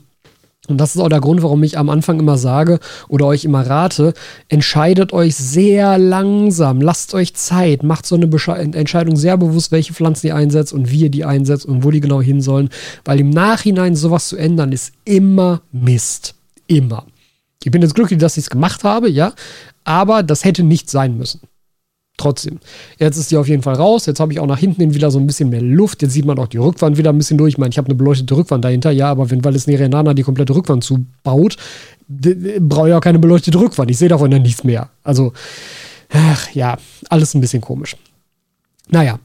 Und 0.68 0.78
das 0.78 0.94
ist 0.94 1.00
auch 1.00 1.08
der 1.08 1.20
Grund, 1.20 1.42
warum 1.42 1.62
ich 1.62 1.78
am 1.78 1.88
Anfang 1.88 2.20
immer 2.20 2.36
sage 2.36 2.78
oder 3.08 3.26
euch 3.26 3.44
immer 3.44 3.62
rate, 3.62 4.12
entscheidet 4.48 5.14
euch 5.14 5.34
sehr 5.34 5.96
langsam, 5.96 6.82
lasst 6.82 7.14
euch 7.14 7.34
Zeit, 7.34 7.82
macht 7.82 8.04
so 8.04 8.16
eine 8.16 8.26
Besche 8.26 8.52
Entscheidung 8.52 9.16
sehr 9.16 9.38
bewusst, 9.38 9.72
welche 9.72 9.94
Pflanzen 9.94 10.26
ihr 10.26 10.36
einsetzt 10.36 10.74
und 10.74 10.90
wie 10.90 11.02
ihr 11.02 11.10
die 11.10 11.24
einsetzt 11.24 11.64
und 11.64 11.84
wo 11.84 11.90
die 11.90 12.00
genau 12.00 12.20
hin 12.20 12.42
sollen, 12.42 12.68
weil 13.04 13.18
im 13.18 13.30
Nachhinein 13.30 13.96
sowas 13.96 14.28
zu 14.28 14.36
ändern 14.36 14.72
ist 14.72 14.92
immer 15.04 15.62
Mist. 15.72 16.34
Immer. 16.66 17.06
Ich 17.64 17.70
bin 17.70 17.82
jetzt 17.82 17.94
glücklich, 17.94 18.18
dass 18.18 18.36
ich 18.36 18.44
es 18.44 18.50
gemacht 18.50 18.84
habe, 18.84 19.10
ja, 19.10 19.32
aber 19.84 20.22
das 20.22 20.44
hätte 20.44 20.62
nicht 20.62 20.90
sein 20.90 21.16
müssen. 21.16 21.40
Trotzdem. 22.18 22.58
Jetzt 22.98 23.16
ist 23.16 23.30
die 23.30 23.36
auf 23.36 23.46
jeden 23.46 23.62
Fall 23.62 23.76
raus. 23.76 24.06
Jetzt 24.06 24.18
habe 24.18 24.32
ich 24.32 24.40
auch 24.40 24.46
nach 24.46 24.58
hinten 24.58 24.80
hin 24.80 24.94
wieder 24.94 25.10
so 25.12 25.20
ein 25.20 25.26
bisschen 25.26 25.50
mehr 25.50 25.62
Luft. 25.62 26.02
Jetzt 26.02 26.14
sieht 26.14 26.24
man 26.24 26.36
auch 26.40 26.48
die 26.48 26.56
Rückwand 26.56 26.98
wieder 26.98 27.10
ein 27.10 27.18
bisschen 27.18 27.38
durch. 27.38 27.54
Ich 27.54 27.58
meine, 27.58 27.70
ich 27.70 27.78
habe 27.78 27.86
eine 27.86 27.94
beleuchtete 27.94 28.36
Rückwand 28.36 28.64
dahinter, 28.64 28.90
ja, 28.90 29.08
aber 29.08 29.30
wenn 29.30 29.44
Valis 29.44 29.68
Nerenana 29.68 30.14
die 30.14 30.24
komplette 30.24 30.52
Rückwand 30.52 30.82
zubaut, 30.82 31.56
brauche 32.08 32.88
ich 32.88 32.94
auch 32.94 33.00
keine 33.00 33.20
beleuchtete 33.20 33.60
Rückwand. 33.60 33.90
Ich 33.92 33.98
sehe 33.98 34.08
davon 34.08 34.32
dann 34.32 34.42
nichts 34.42 34.64
mehr. 34.64 34.90
Also, 35.04 35.32
ach, 36.12 36.50
ja, 36.54 36.76
alles 37.08 37.34
ein 37.34 37.40
bisschen 37.40 37.60
komisch. 37.60 37.96
Naja, 38.90 39.20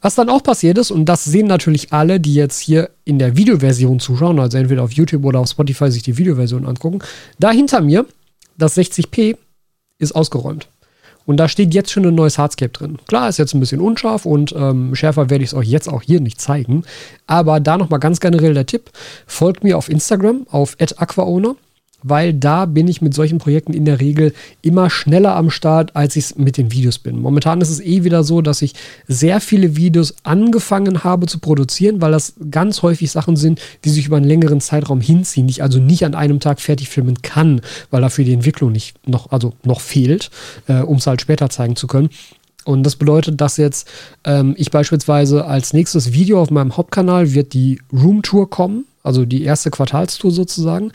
was 0.00 0.14
dann 0.14 0.28
auch 0.28 0.42
passiert 0.42 0.78
ist, 0.78 0.90
und 0.90 1.06
das 1.06 1.24
sehen 1.24 1.46
natürlich 1.46 1.92
alle, 1.92 2.20
die 2.20 2.34
jetzt 2.34 2.60
hier 2.60 2.90
in 3.04 3.18
der 3.18 3.36
Videoversion 3.36 4.00
zuschauen, 4.00 4.38
also 4.38 4.58
entweder 4.58 4.82
auf 4.82 4.92
YouTube 4.92 5.24
oder 5.24 5.40
auf 5.40 5.48
Spotify 5.48 5.90
sich 5.90 6.02
die 6.02 6.16
Videoversion 6.16 6.66
angucken, 6.66 7.00
da 7.38 7.50
hinter 7.50 7.80
mir, 7.80 8.06
das 8.58 8.76
60p, 8.76 9.36
ist 9.98 10.12
ausgeräumt. 10.12 10.68
Und 11.24 11.38
da 11.38 11.48
steht 11.48 11.74
jetzt 11.74 11.90
schon 11.90 12.06
ein 12.06 12.14
neues 12.14 12.38
Hardscape 12.38 12.70
drin. 12.70 12.98
Klar, 13.08 13.28
ist 13.28 13.38
jetzt 13.38 13.52
ein 13.52 13.60
bisschen 13.60 13.80
unscharf 13.80 14.26
und 14.26 14.54
ähm, 14.56 14.94
schärfer 14.94 15.28
werde 15.28 15.42
ich 15.42 15.50
es 15.50 15.54
euch 15.54 15.66
jetzt 15.66 15.88
auch 15.88 16.02
hier 16.02 16.20
nicht 16.20 16.40
zeigen. 16.40 16.84
Aber 17.26 17.58
da 17.58 17.76
nochmal 17.76 17.98
ganz 17.98 18.20
generell 18.20 18.54
der 18.54 18.66
Tipp: 18.66 18.90
Folgt 19.26 19.64
mir 19.64 19.76
auf 19.76 19.88
Instagram 19.88 20.46
auf 20.50 20.76
aquaowner 20.78 21.56
weil 22.08 22.32
da 22.32 22.66
bin 22.66 22.88
ich 22.88 23.02
mit 23.02 23.14
solchen 23.14 23.38
Projekten 23.38 23.72
in 23.72 23.84
der 23.84 24.00
Regel 24.00 24.32
immer 24.62 24.90
schneller 24.90 25.34
am 25.34 25.50
Start, 25.50 25.96
als 25.96 26.16
ich 26.16 26.24
es 26.26 26.36
mit 26.36 26.56
den 26.56 26.72
Videos 26.72 26.98
bin. 26.98 27.20
Momentan 27.20 27.60
ist 27.60 27.70
es 27.70 27.80
eh 27.80 28.04
wieder 28.04 28.22
so, 28.22 28.42
dass 28.42 28.62
ich 28.62 28.74
sehr 29.08 29.40
viele 29.40 29.76
Videos 29.76 30.14
angefangen 30.22 31.04
habe 31.04 31.26
zu 31.26 31.38
produzieren, 31.38 32.00
weil 32.00 32.12
das 32.12 32.34
ganz 32.50 32.82
häufig 32.82 33.10
Sachen 33.10 33.36
sind, 33.36 33.60
die 33.84 33.90
sich 33.90 34.06
über 34.06 34.16
einen 34.16 34.26
längeren 34.26 34.60
Zeitraum 34.60 35.00
hinziehen, 35.00 35.46
die 35.46 35.52
ich 35.52 35.62
also 35.62 35.80
nicht 35.80 36.04
an 36.04 36.14
einem 36.14 36.40
Tag 36.40 36.60
fertig 36.60 36.88
filmen 36.88 37.22
kann, 37.22 37.60
weil 37.90 38.00
dafür 38.00 38.24
die 38.24 38.34
Entwicklung 38.34 38.72
nicht 38.72 38.96
noch, 39.08 39.32
also 39.32 39.54
noch 39.64 39.80
fehlt, 39.80 40.30
äh, 40.68 40.80
um 40.80 40.98
es 40.98 41.06
halt 41.06 41.20
später 41.20 41.50
zeigen 41.50 41.76
zu 41.76 41.86
können. 41.86 42.10
Und 42.64 42.82
das 42.82 42.96
bedeutet, 42.96 43.40
dass 43.40 43.58
jetzt 43.58 43.88
ähm, 44.24 44.54
ich 44.58 44.72
beispielsweise 44.72 45.44
als 45.44 45.72
nächstes 45.72 46.12
Video 46.12 46.40
auf 46.40 46.50
meinem 46.50 46.76
Hauptkanal 46.76 47.32
wird 47.32 47.52
die 47.52 47.80
Roomtour 47.92 48.50
kommen 48.50 48.86
also 49.06 49.24
die 49.24 49.42
erste 49.42 49.70
Quartalstour 49.70 50.30
sozusagen, 50.30 50.92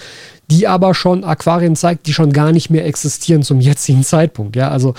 die 0.49 0.67
aber 0.67 0.93
schon 0.93 1.23
Aquarien 1.23 1.75
zeigt, 1.75 2.07
die 2.07 2.13
schon 2.13 2.33
gar 2.33 2.51
nicht 2.51 2.69
mehr 2.69 2.85
existieren 2.85 3.43
zum 3.43 3.59
jetzigen 3.61 4.03
Zeitpunkt. 4.03 4.55
Ja, 4.55 4.69
also 4.69 4.93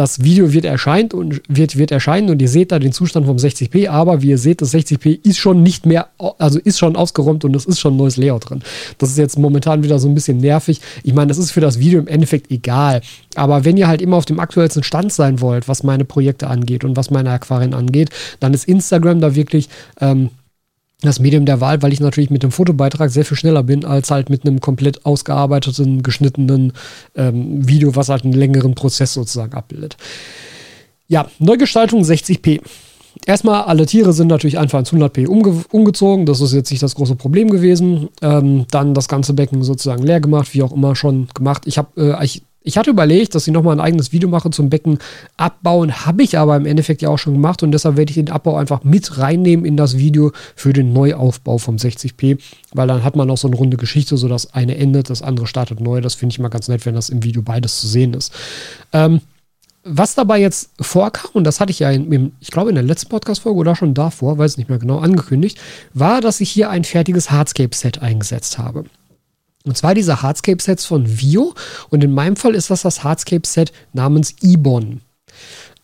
das 0.00 0.22
Video 0.22 0.52
wird 0.52 0.64
erscheint 0.64 1.12
und 1.12 1.42
wird, 1.48 1.76
wird 1.76 1.90
erscheinen 1.90 2.30
und 2.30 2.40
ihr 2.40 2.48
seht 2.48 2.72
da 2.72 2.78
den 2.78 2.92
Zustand 2.92 3.26
vom 3.26 3.36
60p, 3.36 3.88
aber 3.88 4.22
wie 4.22 4.28
ihr 4.28 4.38
seht, 4.38 4.62
das 4.62 4.72
60p 4.72 5.28
ist 5.28 5.36
schon 5.36 5.62
nicht 5.62 5.84
mehr, 5.84 6.08
also 6.38 6.58
ist 6.58 6.78
schon 6.78 6.96
ausgeräumt 6.96 7.44
und 7.44 7.54
es 7.54 7.66
ist 7.66 7.80
schon 7.80 7.94
ein 7.94 7.96
neues 7.98 8.16
Layout 8.16 8.48
drin. 8.48 8.62
Das 8.96 9.10
ist 9.10 9.18
jetzt 9.18 9.38
momentan 9.38 9.82
wieder 9.82 9.98
so 9.98 10.08
ein 10.08 10.14
bisschen 10.14 10.38
nervig. 10.38 10.80
Ich 11.02 11.12
meine, 11.12 11.26
das 11.26 11.36
ist 11.36 11.50
für 11.50 11.60
das 11.60 11.80
Video 11.80 12.00
im 12.00 12.06
Endeffekt 12.06 12.50
egal. 12.50 13.02
Aber 13.34 13.66
wenn 13.66 13.76
ihr 13.76 13.88
halt 13.88 14.00
immer 14.00 14.16
auf 14.16 14.24
dem 14.24 14.40
aktuellsten 14.40 14.84
Stand 14.84 15.12
sein 15.12 15.40
wollt, 15.40 15.68
was 15.68 15.82
meine 15.82 16.06
Projekte 16.06 16.46
angeht 16.46 16.82
und 16.82 16.96
was 16.96 17.10
meine 17.10 17.30
Aquarien 17.30 17.74
angeht, 17.74 18.08
dann 18.38 18.54
ist 18.54 18.68
Instagram 18.68 19.20
da 19.20 19.34
wirklich 19.34 19.68
ähm, 20.00 20.30
das 21.02 21.20
Medium 21.20 21.46
der 21.46 21.60
Wahl, 21.60 21.82
weil 21.82 21.92
ich 21.92 22.00
natürlich 22.00 22.30
mit 22.30 22.42
dem 22.42 22.50
Fotobeitrag 22.50 23.10
sehr 23.10 23.24
viel 23.24 23.36
schneller 23.36 23.62
bin, 23.62 23.84
als 23.84 24.10
halt 24.10 24.30
mit 24.30 24.44
einem 24.44 24.60
komplett 24.60 25.06
ausgearbeiteten, 25.06 26.02
geschnittenen 26.02 26.72
ähm, 27.14 27.66
Video, 27.66 27.96
was 27.96 28.08
halt 28.08 28.24
einen 28.24 28.34
längeren 28.34 28.74
Prozess 28.74 29.14
sozusagen 29.14 29.54
abbildet. 29.54 29.96
Ja, 31.08 31.28
Neugestaltung 31.38 32.02
60p. 32.02 32.60
Erstmal, 33.26 33.62
alle 33.62 33.86
Tiere 33.86 34.12
sind 34.12 34.28
natürlich 34.28 34.58
einfach 34.58 34.78
ins 34.78 34.92
100p 34.92 35.26
umge 35.26 35.64
umgezogen. 35.72 36.26
Das 36.26 36.40
ist 36.40 36.52
jetzt 36.52 36.70
nicht 36.70 36.82
das 36.82 36.94
große 36.94 37.16
Problem 37.16 37.50
gewesen. 37.50 38.08
Ähm, 38.22 38.66
dann 38.70 38.94
das 38.94 39.08
ganze 39.08 39.34
Becken 39.34 39.62
sozusagen 39.62 40.04
leer 40.04 40.20
gemacht, 40.20 40.54
wie 40.54 40.62
auch 40.62 40.72
immer 40.72 40.94
schon 40.94 41.28
gemacht. 41.34 41.62
Ich 41.66 41.78
habe, 41.78 41.88
äh, 42.00 42.12
Ich 42.62 42.76
hatte 42.76 42.90
überlegt, 42.90 43.34
dass 43.34 43.46
ich 43.46 43.54
nochmal 43.54 43.74
ein 43.74 43.80
eigenes 43.80 44.12
Video 44.12 44.28
mache 44.28 44.50
zum 44.50 44.68
Becken 44.68 44.98
abbauen, 45.38 46.04
habe 46.04 46.22
ich 46.22 46.36
aber 46.36 46.56
im 46.56 46.66
Endeffekt 46.66 47.00
ja 47.00 47.08
auch 47.08 47.18
schon 47.18 47.32
gemacht 47.32 47.62
und 47.62 47.72
deshalb 47.72 47.96
werde 47.96 48.10
ich 48.10 48.16
den 48.16 48.30
Abbau 48.30 48.56
einfach 48.56 48.84
mit 48.84 49.16
reinnehmen 49.16 49.64
in 49.64 49.78
das 49.78 49.96
Video 49.96 50.32
für 50.54 50.74
den 50.74 50.92
Neuaufbau 50.92 51.56
vom 51.56 51.76
60p, 51.76 52.38
weil 52.74 52.86
dann 52.86 53.02
hat 53.02 53.16
man 53.16 53.30
auch 53.30 53.38
so 53.38 53.48
eine 53.48 53.56
runde 53.56 53.78
Geschichte, 53.78 54.18
so 54.18 54.28
dass 54.28 54.52
eine 54.52 54.76
endet, 54.76 55.08
das 55.08 55.22
andere 55.22 55.46
startet 55.46 55.80
neu. 55.80 56.02
Das 56.02 56.14
finde 56.14 56.34
ich 56.34 56.38
mal 56.38 56.48
ganz 56.48 56.68
nett, 56.68 56.84
wenn 56.84 56.94
das 56.94 57.08
im 57.08 57.24
Video 57.24 57.40
beides 57.40 57.80
zu 57.80 57.86
sehen 57.86 58.12
ist. 58.12 58.30
Ähm, 58.92 59.22
was 59.82 60.14
dabei 60.14 60.38
jetzt 60.38 60.70
vorkam, 60.78 61.30
und 61.32 61.44
das 61.44 61.60
hatte 61.60 61.70
ich 61.70 61.78
ja, 61.78 61.90
in, 61.90 62.32
ich 62.40 62.50
glaube 62.50 62.68
in 62.68 62.74
der 62.74 62.84
letzten 62.84 63.08
Podcast-Folge 63.08 63.58
oder 63.58 63.74
schon 63.74 63.94
davor, 63.94 64.36
weiß 64.36 64.58
nicht 64.58 64.68
mehr 64.68 64.78
genau, 64.78 64.98
angekündigt, 64.98 65.58
war, 65.94 66.20
dass 66.20 66.42
ich 66.42 66.50
hier 66.50 66.68
ein 66.68 66.84
fertiges 66.84 67.30
Hardscape-Set 67.30 68.02
eingesetzt 68.02 68.58
habe. 68.58 68.84
Und 69.64 69.76
zwar 69.76 69.94
diese 69.94 70.22
Hardscape-Sets 70.22 70.86
von 70.86 71.06
Vio. 71.06 71.54
Und 71.90 72.02
in 72.02 72.12
meinem 72.12 72.36
Fall 72.36 72.54
ist 72.54 72.70
das 72.70 72.82
das 72.82 73.04
Hardscape-Set 73.04 73.72
namens 73.92 74.34
Ibon. 74.42 75.00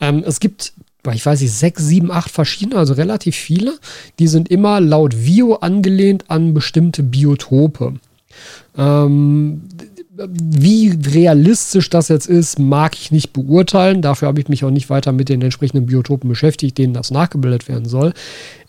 Ähm, 0.00 0.24
es 0.26 0.40
gibt, 0.40 0.72
ich 1.12 1.24
weiß 1.24 1.40
nicht, 1.40 1.52
sechs, 1.52 1.84
sieben, 1.84 2.10
acht 2.10 2.30
verschiedene, 2.30 2.76
also 2.76 2.94
relativ 2.94 3.36
viele. 3.36 3.78
Die 4.18 4.28
sind 4.28 4.48
immer 4.48 4.80
laut 4.80 5.14
Vio 5.14 5.56
angelehnt 5.56 6.24
an 6.28 6.54
bestimmte 6.54 7.02
Biotope. 7.02 7.94
Ähm, 8.76 9.62
wie 10.18 10.98
realistisch 11.12 11.90
das 11.90 12.08
jetzt 12.08 12.26
ist, 12.26 12.58
mag 12.58 12.96
ich 12.96 13.10
nicht 13.10 13.32
beurteilen. 13.32 14.00
Dafür 14.00 14.28
habe 14.28 14.40
ich 14.40 14.48
mich 14.48 14.64
auch 14.64 14.70
nicht 14.70 14.88
weiter 14.88 15.12
mit 15.12 15.28
den 15.28 15.42
entsprechenden 15.42 15.86
Biotopen 15.86 16.28
beschäftigt, 16.28 16.78
denen 16.78 16.94
das 16.94 17.10
nachgebildet 17.10 17.68
werden 17.68 17.86
soll. 17.86 18.14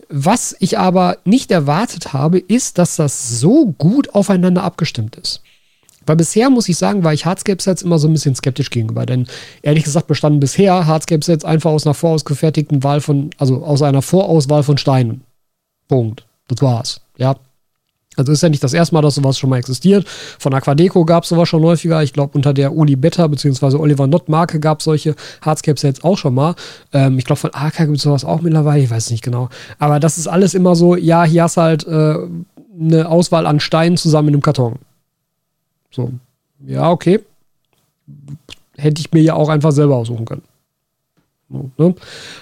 Was 0.09 0.55
ich 0.59 0.77
aber 0.77 1.17
nicht 1.25 1.51
erwartet 1.51 2.13
habe, 2.13 2.39
ist, 2.39 2.77
dass 2.77 2.95
das 2.95 3.39
so 3.39 3.73
gut 3.77 4.13
aufeinander 4.15 4.63
abgestimmt 4.63 5.15
ist. 5.15 5.41
Weil 6.05 6.15
bisher, 6.15 6.49
muss 6.49 6.69
ich 6.69 6.77
sagen, 6.77 7.03
war 7.03 7.13
ich 7.13 7.25
Hardscape-Sets 7.25 7.81
immer 7.81 7.99
so 7.99 8.07
ein 8.07 8.13
bisschen 8.13 8.33
skeptisch 8.33 8.69
gegenüber. 8.69 9.05
Denn 9.05 9.27
ehrlich 9.61 9.83
gesagt 9.83 10.07
bestanden 10.07 10.39
bisher 10.39 10.87
Hardscape-Sets 10.87 11.43
einfach 11.43 11.71
aus 11.71 11.85
einer 11.85 11.93
vorausgefertigten 11.93 12.83
Wahl 12.83 13.01
von, 13.01 13.31
also 13.37 13.63
aus 13.63 13.81
einer 13.81 14.01
Vorauswahl 14.01 14.63
von 14.63 14.77
Steinen. 14.77 15.21
Punkt. 15.89 16.25
Das 16.47 16.61
war's. 16.61 17.01
Ja, 17.17 17.35
also 18.17 18.31
ist 18.31 18.41
ja 18.41 18.49
nicht 18.49 18.63
das 18.63 18.73
erste 18.73 18.95
Mal, 18.95 19.01
dass 19.01 19.15
sowas 19.15 19.37
schon 19.37 19.49
mal 19.49 19.57
existiert. 19.57 20.07
Von 20.39 20.53
Aquadeco 20.53 21.05
gab 21.05 21.23
es 21.23 21.29
sowas 21.29 21.47
schon 21.47 21.63
häufiger. 21.63 22.01
Ich 22.03 22.13
glaube, 22.13 22.35
unter 22.35 22.53
der 22.53 22.75
Uli 22.75 22.95
Beta 22.95 23.27
bzw. 23.27 23.77
Oliver 23.77 24.07
Nott 24.07 24.27
Marke 24.27 24.59
gab 24.59 24.79
es 24.79 24.85
solche 24.85 25.15
Hardscape-Sets 25.41 26.03
auch 26.03 26.17
schon 26.17 26.33
mal. 26.33 26.55
Ähm, 26.93 27.19
ich 27.19 27.25
glaube, 27.25 27.39
von 27.39 27.51
AK 27.53 27.77
gibt 27.77 27.97
es 27.97 28.03
sowas 28.03 28.25
auch 28.25 28.41
mittlerweile. 28.41 28.83
Ich 28.83 28.89
weiß 28.89 29.11
nicht 29.11 29.23
genau. 29.23 29.49
Aber 29.77 29.99
das 29.99 30.17
ist 30.17 30.27
alles 30.27 30.55
immer 30.55 30.75
so, 30.75 30.95
ja, 30.95 31.23
hier 31.23 31.43
hast 31.43 31.57
halt 31.57 31.87
äh, 31.87 32.15
eine 32.79 33.07
Auswahl 33.07 33.45
an 33.45 33.59
Steinen 33.59 33.97
zusammen 33.97 34.29
in 34.29 34.35
einem 34.35 34.41
Karton. 34.41 34.75
So. 35.91 36.11
Ja, 36.65 36.89
okay. 36.89 37.19
Hätte 38.77 38.99
ich 38.99 39.11
mir 39.11 39.21
ja 39.21 39.35
auch 39.35 39.49
einfach 39.49 39.71
selber 39.71 39.95
aussuchen 39.95 40.25
können. 40.25 40.43
Ne? 41.49 41.95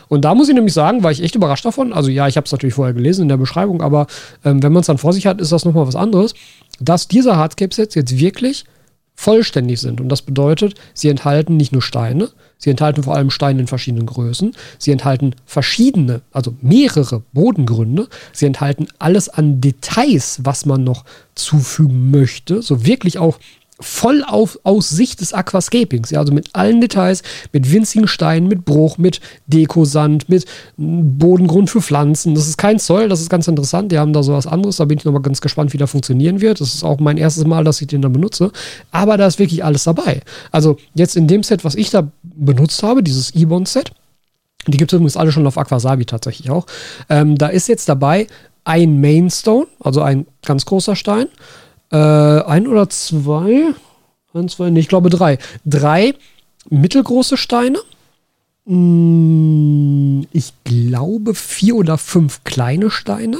Und 0.08 0.26
da 0.26 0.34
muss 0.34 0.50
ich 0.50 0.56
nämlich 0.56 0.74
sagen, 0.74 1.04
war 1.04 1.12
ich 1.12 1.22
echt 1.22 1.36
überrascht 1.36 1.66
davon. 1.66 1.94
Also 1.94 2.10
ja, 2.10 2.28
ich 2.28 2.38
habe 2.38 2.46
es 2.46 2.52
natürlich 2.52 2.76
vorher 2.76 2.94
gelesen 2.94 3.24
in 3.24 3.30
der 3.30 3.38
Beschreibung, 3.38 3.82
aber 3.82 4.08
ähm, 4.44 4.64
wenn 4.64 4.74
man 4.74 4.82
es 4.82 4.88
dann 4.88 4.98
vor 4.98 5.14
sich 5.14 5.28
hat, 5.28 5.40
ist 5.40 5.52
das 5.52 5.66
nochmal 5.66 5.88
was 5.88 5.96
anderes, 5.96 6.34
dass 6.80 7.08
diese 7.08 7.38
Hardscape-Sets 7.38 7.96
jetzt 7.96 8.18
wirklich 8.20 8.66
vollständig 9.16 9.80
sind. 9.80 10.02
Und 10.02 10.10
das 10.10 10.22
bedeutet, 10.22 10.76
sie 10.94 11.10
enthalten 11.10 11.56
nicht 11.56 11.72
nur 11.72 11.82
Steine, 11.82 12.30
sie 12.58 12.70
enthalten 12.70 13.04
vor 13.04 13.16
allem 13.16 13.30
Steine 13.30 13.62
in 13.62 13.68
verschiedenen 13.68 14.06
Größen, 14.06 14.54
sie 14.78 14.92
enthalten 14.92 15.36
verschiedene, 15.46 16.22
also 16.32 16.54
mehrere 16.62 17.22
Bodengründe, 17.32 18.10
sie 18.34 18.46
enthalten 18.46 18.88
alles 19.00 19.30
an 19.30 19.62
Details, 19.62 20.42
was 20.44 20.66
man 20.66 20.84
noch 20.84 21.06
zufügen 21.34 22.12
möchte, 22.12 22.62
so 22.62 22.86
wirklich 22.86 23.18
auch 23.18 23.40
voll 23.80 24.24
auf, 24.26 24.58
aus 24.64 24.90
Sicht 24.90 25.20
des 25.20 25.34
Aquascapings, 25.34 26.10
ja, 26.10 26.20
also 26.20 26.34
mit 26.34 26.50
allen 26.54 26.80
Details, 26.80 27.24
mit 27.52 27.72
winzigen 27.72 28.08
Steinen, 28.08 28.48
mit 28.48 28.64
Bruch, 28.64 28.98
mit 28.98 29.20
Dekosand, 29.48 30.30
mit 30.30 30.46
Bodengrund 30.78 31.70
für 31.70 31.82
Pflanzen. 31.82 32.36
Das 32.36 32.48
ist 32.48 32.58
kein 32.58 32.80
Zoll, 32.80 33.10
das 33.10 33.20
ist 33.20 33.30
ganz 33.30 33.48
interessant. 33.48 33.92
Die 33.92 34.00
haben 34.00 34.14
da 34.14 34.24
so 34.24 34.34
was 34.34 34.48
anderes, 34.48 34.78
da 34.78 34.86
bin 34.86 34.98
ich 34.98 35.04
nochmal 35.04 35.22
ganz 35.22 35.42
gespannt, 35.42 35.74
wie 35.74 35.78
der 35.78 35.88
funktionieren 35.88 36.40
wird. 36.40 36.62
Das 36.62 36.74
ist 36.74 36.84
auch 36.84 37.00
mein 37.00 37.18
erstes 37.18 37.46
Mal, 37.46 37.66
dass 37.66 37.82
ich 37.82 37.88
den 37.88 38.02
da 38.02 38.08
benutze. 38.08 38.52
Aber 38.92 39.18
da 39.18 39.28
ist 39.28 39.40
wirklich 39.40 39.64
alles 39.64 39.84
dabei. 39.84 40.22
Also 40.52 40.78
jetzt 40.94 41.18
in 41.18 41.28
dem 41.28 41.44
Set, 41.44 41.66
was 41.66 41.76
ich 41.76 41.90
da 41.90 42.10
benutzt 42.24 42.82
habe, 42.82 43.04
dieses 43.04 43.36
E-Bond-Set, 43.36 43.92
die 44.68 44.78
gibt 44.78 44.92
es 44.92 44.96
übrigens 44.96 45.18
alle 45.18 45.32
schon 45.32 45.46
auf 45.46 45.58
Aquasabi 45.58 46.06
tatsächlich 46.06 46.50
auch. 46.50 46.66
Ähm, 47.10 47.38
da 47.38 47.48
ist 47.48 47.68
jetzt 47.68 47.90
dabei 47.90 48.28
ein 48.64 49.00
Mainstone, 49.00 49.68
also 49.80 50.02
ein 50.02 50.26
ganz 50.44 50.66
großer 50.66 50.96
Stein 50.96 51.28
äh, 51.96 52.42
ein 52.46 52.68
oder 52.68 52.90
zwei, 52.90 53.74
ein, 54.34 54.50
zwei, 54.50 54.70
nee, 54.70 54.82
ich 54.82 54.90
glaube 54.90 55.10
drei. 55.10 55.38
Drei 55.66 56.14
mittelgroße 56.70 57.38
Steine. 57.38 57.80
Hm, 58.66 60.28
ich 60.34 60.54
glaube 60.66 61.36
vier 61.36 61.76
oder 61.76 61.98
fünf 61.98 62.44
kleine 62.44 62.92
Steine. 62.92 63.40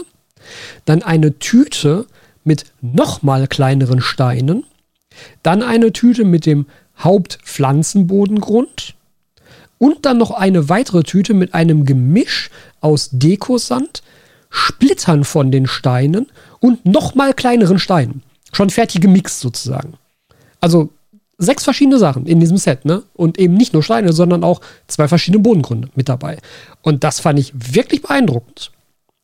Dann 0.86 1.04
eine 1.04 1.38
Tüte 1.38 2.06
mit 2.46 2.66
nochmal 2.82 3.48
kleineren 3.48 4.00
Steinen. 4.00 4.64
Dann 5.44 5.62
eine 5.62 5.92
Tüte 5.92 6.24
mit 6.24 6.46
dem 6.46 6.66
Hauptpflanzenbodengrund. 7.00 8.96
Und 9.78 10.06
dann 10.06 10.18
noch 10.18 10.32
eine 10.32 10.70
weitere 10.70 11.04
Tüte 11.04 11.34
mit 11.34 11.54
einem 11.54 11.84
Gemisch 11.84 12.50
aus 12.80 13.10
Dekosand, 13.12 14.02
Splittern 14.50 15.26
von 15.26 15.52
den 15.52 15.68
Steinen 15.68 16.28
und 16.62 16.86
nochmal 16.86 17.34
kleineren 17.34 17.80
Steinen 17.80 18.24
schon 18.56 18.70
fertig 18.70 19.02
gemixt 19.02 19.40
sozusagen. 19.40 19.94
Also 20.62 20.90
sechs 21.38 21.64
verschiedene 21.64 22.00
Sachen 22.00 22.26
in 22.26 22.40
diesem 22.40 22.58
Set, 22.58 22.86
ne? 22.86 23.04
Und 23.14 23.38
eben 23.38 23.56
nicht 23.56 23.74
nur 23.74 23.84
Steine, 23.84 24.14
sondern 24.14 24.44
auch 24.44 24.62
zwei 24.88 25.08
verschiedene 25.08 25.44
Bodengründe 25.44 25.90
mit 25.96 26.10
dabei. 26.10 26.38
Und 26.82 27.04
das 27.04 27.20
fand 27.20 27.40
ich 27.40 27.52
wirklich 27.54 28.02
beeindruckend, 28.02 28.72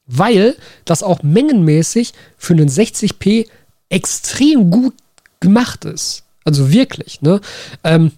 weil 0.06 0.56
das 0.86 1.04
auch 1.04 1.24
mengenmäßig 1.24 2.14
für 2.38 2.54
einen 2.54 2.68
60p 2.68 3.48
extrem 3.90 4.70
gut 4.70 4.94
gemacht 5.40 5.86
ist. 5.86 6.24
Also 6.44 6.72
wirklich, 6.72 7.22
ne? 7.22 7.40
Ähm, 7.84 8.12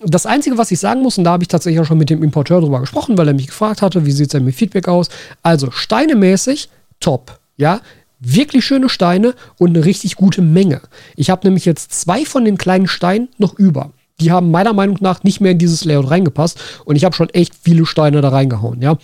das 0.00 0.26
Einzige, 0.26 0.58
was 0.58 0.70
ich 0.70 0.80
sagen 0.80 1.02
muss, 1.02 1.18
und 1.18 1.24
da 1.24 1.32
habe 1.32 1.44
ich 1.44 1.48
tatsächlich 1.48 1.80
auch 1.80 1.86
schon 1.86 1.98
mit 1.98 2.10
dem 2.10 2.22
Importeur 2.22 2.60
drüber 2.60 2.80
gesprochen, 2.80 3.16
weil 3.16 3.28
er 3.28 3.34
mich 3.34 3.46
gefragt 3.46 3.80
hatte, 3.80 4.04
wie 4.04 4.12
sieht 4.12 4.26
es 4.26 4.32
denn 4.32 4.44
mit 4.44 4.54
Feedback 4.54 4.88
aus? 4.88 5.08
Also 5.42 5.70
steinemäßig 5.70 6.68
top, 7.00 7.38
ja 7.56 7.80
wirklich 8.24 8.64
schöne 8.64 8.88
Steine 8.88 9.34
und 9.58 9.70
eine 9.70 9.84
richtig 9.84 10.16
gute 10.16 10.42
Menge. 10.42 10.80
Ich 11.16 11.30
habe 11.30 11.46
nämlich 11.46 11.64
jetzt 11.64 11.92
zwei 11.92 12.24
von 12.24 12.44
den 12.44 12.58
kleinen 12.58 12.86
Steinen 12.86 13.28
noch 13.38 13.58
über. 13.58 13.90
Die 14.20 14.30
haben 14.30 14.50
meiner 14.50 14.72
Meinung 14.72 14.98
nach 15.00 15.24
nicht 15.24 15.40
mehr 15.40 15.52
in 15.52 15.58
dieses 15.58 15.84
Layout 15.84 16.10
reingepasst 16.10 16.60
und 16.84 16.96
ich 16.96 17.04
habe 17.04 17.14
schon 17.14 17.30
echt 17.30 17.54
viele 17.60 17.84
Steine 17.86 18.20
da 18.20 18.28
reingehauen, 18.28 18.80
ja. 18.80 18.96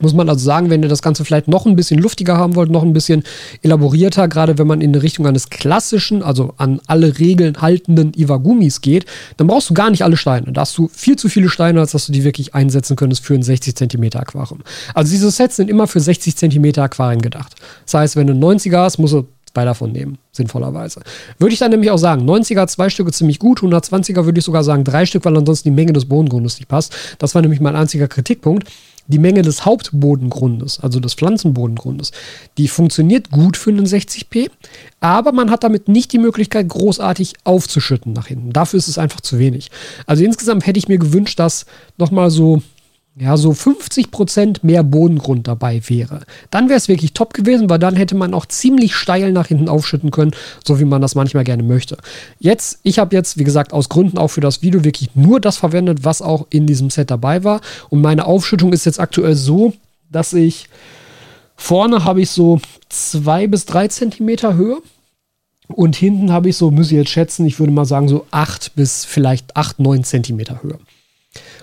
Muss 0.00 0.14
man 0.14 0.28
also 0.28 0.44
sagen, 0.44 0.70
wenn 0.70 0.82
ihr 0.82 0.88
das 0.88 1.02
Ganze 1.02 1.24
vielleicht 1.24 1.48
noch 1.48 1.66
ein 1.66 1.76
bisschen 1.76 2.00
luftiger 2.00 2.36
haben 2.36 2.54
wollt, 2.54 2.70
noch 2.70 2.82
ein 2.82 2.92
bisschen 2.92 3.22
elaborierter, 3.62 4.28
gerade 4.28 4.58
wenn 4.58 4.66
man 4.66 4.80
in 4.80 4.92
die 4.92 4.98
Richtung 4.98 5.26
eines 5.26 5.50
klassischen, 5.50 6.22
also 6.22 6.54
an 6.56 6.80
alle 6.86 7.18
Regeln 7.18 7.60
haltenden 7.60 8.12
Iwagumis 8.14 8.80
geht, 8.80 9.06
dann 9.36 9.46
brauchst 9.46 9.70
du 9.70 9.74
gar 9.74 9.90
nicht 9.90 10.02
alle 10.02 10.16
Steine. 10.16 10.52
Da 10.52 10.62
hast 10.62 10.76
du 10.78 10.88
viel 10.88 11.16
zu 11.16 11.28
viele 11.28 11.48
Steine, 11.48 11.80
als 11.80 11.92
dass 11.92 12.06
du 12.06 12.12
die 12.12 12.24
wirklich 12.24 12.54
einsetzen 12.54 12.96
könntest 12.96 13.24
für 13.24 13.34
ein 13.34 13.42
60 13.42 13.76
cm 13.76 14.04
Aquarium. 14.14 14.60
Also 14.94 15.10
diese 15.10 15.30
Sets 15.30 15.56
sind 15.56 15.70
immer 15.70 15.86
für 15.86 16.00
60 16.00 16.36
cm 16.36 16.78
Aquarien 16.78 17.20
gedacht. 17.22 17.54
Das 17.84 17.94
heißt, 17.94 18.16
wenn 18.16 18.26
du 18.26 18.32
90er 18.32 18.78
hast, 18.78 18.98
musst 18.98 19.14
du 19.14 19.26
zwei 19.52 19.64
davon 19.64 19.92
nehmen, 19.92 20.18
sinnvollerweise. 20.32 21.00
Würde 21.38 21.52
ich 21.52 21.58
dann 21.58 21.70
nämlich 21.70 21.90
auch 21.90 21.98
sagen, 21.98 22.28
90er 22.28 22.66
zwei 22.68 22.88
Stücke 22.88 23.12
ziemlich 23.12 23.38
gut, 23.38 23.60
120er 23.60 24.24
würde 24.24 24.38
ich 24.38 24.44
sogar 24.44 24.64
sagen 24.64 24.84
drei 24.84 25.06
Stück, 25.06 25.24
weil 25.24 25.36
ansonsten 25.36 25.70
die 25.70 25.74
Menge 25.74 25.92
des 25.92 26.06
Bodengrundes 26.06 26.58
nicht 26.58 26.68
passt. 26.68 26.94
Das 27.18 27.34
war 27.34 27.42
nämlich 27.42 27.60
mein 27.60 27.76
einziger 27.76 28.08
Kritikpunkt 28.08 28.68
die 29.10 29.18
Menge 29.18 29.42
des 29.42 29.64
Hauptbodengrundes, 29.64 30.80
also 30.80 31.00
des 31.00 31.14
Pflanzenbodengrundes, 31.14 32.12
die 32.58 32.68
funktioniert 32.68 33.30
gut 33.30 33.56
für 33.56 33.70
einen 33.70 33.86
60p, 33.86 34.50
aber 35.00 35.32
man 35.32 35.50
hat 35.50 35.64
damit 35.64 35.88
nicht 35.88 36.12
die 36.12 36.18
Möglichkeit, 36.18 36.68
großartig 36.68 37.34
aufzuschütten 37.44 38.12
nach 38.12 38.28
hinten. 38.28 38.52
Dafür 38.52 38.78
ist 38.78 38.88
es 38.88 38.98
einfach 38.98 39.20
zu 39.20 39.38
wenig. 39.38 39.70
Also 40.06 40.24
insgesamt 40.24 40.66
hätte 40.66 40.78
ich 40.78 40.88
mir 40.88 40.98
gewünscht, 40.98 41.38
dass 41.38 41.66
nochmal 41.98 42.30
so 42.30 42.62
ja, 43.16 43.36
so 43.36 43.52
50 43.52 44.10
Prozent 44.10 44.64
mehr 44.64 44.82
Bodengrund 44.82 45.48
dabei 45.48 45.82
wäre, 45.88 46.22
dann 46.50 46.68
wäre 46.68 46.78
es 46.78 46.88
wirklich 46.88 47.12
top 47.12 47.34
gewesen, 47.34 47.68
weil 47.68 47.78
dann 47.78 47.96
hätte 47.96 48.14
man 48.14 48.34
auch 48.34 48.46
ziemlich 48.46 48.94
steil 48.94 49.32
nach 49.32 49.48
hinten 49.48 49.68
aufschütten 49.68 50.10
können, 50.10 50.30
so 50.64 50.78
wie 50.78 50.84
man 50.84 51.02
das 51.02 51.14
manchmal 51.14 51.44
gerne 51.44 51.62
möchte. 51.62 51.98
Jetzt, 52.38 52.78
ich 52.82 52.98
habe 52.98 53.14
jetzt, 53.14 53.36
wie 53.36 53.44
gesagt, 53.44 53.72
aus 53.72 53.88
Gründen 53.88 54.16
auch 54.16 54.28
für 54.28 54.40
das 54.40 54.62
Video 54.62 54.84
wirklich 54.84 55.10
nur 55.14 55.40
das 55.40 55.56
verwendet, 55.56 56.04
was 56.04 56.22
auch 56.22 56.46
in 56.50 56.66
diesem 56.66 56.88
Set 56.90 57.10
dabei 57.10 57.42
war. 57.42 57.60
Und 57.88 58.00
meine 58.00 58.26
Aufschüttung 58.26 58.72
ist 58.72 58.86
jetzt 58.86 59.00
aktuell 59.00 59.34
so, 59.34 59.74
dass 60.10 60.32
ich 60.32 60.68
vorne 61.56 62.04
habe 62.04 62.22
ich 62.22 62.30
so 62.30 62.60
zwei 62.88 63.46
bis 63.48 63.66
drei 63.66 63.88
Zentimeter 63.88 64.54
Höhe. 64.54 64.78
Und 65.68 65.94
hinten 65.94 66.32
habe 66.32 66.48
ich 66.48 66.56
so, 66.56 66.70
muss 66.70 66.86
ich 66.86 66.96
jetzt 66.96 67.10
schätzen, 67.10 67.46
ich 67.46 67.58
würde 67.60 67.72
mal 67.72 67.84
sagen, 67.84 68.08
so 68.08 68.26
acht 68.30 68.74
bis 68.74 69.04
vielleicht 69.04 69.56
acht, 69.56 69.78
neun 69.78 70.04
Zentimeter 70.04 70.62
Höhe. 70.62 70.78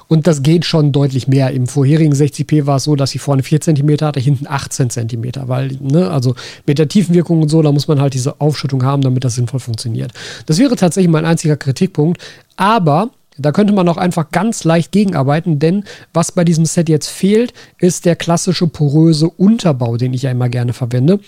Und 0.07 0.25
das 0.25 0.41
geht 0.41 0.65
schon 0.65 0.91
deutlich 0.91 1.27
mehr. 1.27 1.51
Im 1.51 1.67
vorherigen 1.67 2.13
60p 2.13 2.65
war 2.65 2.77
es 2.77 2.85
so, 2.85 2.95
dass 2.95 3.11
sie 3.11 3.19
vorne 3.19 3.43
4 3.43 3.61
cm 3.61 3.97
hatte, 4.01 4.19
hinten 4.19 4.47
18 4.47 4.89
cm. 4.89 5.31
Weil, 5.47 5.77
ne, 5.81 6.09
also 6.09 6.35
mit 6.65 6.79
der 6.79 6.87
Tiefenwirkung 6.87 7.41
und 7.41 7.49
so, 7.49 7.61
da 7.61 7.71
muss 7.71 7.87
man 7.87 7.99
halt 7.99 8.13
diese 8.13 8.39
Aufschüttung 8.39 8.83
haben, 8.83 9.01
damit 9.01 9.23
das 9.23 9.35
sinnvoll 9.35 9.59
funktioniert. 9.59 10.13
Das 10.45 10.59
wäre 10.59 10.75
tatsächlich 10.75 11.11
mein 11.11 11.25
einziger 11.25 11.57
Kritikpunkt. 11.57 12.21
Aber 12.55 13.11
da 13.37 13.51
könnte 13.51 13.73
man 13.73 13.87
auch 13.87 13.97
einfach 13.97 14.31
ganz 14.31 14.63
leicht 14.63 14.91
gegenarbeiten, 14.91 15.59
denn 15.59 15.83
was 16.13 16.31
bei 16.31 16.43
diesem 16.43 16.65
Set 16.65 16.89
jetzt 16.89 17.09
fehlt, 17.09 17.53
ist 17.79 18.05
der 18.05 18.15
klassische 18.15 18.67
poröse 18.67 19.29
Unterbau, 19.29 19.97
den 19.97 20.13
ich 20.13 20.23
ja 20.23 20.31
immer 20.31 20.49
gerne 20.49 20.73
verwende. 20.73 21.19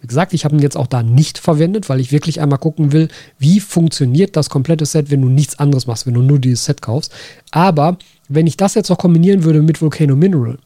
Wie 0.00 0.08
gesagt, 0.08 0.32
ich 0.32 0.44
habe 0.44 0.56
ihn 0.56 0.62
jetzt 0.62 0.76
auch 0.76 0.88
da 0.88 1.04
nicht 1.04 1.38
verwendet, 1.38 1.88
weil 1.88 2.00
ich 2.00 2.10
wirklich 2.10 2.40
einmal 2.40 2.58
gucken 2.58 2.90
will, 2.90 3.08
wie 3.38 3.60
funktioniert 3.60 4.36
das 4.36 4.50
komplette 4.50 4.84
Set, 4.84 5.12
wenn 5.12 5.22
du 5.22 5.28
nichts 5.28 5.60
anderes 5.60 5.86
machst, 5.86 6.06
wenn 6.06 6.14
du 6.14 6.22
nur 6.22 6.40
dieses 6.40 6.64
Set 6.64 6.82
kaufst. 6.82 7.12
Aber 7.52 7.98
wenn 8.34 8.46
ich 8.46 8.56
das 8.56 8.74
jetzt 8.74 8.88
noch 8.88 8.98
kombinieren 8.98 9.44
würde 9.44 9.62
mit 9.62 9.80
Volcano 9.80 10.16
Mineral, 10.16 10.58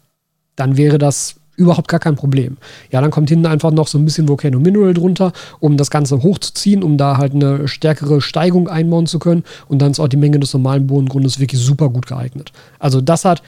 dann 0.57 0.77
wäre 0.77 0.99
das 0.99 1.37
überhaupt 1.57 1.89
gar 1.89 2.01
kein 2.01 2.17
Problem. 2.17 2.59
Ja, 2.91 3.01
dann 3.01 3.11
kommt 3.11 3.29
hinten 3.29 3.47
einfach 3.47 3.71
noch 3.71 3.89
so 3.89 3.99
ein 3.99 4.05
bisschen 4.05 4.29
Volcano 4.29 4.61
Mineral 4.61 4.95
drunter, 4.95 5.33
um 5.59 5.77
das 5.77 5.91
Ganze 5.91 6.23
hochzuziehen, 6.23 6.83
um 6.83 6.99
da 6.99 7.17
halt 7.17 7.35
eine 7.35 7.67
stärkere 7.67 8.21
Steigung 8.21 8.69
einbauen 8.69 9.07
zu 9.07 9.19
können. 9.19 9.43
Und 9.69 9.81
dann 9.81 9.91
ist 9.91 10.01
auch 10.01 10.09
die 10.09 10.19
Menge 10.19 10.39
des 10.39 10.53
normalen 10.53 10.87
Bodengrundes 10.87 11.41
wirklich 11.41 11.61
super 11.61 11.89
gut 11.89 12.07
geeignet. 12.07 12.53
Also 12.79 13.01
das 13.01 13.25
hat 13.25 13.43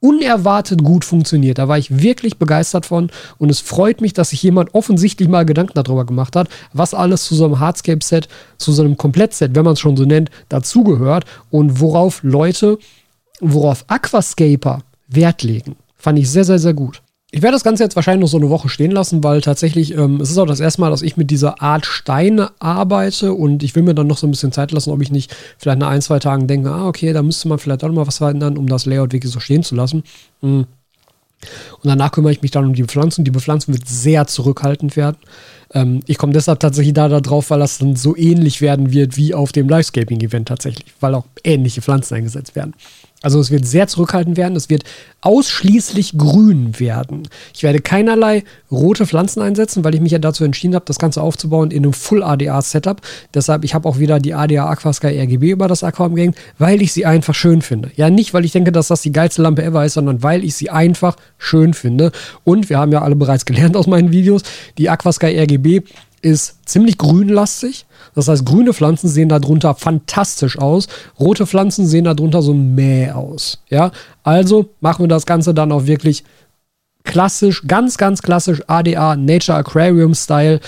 unerwartet 0.00 0.82
gut 0.82 1.04
funktioniert. 1.04 1.58
Da 1.58 1.68
war 1.68 1.78
ich 1.78 2.02
wirklich 2.02 2.38
begeistert 2.38 2.86
von 2.86 3.10
und 3.38 3.50
es 3.50 3.60
freut 3.60 4.00
mich, 4.00 4.14
dass 4.14 4.30
sich 4.30 4.42
jemand 4.42 4.74
offensichtlich 4.74 5.28
mal 5.28 5.44
Gedanken 5.44 5.74
darüber 5.74 6.04
gemacht 6.04 6.36
hat, 6.36 6.48
was 6.72 6.94
alles 6.94 7.24
zu 7.24 7.34
so 7.34 7.44
einem 7.44 7.60
Hardscape-Set, 7.60 8.28
zu 8.56 8.72
so 8.72 8.82
einem 8.82 8.96
Komplettset, 8.96 9.54
wenn 9.54 9.64
man 9.64 9.74
es 9.74 9.80
schon 9.80 9.96
so 9.96 10.04
nennt, 10.04 10.30
dazugehört 10.48 11.24
und 11.50 11.80
worauf 11.80 12.22
Leute, 12.22 12.78
worauf 13.40 13.84
Aquascaper 13.88 14.82
Wert 15.08 15.42
legen. 15.42 15.76
Fand 15.96 16.18
ich 16.18 16.30
sehr, 16.30 16.44
sehr, 16.44 16.58
sehr 16.58 16.74
gut. 16.74 17.02
Ich 17.32 17.42
werde 17.42 17.54
das 17.54 17.62
Ganze 17.62 17.84
jetzt 17.84 17.94
wahrscheinlich 17.94 18.22
noch 18.22 18.30
so 18.30 18.38
eine 18.38 18.50
Woche 18.50 18.68
stehen 18.68 18.90
lassen, 18.90 19.22
weil 19.22 19.40
tatsächlich 19.40 19.96
ähm, 19.96 20.20
es 20.20 20.30
ist 20.30 20.38
auch 20.38 20.46
das 20.46 20.58
erste 20.58 20.80
Mal, 20.80 20.90
dass 20.90 21.02
ich 21.02 21.16
mit 21.16 21.30
dieser 21.30 21.62
Art 21.62 21.86
Steine 21.86 22.50
arbeite 22.58 23.34
und 23.34 23.62
ich 23.62 23.76
will 23.76 23.84
mir 23.84 23.94
dann 23.94 24.08
noch 24.08 24.18
so 24.18 24.26
ein 24.26 24.32
bisschen 24.32 24.50
Zeit 24.50 24.72
lassen, 24.72 24.90
ob 24.90 25.00
ich 25.00 25.12
nicht 25.12 25.34
vielleicht 25.56 25.78
nach 25.78 25.90
ein, 25.90 26.02
zwei 26.02 26.18
Tagen 26.18 26.48
denke, 26.48 26.70
ah, 26.70 26.88
okay, 26.88 27.12
da 27.12 27.22
müsste 27.22 27.46
man 27.46 27.60
vielleicht 27.60 27.84
auch 27.84 27.88
noch 27.88 27.94
mal 27.94 28.06
was 28.06 28.18
verändern, 28.18 28.58
um 28.58 28.66
das 28.66 28.84
Layout 28.84 29.12
wirklich 29.12 29.32
so 29.32 29.38
stehen 29.38 29.62
zu 29.62 29.76
lassen. 29.76 30.02
Mhm. 30.40 30.66
Und 31.72 31.84
danach 31.88 32.12
kümmere 32.12 32.32
ich 32.32 32.42
mich 32.42 32.50
dann 32.50 32.66
um 32.66 32.74
die 32.74 32.82
Bepflanzung. 32.82 33.24
Die 33.24 33.30
Bepflanzung 33.30 33.74
wird 33.74 33.88
sehr 33.88 34.26
zurückhaltend 34.26 34.96
werden. 34.96 35.16
Ähm, 35.72 36.00
ich 36.06 36.18
komme 36.18 36.32
deshalb 36.32 36.60
tatsächlich 36.60 36.94
da 36.94 37.08
drauf, 37.20 37.50
weil 37.50 37.60
das 37.60 37.78
dann 37.78 37.96
so 37.96 38.16
ähnlich 38.16 38.60
werden 38.60 38.92
wird 38.92 39.16
wie 39.16 39.34
auf 39.34 39.52
dem 39.52 39.68
Livescaping-Event 39.68 40.48
tatsächlich, 40.48 40.92
weil 41.00 41.14
auch 41.14 41.24
ähnliche 41.44 41.80
Pflanzen 41.80 42.14
eingesetzt 42.14 42.56
werden. 42.56 42.74
Also 43.22 43.38
es 43.38 43.50
wird 43.50 43.66
sehr 43.66 43.86
zurückhaltend 43.86 44.38
werden. 44.38 44.56
Es 44.56 44.70
wird 44.70 44.84
ausschließlich 45.20 46.16
grün 46.16 46.80
werden. 46.80 47.28
Ich 47.54 47.62
werde 47.62 47.80
keinerlei 47.80 48.44
rote 48.70 49.06
Pflanzen 49.06 49.42
einsetzen, 49.42 49.84
weil 49.84 49.94
ich 49.94 50.00
mich 50.00 50.12
ja 50.12 50.18
dazu 50.18 50.42
entschieden 50.42 50.74
habe, 50.74 50.86
das 50.86 50.98
Ganze 50.98 51.20
aufzubauen 51.20 51.70
in 51.70 51.84
einem 51.84 51.92
Full 51.92 52.22
ADA 52.22 52.62
Setup. 52.62 53.02
Deshalb, 53.34 53.64
ich 53.64 53.74
habe 53.74 53.86
auch 53.86 53.98
wieder 53.98 54.20
die 54.20 54.32
ADA 54.32 54.70
Aquasky 54.70 55.20
RGB 55.20 55.50
über 55.50 55.68
das 55.68 55.84
Aquarium 55.84 56.14
gehängt, 56.14 56.36
weil 56.58 56.80
ich 56.80 56.94
sie 56.94 57.04
einfach 57.04 57.34
schön 57.34 57.60
finde. 57.60 57.90
Ja, 57.96 58.08
nicht, 58.08 58.32
weil 58.32 58.46
ich 58.46 58.52
denke, 58.52 58.72
dass 58.72 58.88
das 58.88 59.02
die 59.02 59.12
geilste 59.12 59.42
Lampe 59.42 59.62
ever 59.62 59.84
ist, 59.84 59.94
sondern 59.94 60.22
weil 60.22 60.42
ich 60.42 60.54
sie 60.54 60.70
einfach 60.70 61.16
schön 61.36 61.74
finde. 61.74 62.12
Und 62.44 62.70
wir 62.70 62.78
haben 62.78 62.92
ja 62.92 63.02
alle 63.02 63.16
bereits 63.16 63.44
gelernt 63.44 63.76
aus 63.76 63.86
meinen 63.86 64.12
Videos, 64.12 64.42
die 64.78 64.88
Aquasky 64.88 65.38
RGB 65.38 65.82
ist 66.22 66.56
ziemlich 66.66 66.98
grünlastig. 66.98 67.86
Das 68.14 68.28
heißt, 68.28 68.44
grüne 68.44 68.72
Pflanzen 68.72 69.08
sehen 69.08 69.28
darunter 69.28 69.74
fantastisch 69.74 70.58
aus. 70.58 70.88
Rote 71.18 71.46
Pflanzen 71.46 71.86
sehen 71.86 72.04
darunter 72.04 72.42
so 72.42 72.54
mäh 72.54 73.10
aus. 73.10 73.58
Ja, 73.68 73.92
also 74.22 74.70
machen 74.80 75.04
wir 75.04 75.08
das 75.08 75.26
Ganze 75.26 75.54
dann 75.54 75.72
auch 75.72 75.86
wirklich 75.86 76.24
klassisch, 77.04 77.62
ganz, 77.66 77.96
ganz 77.96 78.22
klassisch 78.22 78.62
ADA 78.66 79.16
Nature 79.16 79.58
Aquarium 79.58 80.14
Style. 80.14 80.60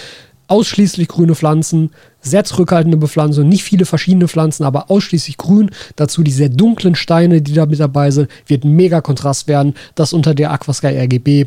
Ausschließlich 0.49 1.09
grüne 1.09 1.35
Pflanzen, 1.35 1.91
sehr 2.21 2.45
zurückhaltende 2.45 2.99
Bepflanzung, 2.99 3.49
nicht 3.49 3.63
viele 3.63 3.87
verschiedene 3.87 4.29
Pflanzen, 4.29 4.65
aber 4.65 4.91
ausschließlich 4.91 5.39
grün. 5.39 5.71
Dazu 5.97 6.23
die 6.23 6.31
sehr 6.31 6.51
dunklen 6.51 6.95
Steine, 6.95 7.41
die 7.41 7.55
da 7.55 7.65
mit 7.65 7.81
dabei 7.81 8.11
sind, 8.11 8.29
wird 8.47 8.65
mega 8.65 9.01
Kontrast 9.01 9.49
werden. 9.49 9.75
Das 9.95 10.13
unter 10.13 10.35
der 10.35 10.53
Aquasky 10.53 10.89
RGB 10.89 11.47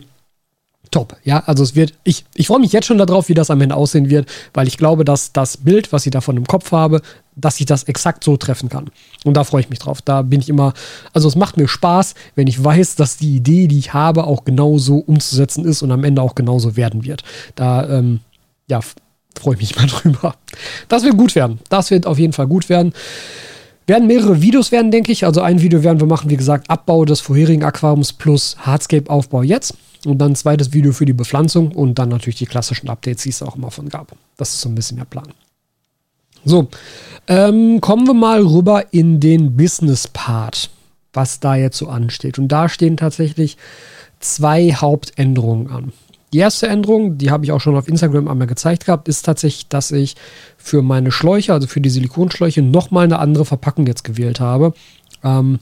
top. 0.95 1.17
Ja, 1.25 1.43
also 1.45 1.61
es 1.61 1.75
wird, 1.75 1.93
ich, 2.05 2.23
ich 2.35 2.47
freue 2.47 2.61
mich 2.61 2.71
jetzt 2.71 2.85
schon 2.85 2.97
darauf, 2.97 3.27
wie 3.27 3.33
das 3.33 3.51
am 3.51 3.59
Ende 3.59 3.75
aussehen 3.75 4.09
wird, 4.09 4.29
weil 4.53 4.65
ich 4.65 4.77
glaube, 4.77 5.03
dass 5.03 5.33
das 5.33 5.57
Bild, 5.57 5.91
was 5.91 6.05
ich 6.05 6.11
davon 6.11 6.37
im 6.37 6.47
Kopf 6.47 6.71
habe, 6.71 7.01
dass 7.35 7.59
ich 7.59 7.65
das 7.65 7.83
exakt 7.83 8.23
so 8.23 8.37
treffen 8.37 8.69
kann. 8.69 8.89
Und 9.25 9.35
da 9.35 9.43
freue 9.43 9.59
ich 9.59 9.69
mich 9.69 9.79
drauf. 9.79 10.01
Da 10.01 10.21
bin 10.21 10.39
ich 10.39 10.47
immer, 10.47 10.73
also 11.11 11.27
es 11.27 11.35
macht 11.35 11.57
mir 11.57 11.67
Spaß, 11.67 12.15
wenn 12.35 12.47
ich 12.47 12.63
weiß, 12.63 12.95
dass 12.95 13.17
die 13.17 13.35
Idee, 13.35 13.67
die 13.67 13.77
ich 13.77 13.93
habe, 13.93 14.23
auch 14.23 14.45
genauso 14.45 14.99
umzusetzen 14.99 15.65
ist 15.65 15.81
und 15.81 15.91
am 15.91 16.05
Ende 16.05 16.21
auch 16.21 16.33
genauso 16.33 16.77
werden 16.77 17.03
wird. 17.03 17.23
Da, 17.55 17.89
ähm, 17.89 18.21
ja, 18.69 18.79
freue 19.37 19.55
ich 19.55 19.59
mich 19.59 19.75
mal 19.77 19.87
drüber. 19.87 20.35
Das 20.87 21.03
wird 21.03 21.17
gut 21.17 21.35
werden. 21.35 21.59
Das 21.67 21.91
wird 21.91 22.07
auf 22.07 22.17
jeden 22.17 22.31
Fall 22.31 22.47
gut 22.47 22.69
werden. 22.69 22.93
Werden 23.85 24.07
mehrere 24.07 24.41
Videos 24.41 24.71
werden, 24.71 24.91
denke 24.91 25.11
ich. 25.11 25.25
Also 25.25 25.41
ein 25.41 25.61
Video 25.61 25.83
werden 25.83 25.99
wir 25.99 26.07
machen, 26.07 26.29
wie 26.29 26.37
gesagt, 26.37 26.69
Abbau 26.69 27.03
des 27.03 27.19
vorherigen 27.19 27.65
Aquariums 27.65 28.13
plus 28.13 28.55
Hardscape-Aufbau 28.61 29.43
jetzt. 29.43 29.75
Und 30.05 30.19
dann 30.19 30.33
ein 30.33 30.35
zweites 30.35 30.71
Video 30.71 30.91
für 30.91 31.05
die 31.05 31.13
Bepflanzung 31.13 31.71
und 31.71 31.97
dann 31.99 32.09
natürlich 32.09 32.37
die 32.37 32.45
klassischen 32.45 32.89
Updates, 32.89 33.23
die 33.23 33.29
es 33.29 33.41
auch 33.41 33.55
immer 33.55 33.71
von 33.71 33.89
gab. 33.89 34.15
Das 34.37 34.53
ist 34.53 34.61
so 34.61 34.69
ein 34.69 34.75
bisschen 34.75 34.97
der 34.97 35.05
Plan. 35.05 35.33
So, 36.43 36.67
ähm, 37.27 37.81
kommen 37.81 38.05
wir 38.05 38.13
mal 38.13 38.41
rüber 38.41 38.93
in 38.93 39.19
den 39.19 39.57
Business-Part, 39.57 40.69
was 41.13 41.39
da 41.39 41.55
jetzt 41.55 41.77
so 41.77 41.87
ansteht. 41.87 42.37
Und 42.37 42.49
da 42.49 42.69
stehen 42.69 42.97
tatsächlich 42.97 43.57
zwei 44.19 44.73
Hauptänderungen 44.73 45.71
an. 45.71 45.91
Die 46.33 46.39
erste 46.39 46.67
Änderung, 46.67 47.17
die 47.17 47.31
habe 47.31 47.45
ich 47.45 47.51
auch 47.51 47.61
schon 47.61 47.75
auf 47.75 47.87
Instagram 47.87 48.27
einmal 48.27 48.47
gezeigt 48.47 48.85
gehabt, 48.85 49.07
ist 49.07 49.23
tatsächlich, 49.23 49.67
dass 49.69 49.91
ich 49.91 50.15
für 50.57 50.81
meine 50.81 51.11
Schläuche, 51.11 51.53
also 51.53 51.65
für 51.65 51.81
die 51.81 51.89
Silikonschläuche, 51.89 52.61
nochmal 52.61 53.05
eine 53.05 53.19
andere 53.19 53.45
Verpackung 53.45 53.87
jetzt 53.87 54.03
gewählt 54.03 54.39
habe. 54.39 54.73
Ähm, 55.23 55.59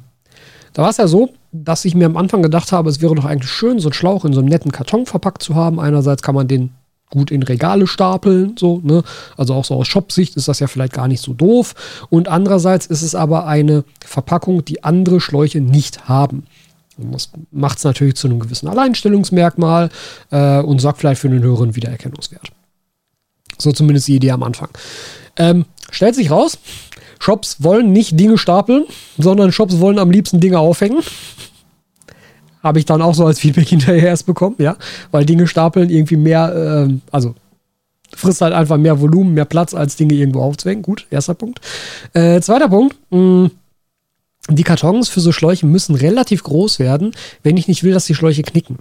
da 0.73 0.82
war 0.82 0.89
es 0.89 0.97
ja 0.97 1.08
so, 1.08 1.29
dass 1.54 1.86
ich 1.86 1.94
mir 1.94 2.08
am 2.08 2.18
Anfang 2.18 2.42
gedacht 2.42 2.72
habe, 2.72 2.89
es 2.89 3.00
wäre 3.00 3.13
doch 3.13 3.26
eigentlich 3.26 3.52
schön, 3.52 3.80
so 3.80 3.88
einen 3.88 3.94
Schlauch 3.94 4.26
in 4.26 4.34
so 4.34 4.39
einem 4.39 4.50
netten 4.50 4.72
Karton 4.72 5.06
verpackt 5.06 5.44
zu 5.44 5.56
haben. 5.56 5.80
Einerseits 5.80 6.24
kann 6.24 6.36
man 6.36 6.48
den 6.48 6.72
gut 7.12 7.30
in 7.30 7.44
Regale 7.44 7.86
stapeln, 7.86 8.56
so, 8.58 8.82
ne? 8.84 9.04
Also 9.38 9.54
auch 9.54 9.63
so 9.63 9.76
aus 9.76 9.88
Shop-Sicht 9.88 10.36
ist 10.36 10.48
das 10.48 10.60
ja 10.60 10.66
vielleicht 10.66 10.94
gar 10.94 11.08
nicht 11.08 11.22
so 11.22 11.34
doof. 11.34 12.08
Und 12.10 12.28
andererseits 12.28 12.88
ist 12.88 13.04
es 13.04 13.13
aber 13.13 13.46
eine 13.46 13.84
Verpackung, 14.04 14.66
die 14.66 14.84
andere 14.84 15.22
Schläuche 15.22 15.62
nicht 15.62 16.10
haben. 16.10 16.48
Und 16.98 17.13
das 17.13 17.30
macht 17.52 17.78
es 17.78 17.84
natürlich 17.84 18.16
zu 18.16 18.28
einem 18.28 18.39
gewissen 18.39 18.68
Alleinstellungsmerkmal 18.68 19.89
äh, 20.32 20.60
und 20.60 20.80
sorgt 20.80 21.00
vielleicht 21.00 21.22
für 21.22 21.28
einen 21.28 21.44
höheren 21.44 21.76
Wiedererkennungswert. 21.76 22.52
So 23.60 23.72
zumindest 23.72 24.08
die 24.08 24.16
Idee 24.16 24.32
am 24.32 24.42
Anfang. 24.42 24.70
Ähm, 25.38 25.66
stellt 25.92 26.16
sich 26.16 26.32
raus, 26.32 26.58
Shops 27.23 27.63
wollen 27.63 27.93
nicht 27.93 28.19
Dinge 28.19 28.38
stapeln, 28.38 28.83
sondern 29.17 29.53
Shops 29.53 29.79
wollen 29.79 29.97
am 29.97 30.12
liebsten 30.12 30.41
Dinge 30.41 30.59
aufhängen. 30.59 30.99
Habe 32.62 32.79
ich 32.79 32.86
dann 32.86 33.01
auch 33.01 33.15
so 33.15 33.25
als 33.25 33.39
Feedback 33.39 33.67
hinterher 33.69 34.09
erst 34.09 34.25
bekommen, 34.25 34.57
ja. 34.57 34.75
Weil 35.12 35.25
Dinge 35.25 35.47
stapeln 35.47 35.89
irgendwie 35.89 36.17
mehr, 36.17 36.89
äh, 36.89 36.93
also 37.12 37.33
frisst 38.13 38.41
halt 38.41 38.53
einfach 38.53 38.75
mehr 38.75 38.99
Volumen, 38.99 39.33
mehr 39.33 39.45
Platz, 39.45 39.73
als 39.73 39.95
Dinge 39.95 40.15
irgendwo 40.15 40.41
aufzuhängen. 40.41 40.81
Gut, 40.81 41.07
erster 41.12 41.33
Punkt. 41.33 41.62
Äh, 42.12 42.41
zweiter 42.41 42.67
Punkt, 42.67 42.97
mh, 43.09 43.19
mm, 43.19 43.51
die 44.49 44.63
Kartons 44.63 45.08
für 45.08 45.21
so 45.21 45.32
Schläuche 45.32 45.65
müssen 45.65 45.95
relativ 45.95 46.43
groß 46.43 46.77
werden, 46.77 47.13
wenn 47.43 47.56
ich 47.56 47.69
nicht 47.69 47.84
will, 47.84 47.93
dass 47.93 48.06
die 48.06 48.15
Schläuche 48.15 48.41
knicken. 48.41 48.79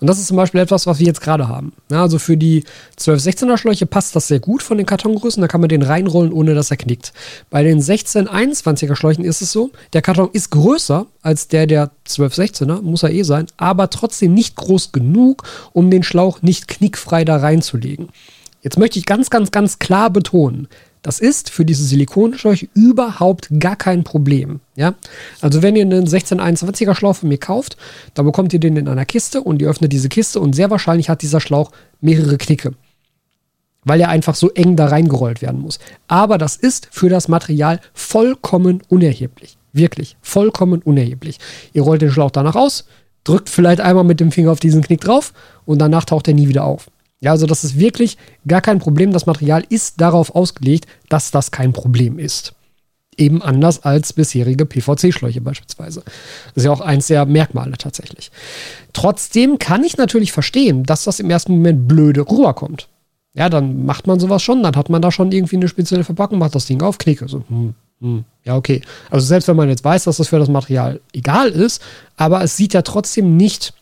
Und 0.00 0.06
das 0.06 0.18
ist 0.18 0.28
zum 0.28 0.38
Beispiel 0.38 0.62
etwas, 0.62 0.86
was 0.86 0.98
wir 0.98 1.06
jetzt 1.06 1.20
gerade 1.20 1.46
haben. 1.46 1.74
Ja, 1.90 2.00
also 2.00 2.18
für 2.18 2.38
die 2.38 2.64
12-16er 2.98 3.58
Schläuche 3.58 3.84
passt 3.84 4.16
das 4.16 4.28
sehr 4.28 4.40
gut 4.40 4.62
von 4.62 4.78
den 4.78 4.86
Kartongrößen. 4.86 5.42
Da 5.42 5.46
kann 5.46 5.60
man 5.60 5.68
den 5.68 5.82
reinrollen, 5.82 6.32
ohne 6.32 6.54
dass 6.54 6.70
er 6.70 6.78
knickt. 6.78 7.12
Bei 7.50 7.62
den 7.62 7.82
16-21er 7.82 8.96
Schläuchen 8.96 9.26
ist 9.26 9.42
es 9.42 9.52
so, 9.52 9.72
der 9.92 10.00
Karton 10.00 10.30
ist 10.32 10.50
größer 10.50 11.06
als 11.20 11.48
der 11.48 11.66
der 11.66 11.90
12-16er, 12.08 12.80
muss 12.80 13.02
er 13.02 13.10
eh 13.10 13.24
sein, 13.24 13.46
aber 13.58 13.90
trotzdem 13.90 14.32
nicht 14.32 14.56
groß 14.56 14.92
genug, 14.92 15.42
um 15.72 15.90
den 15.90 16.02
Schlauch 16.02 16.40
nicht 16.40 16.66
knickfrei 16.66 17.26
da 17.26 17.36
reinzulegen. 17.36 18.08
Jetzt 18.62 18.78
möchte 18.78 18.98
ich 18.98 19.04
ganz, 19.04 19.28
ganz, 19.28 19.50
ganz 19.50 19.78
klar 19.78 20.08
betonen, 20.08 20.68
das 21.04 21.20
ist 21.20 21.50
für 21.50 21.66
diese 21.66 21.84
Silikonschläuche 21.84 22.66
überhaupt 22.72 23.48
gar 23.60 23.76
kein 23.76 24.04
Problem. 24.04 24.60
Ja? 24.74 24.94
Also 25.42 25.62
wenn 25.62 25.76
ihr 25.76 25.82
einen 25.82 26.08
1621er 26.08 26.94
Schlauch 26.94 27.16
von 27.16 27.28
mir 27.28 27.36
kauft, 27.36 27.76
dann 28.14 28.24
bekommt 28.24 28.54
ihr 28.54 28.58
den 28.58 28.78
in 28.78 28.88
einer 28.88 29.04
Kiste 29.04 29.42
und 29.42 29.60
ihr 29.60 29.68
öffnet 29.68 29.92
diese 29.92 30.08
Kiste 30.08 30.40
und 30.40 30.54
sehr 30.54 30.70
wahrscheinlich 30.70 31.10
hat 31.10 31.20
dieser 31.20 31.40
Schlauch 31.40 31.72
mehrere 32.00 32.38
Knicke. 32.38 32.72
Weil 33.84 34.00
er 34.00 34.08
einfach 34.08 34.34
so 34.34 34.50
eng 34.52 34.76
da 34.76 34.86
reingerollt 34.86 35.42
werden 35.42 35.60
muss. 35.60 35.78
Aber 36.08 36.38
das 36.38 36.56
ist 36.56 36.88
für 36.90 37.10
das 37.10 37.28
Material 37.28 37.80
vollkommen 37.92 38.82
unerheblich. 38.88 39.58
Wirklich, 39.74 40.16
vollkommen 40.22 40.80
unerheblich. 40.80 41.38
Ihr 41.74 41.82
rollt 41.82 42.00
den 42.00 42.12
Schlauch 42.12 42.30
danach 42.30 42.56
aus, 42.56 42.86
drückt 43.24 43.50
vielleicht 43.50 43.82
einmal 43.82 44.04
mit 44.04 44.20
dem 44.20 44.32
Finger 44.32 44.52
auf 44.52 44.60
diesen 44.60 44.80
Knick 44.80 45.02
drauf 45.02 45.34
und 45.66 45.80
danach 45.80 46.06
taucht 46.06 46.28
er 46.28 46.34
nie 46.34 46.48
wieder 46.48 46.64
auf. 46.64 46.86
Ja, 47.24 47.30
also 47.30 47.46
das 47.46 47.64
ist 47.64 47.78
wirklich 47.78 48.18
gar 48.46 48.60
kein 48.60 48.80
Problem. 48.80 49.10
Das 49.10 49.24
Material 49.24 49.64
ist 49.70 49.98
darauf 49.98 50.34
ausgelegt, 50.34 50.86
dass 51.08 51.30
das 51.30 51.50
kein 51.50 51.72
Problem 51.72 52.18
ist. 52.18 52.52
Eben 53.16 53.40
anders 53.40 53.82
als 53.82 54.12
bisherige 54.12 54.66
PVC-Schläuche 54.66 55.40
beispielsweise. 55.40 56.02
Das 56.04 56.56
ist 56.56 56.64
ja 56.64 56.70
auch 56.70 56.82
eins 56.82 57.06
der 57.06 57.24
Merkmale 57.24 57.78
tatsächlich. 57.78 58.30
Trotzdem 58.92 59.58
kann 59.58 59.84
ich 59.84 59.96
natürlich 59.96 60.32
verstehen, 60.32 60.82
dass 60.82 61.04
das 61.04 61.18
im 61.18 61.30
ersten 61.30 61.52
Moment 61.52 61.88
blöde 61.88 62.28
rüberkommt. 62.28 62.88
Ja, 63.32 63.48
dann 63.48 63.86
macht 63.86 64.06
man 64.06 64.20
sowas 64.20 64.42
schon, 64.42 64.62
dann 64.62 64.76
hat 64.76 64.90
man 64.90 65.00
da 65.00 65.10
schon 65.10 65.32
irgendwie 65.32 65.56
eine 65.56 65.68
spezielle 65.68 66.04
Verpackung, 66.04 66.38
macht 66.38 66.54
das 66.54 66.66
Ding 66.66 66.82
auf, 66.82 66.98
knicke. 66.98 67.26
So, 67.26 67.42
hm, 67.48 67.74
Hm, 68.00 68.24
ja, 68.44 68.54
okay. 68.54 68.82
Also 69.08 69.26
selbst 69.26 69.48
wenn 69.48 69.56
man 69.56 69.70
jetzt 69.70 69.82
weiß, 69.82 70.04
dass 70.04 70.18
das 70.18 70.28
für 70.28 70.38
das 70.38 70.50
Material 70.50 71.00
egal 71.14 71.48
ist, 71.48 71.80
aber 72.18 72.42
es 72.42 72.54
sieht 72.56 72.74
ja 72.74 72.82
trotzdem 72.82 73.38
nicht 73.38 73.72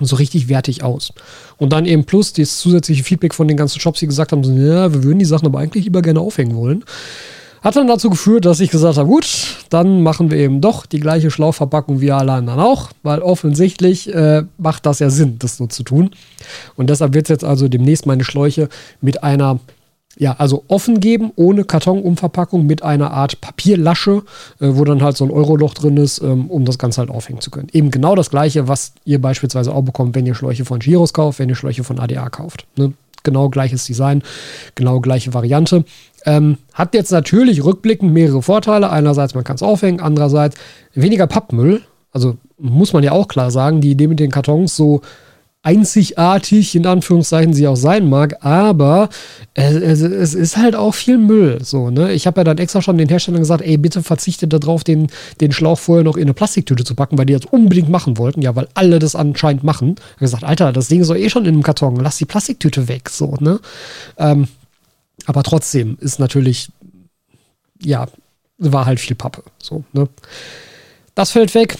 so 0.00 0.16
richtig 0.16 0.48
wertig 0.48 0.82
aus. 0.82 1.12
Und 1.56 1.72
dann 1.72 1.86
eben 1.86 2.04
plus 2.04 2.32
das 2.32 2.58
zusätzliche 2.58 3.04
Feedback 3.04 3.34
von 3.34 3.48
den 3.48 3.56
ganzen 3.56 3.80
Shops, 3.80 4.00
die 4.00 4.06
gesagt 4.06 4.32
haben, 4.32 4.44
so, 4.44 4.52
ja, 4.52 4.92
wir 4.92 5.02
würden 5.02 5.18
die 5.18 5.24
Sachen 5.24 5.46
aber 5.46 5.58
eigentlich 5.58 5.84
lieber 5.84 6.02
gerne 6.02 6.20
aufhängen 6.20 6.56
wollen. 6.56 6.84
Hat 7.62 7.74
dann 7.74 7.88
dazu 7.88 8.10
geführt, 8.10 8.44
dass 8.44 8.60
ich 8.60 8.70
gesagt 8.70 8.96
habe, 8.96 9.08
gut, 9.08 9.26
dann 9.70 10.02
machen 10.02 10.30
wir 10.30 10.38
eben 10.38 10.60
doch 10.60 10.86
die 10.86 11.00
gleiche 11.00 11.30
Schlauchverpackung 11.30 12.00
wie 12.00 12.12
alle 12.12 12.32
anderen 12.32 12.60
auch, 12.60 12.90
weil 13.02 13.20
offensichtlich 13.20 14.14
äh, 14.14 14.44
macht 14.58 14.86
das 14.86 15.00
ja 15.00 15.10
Sinn, 15.10 15.36
das 15.38 15.56
so 15.56 15.66
zu 15.66 15.82
tun. 15.82 16.10
Und 16.76 16.90
deshalb 16.90 17.14
wird 17.14 17.26
es 17.26 17.30
jetzt 17.30 17.44
also 17.44 17.66
demnächst 17.66 18.06
meine 18.06 18.22
Schläuche 18.22 18.68
mit 19.00 19.24
einer 19.24 19.58
ja, 20.18 20.34
also 20.38 20.64
offen 20.68 21.00
geben, 21.00 21.30
ohne 21.36 21.64
Kartonumverpackung, 21.64 22.66
mit 22.66 22.82
einer 22.82 23.10
Art 23.10 23.40
Papierlasche, 23.40 24.22
äh, 24.60 24.68
wo 24.70 24.84
dann 24.84 25.02
halt 25.02 25.16
so 25.16 25.24
ein 25.24 25.30
Euroloch 25.30 25.74
drin 25.74 25.96
ist, 25.96 26.20
ähm, 26.22 26.50
um 26.50 26.64
das 26.64 26.78
Ganze 26.78 27.00
halt 27.00 27.10
aufhängen 27.10 27.40
zu 27.40 27.50
können. 27.50 27.68
Eben 27.72 27.90
genau 27.90 28.14
das 28.14 28.30
gleiche, 28.30 28.66
was 28.66 28.92
ihr 29.04 29.20
beispielsweise 29.20 29.74
auch 29.74 29.82
bekommt, 29.82 30.14
wenn 30.14 30.26
ihr 30.26 30.34
Schläuche 30.34 30.64
von 30.64 30.78
Giros 30.78 31.12
kauft, 31.12 31.38
wenn 31.38 31.48
ihr 31.48 31.54
Schläuche 31.54 31.84
von 31.84 31.98
ADA 31.98 32.30
kauft. 32.30 32.66
Ne? 32.76 32.94
Genau 33.22 33.48
gleiches 33.50 33.84
Design, 33.84 34.22
genau 34.74 35.00
gleiche 35.00 35.34
Variante. 35.34 35.84
Ähm, 36.24 36.58
hat 36.72 36.94
jetzt 36.94 37.12
natürlich 37.12 37.64
rückblickend 37.64 38.12
mehrere 38.12 38.40
Vorteile. 38.40 38.90
Einerseits, 38.90 39.34
man 39.34 39.44
kann 39.44 39.56
es 39.56 39.62
aufhängen, 39.62 40.00
andererseits 40.00 40.56
weniger 40.94 41.26
Pappmüll. 41.26 41.82
Also 42.12 42.36
muss 42.58 42.92
man 42.92 43.02
ja 43.02 43.12
auch 43.12 43.28
klar 43.28 43.50
sagen, 43.50 43.80
die 43.80 43.90
Idee 43.90 44.06
mit 44.06 44.20
den 44.20 44.30
Kartons 44.30 44.76
so 44.76 45.02
einzigartig, 45.66 46.76
in 46.76 46.86
Anführungszeichen, 46.86 47.52
sie 47.52 47.66
auch 47.66 47.74
sein 47.74 48.08
mag, 48.08 48.36
aber 48.44 49.08
es, 49.54 50.00
es 50.00 50.32
ist 50.32 50.56
halt 50.56 50.76
auch 50.76 50.94
viel 50.94 51.18
Müll. 51.18 51.58
So, 51.60 51.90
ne? 51.90 52.12
Ich 52.12 52.28
habe 52.28 52.38
ja 52.40 52.44
dann 52.44 52.58
extra 52.58 52.80
schon 52.80 52.98
den 52.98 53.08
Herstellern 53.08 53.40
gesagt, 53.40 53.62
ey, 53.62 53.76
bitte 53.76 54.04
verzichtet 54.04 54.52
darauf, 54.52 54.84
den, 54.84 55.08
den 55.40 55.50
Schlauch 55.50 55.80
vorher 55.80 56.04
noch 56.04 56.16
in 56.16 56.22
eine 56.22 56.34
Plastiktüte 56.34 56.84
zu 56.84 56.94
packen, 56.94 57.18
weil 57.18 57.26
die 57.26 57.32
das 57.32 57.46
unbedingt 57.46 57.88
machen 57.88 58.16
wollten, 58.16 58.42
ja, 58.42 58.54
weil 58.54 58.68
alle 58.74 59.00
das 59.00 59.16
anscheinend 59.16 59.64
machen. 59.64 59.96
Ich 59.98 60.12
habe 60.12 60.20
gesagt, 60.20 60.44
Alter, 60.44 60.72
das 60.72 60.86
Ding 60.86 61.00
ist 61.00 61.10
doch 61.10 61.16
eh 61.16 61.30
schon 61.30 61.46
in 61.46 61.54
einem 61.54 61.64
Karton, 61.64 61.96
lass 61.96 62.18
die 62.18 62.26
Plastiktüte 62.26 62.86
weg, 62.86 63.10
so, 63.10 63.34
ne? 63.40 63.58
Ähm, 64.18 64.46
aber 65.24 65.42
trotzdem 65.42 65.98
ist 66.00 66.20
natürlich, 66.20 66.68
ja, 67.82 68.06
war 68.58 68.86
halt 68.86 69.00
viel 69.00 69.16
Pappe. 69.16 69.42
So, 69.60 69.82
ne? 69.92 70.08
Das 71.16 71.32
fällt 71.32 71.56
weg. 71.56 71.76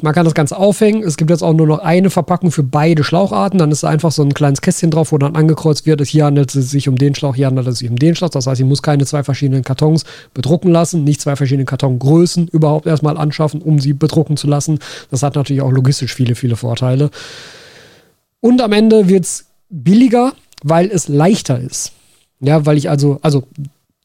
Man 0.00 0.14
kann 0.14 0.24
das 0.24 0.34
Ganze 0.34 0.56
aufhängen. 0.56 1.02
Es 1.02 1.16
gibt 1.16 1.30
jetzt 1.30 1.42
auch 1.42 1.52
nur 1.52 1.66
noch 1.66 1.80
eine 1.80 2.10
Verpackung 2.10 2.52
für 2.52 2.62
beide 2.62 3.02
Schlaucharten. 3.02 3.58
Dann 3.58 3.72
ist 3.72 3.82
einfach 3.82 4.12
so 4.12 4.22
ein 4.22 4.32
kleines 4.32 4.60
Kästchen 4.60 4.92
drauf, 4.92 5.10
wo 5.10 5.18
dann 5.18 5.34
angekreuzt 5.34 5.86
wird, 5.86 6.06
hier 6.06 6.24
handelt 6.24 6.54
es 6.54 6.70
sich 6.70 6.88
um 6.88 6.96
den 6.96 7.16
Schlauch, 7.16 7.34
hier 7.34 7.48
handelt 7.48 7.66
es 7.66 7.80
sich 7.80 7.90
um 7.90 7.96
den 7.96 8.14
Schlauch. 8.14 8.28
Das 8.28 8.46
heißt, 8.46 8.60
ich 8.60 8.66
muss 8.66 8.82
keine 8.82 9.06
zwei 9.06 9.24
verschiedenen 9.24 9.64
Kartons 9.64 10.04
bedrucken 10.34 10.70
lassen, 10.70 11.02
nicht 11.02 11.20
zwei 11.20 11.34
verschiedene 11.34 11.64
Kartongrößen 11.64 12.46
überhaupt 12.46 12.86
erstmal 12.86 13.16
anschaffen, 13.16 13.60
um 13.60 13.80
sie 13.80 13.92
bedrucken 13.92 14.36
zu 14.36 14.46
lassen. 14.46 14.78
Das 15.10 15.24
hat 15.24 15.34
natürlich 15.34 15.62
auch 15.62 15.72
logistisch 15.72 16.14
viele, 16.14 16.36
viele 16.36 16.54
Vorteile. 16.54 17.10
Und 18.40 18.60
am 18.60 18.72
Ende 18.72 19.08
wird 19.08 19.24
es 19.24 19.46
billiger, 19.68 20.32
weil 20.62 20.90
es 20.92 21.08
leichter 21.08 21.58
ist. 21.58 21.92
Ja, 22.40 22.64
weil 22.66 22.76
ich 22.78 22.88
also, 22.88 23.18
also 23.22 23.44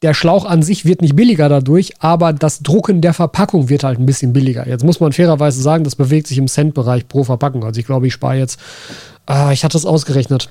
der 0.04 0.12
Schlauch 0.12 0.44
an 0.44 0.62
sich 0.62 0.84
wird 0.84 1.00
nicht 1.00 1.16
billiger 1.16 1.48
dadurch, 1.48 1.94
aber 1.98 2.34
das 2.34 2.60
Drucken 2.60 3.00
der 3.00 3.14
Verpackung 3.14 3.70
wird 3.70 3.84
halt 3.84 3.98
ein 3.98 4.04
bisschen 4.04 4.34
billiger. 4.34 4.68
Jetzt 4.68 4.84
muss 4.84 5.00
man 5.00 5.14
fairerweise 5.14 5.62
sagen, 5.62 5.82
das 5.82 5.96
bewegt 5.96 6.26
sich 6.26 6.36
im 6.36 6.46
Cent-Bereich 6.46 7.08
pro 7.08 7.24
Verpackung. 7.24 7.64
Also 7.64 7.80
ich 7.80 7.86
glaube, 7.86 8.06
ich 8.06 8.12
spare 8.12 8.36
jetzt, 8.36 8.60
äh, 9.30 9.54
ich 9.54 9.64
hatte 9.64 9.78
es 9.78 9.86
ausgerechnet. 9.86 10.50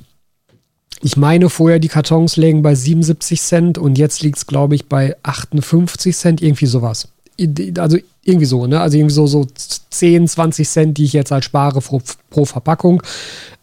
Ich 1.03 1.17
meine, 1.17 1.51
vorher 1.51 1.77
die 1.77 1.87
Kartons 1.87 2.35
lägen 2.35 2.63
bei 2.63 2.73
77 2.73 3.39
Cent 3.43 3.77
und 3.77 3.99
jetzt 3.99 4.23
liegt 4.23 4.37
es, 4.37 4.47
glaube 4.47 4.73
ich, 4.73 4.87
bei 4.87 5.15
58 5.21 6.17
Cent, 6.17 6.41
irgendwie 6.41 6.65
sowas. 6.65 7.09
Also 7.77 7.99
irgendwie 8.23 8.45
so, 8.47 8.65
ne? 8.65 8.81
Also 8.81 8.97
irgendwie 8.97 9.13
so, 9.13 9.27
so 9.27 9.45
10, 9.45 10.29
20 10.29 10.67
Cent, 10.67 10.97
die 10.97 11.03
ich 11.03 11.13
jetzt 11.13 11.29
halt 11.29 11.43
spare 11.43 11.79
pro, 11.79 12.01
pro 12.31 12.45
Verpackung. 12.45 13.03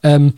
Ähm, 0.04 0.34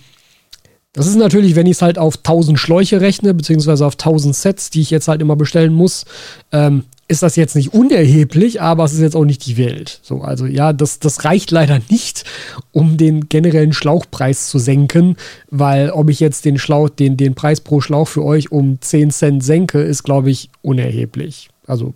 das 0.92 1.06
ist 1.06 1.16
natürlich, 1.16 1.56
wenn 1.56 1.66
ich 1.66 1.76
es 1.76 1.82
halt 1.82 1.98
auf 1.98 2.18
1000 2.18 2.58
Schläuche 2.58 3.00
rechne, 3.00 3.32
beziehungsweise 3.32 3.86
auf 3.86 3.94
1000 3.94 4.36
Sets, 4.36 4.70
die 4.70 4.82
ich 4.82 4.90
jetzt 4.90 5.08
halt 5.08 5.22
immer 5.22 5.36
bestellen 5.36 5.72
muss, 5.72 6.04
ähm, 6.52 6.84
ist 7.08 7.22
das 7.22 7.36
jetzt 7.36 7.56
nicht 7.56 7.74
unerheblich, 7.74 8.60
aber 8.60 8.84
es 8.84 8.92
ist 8.92 9.00
jetzt 9.00 9.16
auch 9.16 9.24
nicht 9.24 9.44
die 9.46 9.56
Welt. 9.56 10.00
So, 10.02 10.20
also 10.20 10.46
ja, 10.46 10.72
das, 10.72 10.98
das 10.98 11.24
reicht 11.24 11.50
leider 11.50 11.80
nicht, 11.90 12.24
um 12.72 12.96
den 12.96 13.28
generellen 13.28 13.72
Schlauchpreis 13.72 14.48
zu 14.48 14.58
senken, 14.58 15.16
weil 15.50 15.90
ob 15.90 16.10
ich 16.10 16.20
jetzt 16.20 16.44
den 16.44 16.58
Schlauch, 16.58 16.88
den, 16.88 17.16
den 17.16 17.34
Preis 17.34 17.60
pro 17.60 17.80
Schlauch 17.80 18.08
für 18.08 18.24
euch 18.24 18.52
um 18.52 18.80
10 18.80 19.10
Cent 19.10 19.44
senke, 19.44 19.80
ist, 19.80 20.02
glaube 20.02 20.30
ich, 20.30 20.50
unerheblich. 20.62 21.48
Also 21.66 21.94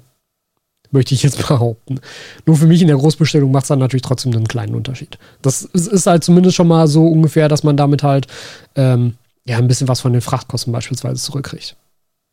möchte 0.96 1.14
ich 1.14 1.22
jetzt 1.22 1.38
behaupten. 1.48 2.00
Nur 2.46 2.56
für 2.56 2.66
mich 2.66 2.80
in 2.80 2.88
der 2.88 2.96
Großbestellung 2.96 3.52
macht 3.52 3.64
es 3.64 3.68
dann 3.68 3.78
natürlich 3.78 4.02
trotzdem 4.02 4.32
einen 4.32 4.48
kleinen 4.48 4.74
Unterschied. 4.74 5.18
Das 5.42 5.62
ist 5.62 6.06
halt 6.06 6.24
zumindest 6.24 6.56
schon 6.56 6.68
mal 6.68 6.88
so 6.88 7.06
ungefähr, 7.06 7.48
dass 7.48 7.62
man 7.62 7.76
damit 7.76 8.02
halt 8.02 8.26
ähm, 8.74 9.14
ja 9.44 9.58
ein 9.58 9.68
bisschen 9.68 9.88
was 9.88 10.00
von 10.00 10.12
den 10.12 10.22
Frachtkosten 10.22 10.72
beispielsweise 10.72 11.22
zurückkriegt. 11.22 11.76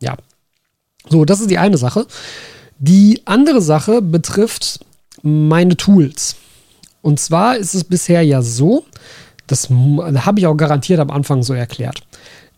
Ja. 0.02 0.18
So, 1.10 1.26
das 1.26 1.42
ist 1.42 1.52
die 1.52 1.58
eine 1.58 1.78
Sache. 1.78 2.08
Die 2.80 3.22
andere 3.26 3.62
Sache 3.62 4.02
betrifft 4.02 4.80
meine 5.22 5.78
Tools. 5.78 6.36
Und 7.02 7.20
zwar 7.20 7.58
ist 7.58 7.76
es 7.76 7.84
bisher 7.84 8.24
ja 8.24 8.42
so, 8.42 8.86
das 9.48 9.70
habe 9.70 10.40
ich 10.40 10.48
auch 10.48 10.56
garantiert 10.56 11.00
am 11.00 11.12
Anfang 11.12 11.44
so 11.44 11.54
erklärt, 11.54 12.02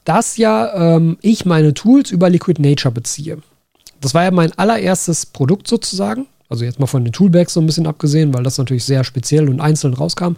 dass 0.04 0.38
ja 0.38 0.96
ähm, 0.96 1.18
ich 1.22 1.46
meine 1.46 1.74
Tools 1.74 2.12
über 2.12 2.30
Liquid 2.30 2.62
Nature 2.62 2.94
beziehe. 2.94 3.40
Das 4.06 4.14
war 4.14 4.24
ja 4.24 4.30
mein 4.30 4.52
allererstes 4.52 5.26
Produkt 5.26 5.68
sozusagen. 5.68 6.28
Also 6.48 6.64
jetzt 6.64 6.80
mal 6.80 6.86
von 6.86 7.04
den 7.04 7.12
Toolbags 7.12 7.56
so 7.56 7.60
ein 7.60 7.66
bisschen 7.66 7.88
abgesehen, 7.88 8.36
weil 8.36 8.44
das 8.44 8.60
natürlich 8.60 8.84
sehr 8.84 9.04
speziell 9.04 9.50
und 9.50 9.60
einzeln 9.60 9.96
rauskam. 9.96 10.36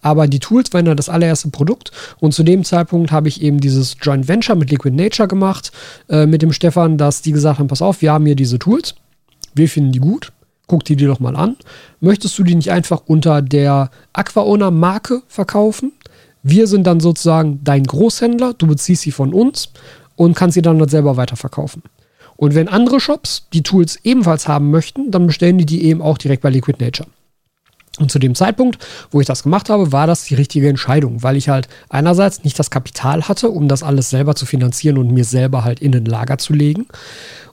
Aber 0.00 0.26
die 0.26 0.38
Tools 0.38 0.72
waren 0.72 0.86
ja 0.86 0.94
das 0.94 1.10
allererste 1.10 1.50
Produkt. 1.50 1.92
Und 2.20 2.32
zu 2.32 2.44
dem 2.44 2.64
Zeitpunkt 2.64 3.12
habe 3.12 3.28
ich 3.28 3.42
eben 3.42 3.60
dieses 3.60 3.94
Joint 4.00 4.26
Venture 4.26 4.56
mit 4.56 4.70
Liquid 4.70 4.96
Nature 4.96 5.28
gemacht, 5.28 5.70
äh, 6.08 6.24
mit 6.24 6.40
dem 6.40 6.50
Stefan, 6.50 6.96
dass 6.96 7.20
die 7.20 7.32
gesagt 7.32 7.58
haben, 7.58 7.68
pass 7.68 7.82
auf, 7.82 8.00
wir 8.00 8.10
haben 8.10 8.24
hier 8.24 8.36
diese 8.36 8.58
Tools. 8.58 8.94
Wir 9.54 9.68
finden 9.68 9.92
die 9.92 9.98
gut. 9.98 10.32
Guck 10.66 10.86
die 10.86 10.96
dir 10.96 11.08
doch 11.08 11.20
mal 11.20 11.36
an. 11.36 11.56
Möchtest 12.00 12.38
du 12.38 12.42
die 12.42 12.54
nicht 12.54 12.70
einfach 12.70 13.02
unter 13.04 13.42
der 13.42 13.90
AquaOwner 14.14 14.70
Marke 14.70 15.20
verkaufen? 15.28 15.92
Wir 16.42 16.66
sind 16.66 16.86
dann 16.86 17.00
sozusagen 17.00 17.60
dein 17.64 17.84
Großhändler. 17.84 18.54
Du 18.54 18.66
beziehst 18.66 19.02
sie 19.02 19.12
von 19.12 19.34
uns 19.34 19.68
und 20.16 20.34
kannst 20.34 20.54
sie 20.54 20.62
dann 20.62 20.88
selber 20.88 21.18
weiterverkaufen. 21.18 21.82
Und 22.40 22.54
wenn 22.54 22.68
andere 22.68 23.00
Shops 23.00 23.48
die 23.52 23.62
Tools 23.62 23.98
ebenfalls 24.02 24.48
haben 24.48 24.70
möchten, 24.70 25.10
dann 25.10 25.26
bestellen 25.26 25.58
die 25.58 25.66
die 25.66 25.84
eben 25.84 26.00
auch 26.00 26.16
direkt 26.16 26.42
bei 26.42 26.48
Liquid 26.48 26.82
Nature. 26.82 27.06
Und 27.98 28.10
zu 28.10 28.18
dem 28.18 28.34
Zeitpunkt, 28.34 28.78
wo 29.10 29.20
ich 29.20 29.26
das 29.26 29.42
gemacht 29.42 29.68
habe, 29.68 29.92
war 29.92 30.06
das 30.06 30.24
die 30.24 30.36
richtige 30.36 30.70
Entscheidung, 30.70 31.22
weil 31.22 31.36
ich 31.36 31.50
halt 31.50 31.68
einerseits 31.90 32.42
nicht 32.42 32.58
das 32.58 32.70
Kapital 32.70 33.28
hatte, 33.28 33.50
um 33.50 33.68
das 33.68 33.82
alles 33.82 34.08
selber 34.08 34.36
zu 34.36 34.46
finanzieren 34.46 34.96
und 34.96 35.12
mir 35.12 35.24
selber 35.24 35.64
halt 35.64 35.80
in 35.80 35.94
ein 35.94 36.06
Lager 36.06 36.38
zu 36.38 36.54
legen. 36.54 36.86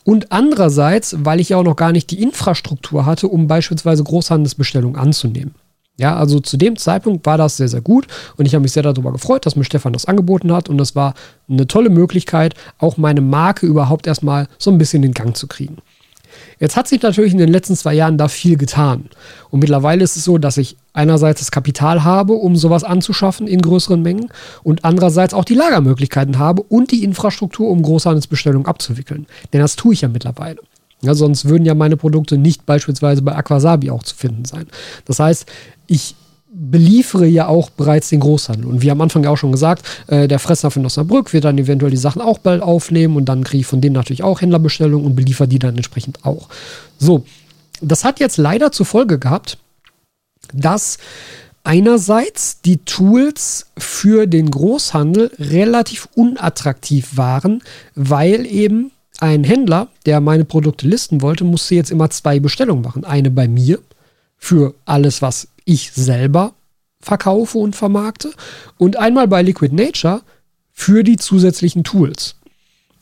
Und 0.06 0.32
andererseits, 0.32 1.18
weil 1.20 1.42
ich 1.42 1.50
ja 1.50 1.58
auch 1.58 1.64
noch 1.64 1.76
gar 1.76 1.92
nicht 1.92 2.10
die 2.10 2.24
Infrastruktur 2.24 3.06
hatte, 3.06 3.28
um 3.28 3.48
beispielsweise 3.48 4.06
Großhandelsbestellungen 4.06 4.96
anzunehmen. 4.96 5.54
Ja, 5.98 6.16
also 6.16 6.40
zu 6.40 6.58
dem 6.58 6.78
Zeitpunkt 6.78 7.26
war 7.26 7.38
das 7.38 7.58
sehr, 7.58 7.68
sehr 7.68 7.82
gut 7.82 8.06
und 8.38 8.46
ich 8.46 8.54
habe 8.54 8.62
mich 8.62 8.72
sehr 8.72 8.84
darüber 8.84 9.12
gefreut, 9.12 9.46
dass 9.46 9.56
mir 9.56 9.64
Stefan 9.64 9.94
das 9.94 10.06
angeboten 10.06 10.52
hat 10.52 10.70
und 10.70 10.78
das 10.78 10.96
war 10.96 11.16
eine 11.50 11.66
tolle 11.66 11.90
Möglichkeit, 11.90 12.54
auch 12.78 12.98
meine 12.98 13.22
Marke 13.22 13.66
überhaupt 13.66 14.06
erstmal 14.06 14.48
so 14.60 14.70
ein 14.70 14.78
bisschen 14.78 15.02
in 15.04 15.14
Gang 15.14 15.36
zu 15.36 15.48
kriegen. 15.48 15.78
Jetzt 16.60 16.76
hat 16.76 16.88
sich 16.88 17.02
natürlich 17.02 17.34
in 17.34 17.40
den 17.40 17.52
letzten 17.52 17.76
zwei 17.76 17.96
Jahren 17.96 18.18
da 18.18 18.28
viel 18.28 18.58
getan. 18.58 19.10
Und 19.50 19.60
mittlerweile 19.60 20.04
ist 20.04 20.18
es 20.18 20.24
so, 20.24 20.38
dass 20.38 20.58
ich 20.58 20.78
einerseits 20.94 21.40
das 21.40 21.52
Kapital 21.52 22.04
habe, 22.04 22.34
um 22.34 22.56
sowas 22.56 22.84
anzuschaffen 22.84 23.48
in 23.48 23.62
größeren 23.62 24.02
Mengen 24.02 24.30
und 24.64 24.86
andererseits 24.86 25.34
auch 25.34 25.46
die 25.46 25.56
Lagermöglichkeiten 25.56 26.38
habe 26.38 26.62
und 26.64 26.92
die 26.92 27.04
Infrastruktur, 27.04 27.70
um 27.70 27.82
Großhandelsbestellungen 27.82 28.68
abzuwickeln. 28.68 29.26
Denn 29.54 29.62
das 29.62 29.76
tue 29.76 29.94
ich 29.94 30.02
ja 30.02 30.10
mittlerweile. 30.10 30.60
Ja, 31.02 31.14
sonst 31.14 31.46
würden 31.46 31.66
ja 31.66 31.76
meine 31.76 31.98
Produkte 31.98 32.38
nicht 32.38 32.66
beispielsweise 32.66 33.22
bei 33.22 33.36
Aquasabi 33.36 33.92
auch 33.92 34.04
zu 34.04 34.16
finden 34.16 34.46
sein. 34.46 34.66
Das 35.06 35.20
heißt, 35.20 35.46
ich 35.86 36.16
beliefere 36.50 37.28
ja 37.28 37.48
auch 37.48 37.70
bereits 37.70 38.10
den 38.10 38.20
Großhandel. 38.20 38.66
Und 38.66 38.82
wie 38.82 38.90
am 38.90 39.00
Anfang 39.02 39.26
auch 39.26 39.38
schon 39.38 39.52
gesagt, 39.52 39.86
äh, 40.08 40.28
der 40.28 40.40
Fressnapf 40.40 40.76
in 40.76 40.86
Osnabrück 40.86 41.34
wird 41.34 41.44
dann 41.44 41.58
eventuell 41.58 41.92
die 41.92 41.98
Sachen 41.98 42.22
auch 42.22 42.40
bald 42.40 42.64
aufnehmen 42.64 43.16
und 43.16 43.26
dann 43.26 43.44
kriege 43.44 43.62
ich 43.62 43.68
von 43.68 43.80
denen 43.80 43.94
natürlich 43.94 44.24
auch 44.24 44.42
Händlerbestellungen 44.42 45.06
und 45.06 45.16
beliefere 45.16 45.48
die 45.48 45.60
dann 45.60 45.76
entsprechend 45.76 46.26
auch. 46.26 46.50
So, 46.98 47.26
das 47.82 48.04
hat 48.04 48.20
jetzt 48.20 48.38
leider 48.38 48.72
zur 48.72 48.88
Folge 48.88 49.20
gehabt, 49.20 49.60
dass 50.52 50.98
einerseits 51.64 52.62
die 52.62 52.78
Tools 52.78 53.68
für 53.78 54.26
den 54.26 54.50
Großhandel 54.50 55.32
relativ 55.38 56.08
unattraktiv 56.16 57.18
waren, 57.18 57.62
weil 57.94 58.46
eben 58.46 58.92
ein 59.20 59.44
Händler, 59.44 59.88
der 60.06 60.22
meine 60.22 60.46
Produkte 60.46 60.88
listen 60.88 61.22
wollte, 61.22 61.44
musste 61.44 61.76
jetzt 61.76 61.92
immer 61.92 62.10
zwei 62.10 62.40
Bestellungen 62.40 62.84
machen. 62.84 63.04
Eine 63.04 63.32
bei 63.32 63.48
mir 63.48 63.80
für 64.38 64.76
alles, 64.86 65.22
was 65.22 65.48
ich 65.66 65.92
selber 65.92 66.54
verkaufe 67.00 67.58
und 67.58 67.76
vermarkte 67.76 68.32
und 68.78 68.98
einmal 68.98 69.28
bei 69.28 69.42
Liquid 69.42 69.74
Nature 69.74 70.22
für 70.72 71.04
die 71.04 71.18
zusätzlichen 71.18 71.84
Tools. 71.84 72.36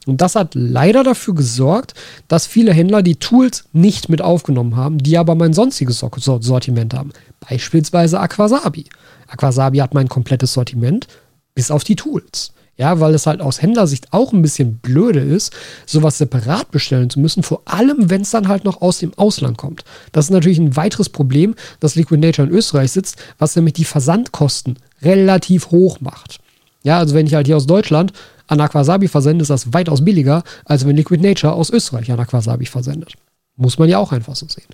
Und 0.06 0.22
das 0.22 0.36
hat 0.36 0.54
leider 0.54 1.04
dafür 1.04 1.34
gesorgt, 1.34 1.94
dass 2.28 2.46
viele 2.46 2.74
Händler 2.74 3.02
die 3.02 3.16
Tools 3.16 3.66
nicht 3.74 4.08
mit 4.08 4.22
aufgenommen 4.22 4.76
haben, 4.76 5.00
die 5.00 5.18
aber 5.18 5.36
mein 5.36 5.54
sonstiges 5.54 6.00
Sortiment 6.00 6.94
haben. 6.94 7.12
Beispielsweise 7.50 8.20
Aquasabi. 8.20 8.86
Aquasabi 9.28 9.80
hat 9.80 9.94
mein 9.94 10.08
komplettes 10.08 10.54
Sortiment, 10.54 11.08
bis 11.56 11.72
auf 11.72 11.84
die 11.84 11.96
Tools. 11.96 12.54
Ja, 12.78 13.00
weil 13.00 13.14
es 13.14 13.26
halt 13.26 13.40
aus 13.40 13.62
Händlersicht 13.62 14.12
auch 14.12 14.34
ein 14.34 14.42
bisschen 14.42 14.80
blöde 14.80 15.22
ist, 15.22 15.54
sowas 15.86 16.18
separat 16.18 16.72
bestellen 16.72 17.10
zu 17.10 17.22
müssen, 17.22 17.42
vor 17.42 17.62
allem 17.64 18.10
wenn 18.10 18.22
es 18.22 18.32
dann 18.32 18.50
halt 18.50 18.66
noch 18.66 18.82
aus 18.82 19.00
dem 19.00 19.14
Ausland 19.14 19.58
kommt. 19.58 19.86
Das 20.12 20.26
ist 20.26 20.32
natürlich 20.32 20.60
ein 20.60 20.76
weiteres 20.76 21.08
Problem, 21.08 21.56
dass 21.80 21.96
Liquid 21.96 22.20
Nature 22.20 22.50
in 22.50 22.54
Österreich 22.54 22.92
sitzt, 22.92 23.18
was 23.38 23.56
nämlich 23.56 23.76
die 23.76 23.86
Versandkosten 23.86 24.78
relativ 25.02 25.72
hoch 25.72 26.02
macht. 26.02 26.40
Ja, 26.84 27.00
also 27.00 27.16
wenn 27.16 27.28
ich 27.28 27.34
halt 27.34 27.48
hier 27.48 27.56
aus 27.56 27.66
Deutschland 27.66 28.12
an 28.48 28.60
Aquasabi 28.60 29.08
versende, 29.08 29.44
ist 29.44 29.50
das 29.50 29.74
weitaus 29.74 30.04
billiger, 30.04 30.44
als 30.66 30.86
wenn 30.86 30.98
Liquid 30.98 31.26
Nature 31.26 31.54
aus 31.54 31.70
Österreich 31.70 32.12
an 32.12 32.20
Aquasabi 32.20 32.66
versendet. 32.66 33.14
Muss 33.56 33.80
man 33.80 33.88
ja 33.88 34.00
auch 34.00 34.12
einfach 34.12 34.36
so 34.36 34.48
sehen. 34.48 34.68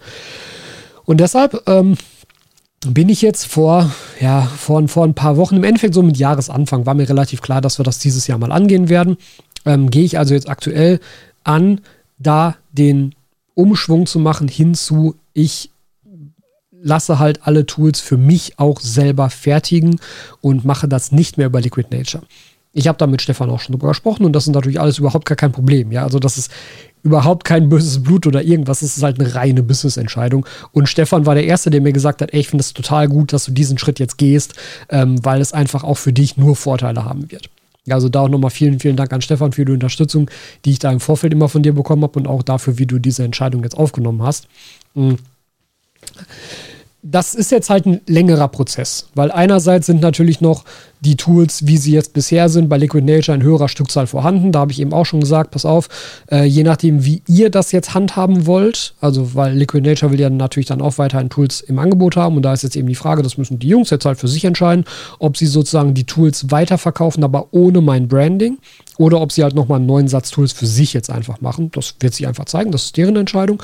Und 1.05 1.19
deshalb 1.19 1.61
ähm, 1.67 1.95
bin 2.87 3.09
ich 3.09 3.21
jetzt 3.21 3.45
vor, 3.45 3.91
ja, 4.19 4.41
vor, 4.41 4.87
vor 4.87 5.05
ein 5.05 5.13
paar 5.13 5.37
Wochen, 5.37 5.57
im 5.57 5.63
Endeffekt 5.63 5.93
so 5.93 6.01
mit 6.01 6.17
Jahresanfang, 6.17 6.85
war 6.85 6.95
mir 6.95 7.07
relativ 7.07 7.41
klar, 7.41 7.61
dass 7.61 7.79
wir 7.79 7.83
das 7.83 7.99
dieses 7.99 8.27
Jahr 8.27 8.39
mal 8.39 8.51
angehen 8.51 8.89
werden. 8.89 9.17
Ähm, 9.65 9.91
Gehe 9.91 10.03
ich 10.03 10.17
also 10.17 10.33
jetzt 10.33 10.49
aktuell 10.49 10.99
an, 11.43 11.81
da 12.17 12.55
den 12.71 13.13
Umschwung 13.53 14.05
zu 14.05 14.19
machen 14.19 14.47
hinzu, 14.47 15.15
ich 15.33 15.69
lasse 16.71 17.19
halt 17.19 17.45
alle 17.45 17.65
Tools 17.65 17.99
für 17.99 18.17
mich 18.17 18.57
auch 18.57 18.79
selber 18.79 19.29
fertigen 19.29 19.99
und 20.41 20.65
mache 20.65 20.87
das 20.87 21.11
nicht 21.11 21.37
mehr 21.37 21.47
über 21.47 21.61
Liquid 21.61 21.95
Nature. 21.95 22.23
Ich 22.73 22.87
habe 22.87 22.97
da 22.97 23.05
mit 23.05 23.21
Stefan 23.21 23.49
auch 23.49 23.59
schon 23.59 23.73
drüber 23.73 23.89
gesprochen 23.89 24.25
und 24.25 24.33
das 24.33 24.47
ist 24.47 24.53
natürlich 24.53 24.79
alles 24.79 24.97
überhaupt 24.97 25.25
gar 25.25 25.35
kein 25.35 25.51
Problem. 25.51 25.91
Ja, 25.91 26.03
also 26.03 26.19
das 26.19 26.37
ist 26.37 26.51
überhaupt 27.03 27.43
kein 27.43 27.69
böses 27.69 28.03
Blut 28.03 28.27
oder 28.27 28.43
irgendwas. 28.43 28.81
Es 28.81 28.97
ist 28.97 29.03
halt 29.03 29.19
eine 29.19 29.33
reine 29.35 29.63
Business-Entscheidung. 29.63 30.45
Und 30.71 30.87
Stefan 30.87 31.25
war 31.25 31.35
der 31.35 31.45
Erste, 31.45 31.69
der 31.69 31.81
mir 31.81 31.93
gesagt 31.93 32.21
hat, 32.21 32.33
ey, 32.33 32.39
ich 32.41 32.49
finde 32.49 32.61
es 32.61 32.73
total 32.73 33.07
gut, 33.07 33.33
dass 33.33 33.45
du 33.45 33.51
diesen 33.51 33.77
Schritt 33.77 33.99
jetzt 33.99 34.17
gehst, 34.17 34.53
ähm, 34.89 35.23
weil 35.23 35.41
es 35.41 35.53
einfach 35.53 35.83
auch 35.83 35.97
für 35.97 36.13
dich 36.13 36.37
nur 36.37 36.55
Vorteile 36.55 37.05
haben 37.05 37.31
wird. 37.31 37.49
Also 37.89 38.09
da 38.09 38.21
auch 38.21 38.29
nochmal 38.29 38.51
vielen, 38.51 38.79
vielen 38.79 38.95
Dank 38.95 39.11
an 39.11 39.21
Stefan 39.21 39.53
für 39.53 39.65
die 39.65 39.71
Unterstützung, 39.71 40.29
die 40.65 40.71
ich 40.71 40.79
da 40.79 40.91
im 40.91 40.99
Vorfeld 40.99 41.33
immer 41.33 41.49
von 41.49 41.63
dir 41.63 41.73
bekommen 41.73 42.03
habe 42.03 42.19
und 42.19 42.27
auch 42.27 42.43
dafür, 42.43 42.77
wie 42.77 42.85
du 42.85 42.99
diese 42.99 43.23
Entscheidung 43.23 43.63
jetzt 43.63 43.77
aufgenommen 43.77 44.21
hast. 44.21 44.47
Mhm 44.93 45.17
das 47.03 47.33
ist 47.33 47.51
jetzt 47.51 47.69
halt 47.69 47.87
ein 47.87 48.01
längerer 48.05 48.47
Prozess, 48.47 49.07
weil 49.15 49.31
einerseits 49.31 49.87
sind 49.87 50.01
natürlich 50.01 50.39
noch 50.39 50.65
die 50.99 51.15
Tools, 51.15 51.65
wie 51.65 51.77
sie 51.77 51.93
jetzt 51.93 52.13
bisher 52.13 52.47
sind, 52.47 52.69
bei 52.69 52.77
Liquid 52.77 53.03
Nature 53.03 53.35
in 53.35 53.41
höherer 53.41 53.69
Stückzahl 53.69 54.05
vorhanden. 54.05 54.51
Da 54.51 54.59
habe 54.59 54.71
ich 54.71 54.79
eben 54.79 54.93
auch 54.93 55.05
schon 55.05 55.19
gesagt, 55.19 55.49
pass 55.49 55.65
auf, 55.65 55.89
äh, 56.31 56.45
je 56.45 56.61
nachdem, 56.61 57.03
wie 57.03 57.23
ihr 57.27 57.49
das 57.49 57.71
jetzt 57.71 57.95
handhaben 57.95 58.45
wollt, 58.45 58.93
also 59.01 59.33
weil 59.33 59.55
Liquid 59.55 59.87
Nature 59.87 60.11
will 60.11 60.19
ja 60.19 60.29
natürlich 60.29 60.67
dann 60.67 60.79
auch 60.79 60.99
weiterhin 60.99 61.29
Tools 61.29 61.61
im 61.61 61.79
Angebot 61.79 62.17
haben 62.17 62.35
und 62.37 62.43
da 62.43 62.53
ist 62.53 62.61
jetzt 62.61 62.75
eben 62.75 62.87
die 62.87 62.95
Frage, 62.95 63.23
das 63.23 63.39
müssen 63.39 63.57
die 63.57 63.67
Jungs 63.67 63.89
jetzt 63.89 64.05
halt 64.05 64.19
für 64.19 64.27
sich 64.27 64.45
entscheiden, 64.45 64.85
ob 65.17 65.37
sie 65.37 65.47
sozusagen 65.47 65.95
die 65.95 66.05
Tools 66.05 66.51
weiterverkaufen, 66.51 67.23
aber 67.23 67.47
ohne 67.49 67.81
mein 67.81 68.07
Branding 68.07 68.59
oder 69.01 69.19
ob 69.19 69.31
sie 69.31 69.43
halt 69.43 69.55
nochmal 69.55 69.77
einen 69.77 69.87
neuen 69.87 70.07
Satz 70.07 70.29
Tools 70.29 70.51
für 70.51 70.67
sich 70.67 70.93
jetzt 70.93 71.09
einfach 71.09 71.41
machen. 71.41 71.71
Das 71.71 71.95
wird 71.99 72.13
sich 72.13 72.27
einfach 72.27 72.45
zeigen, 72.45 72.71
das 72.71 72.83
ist 72.83 72.97
deren 72.97 73.15
Entscheidung. 73.15 73.61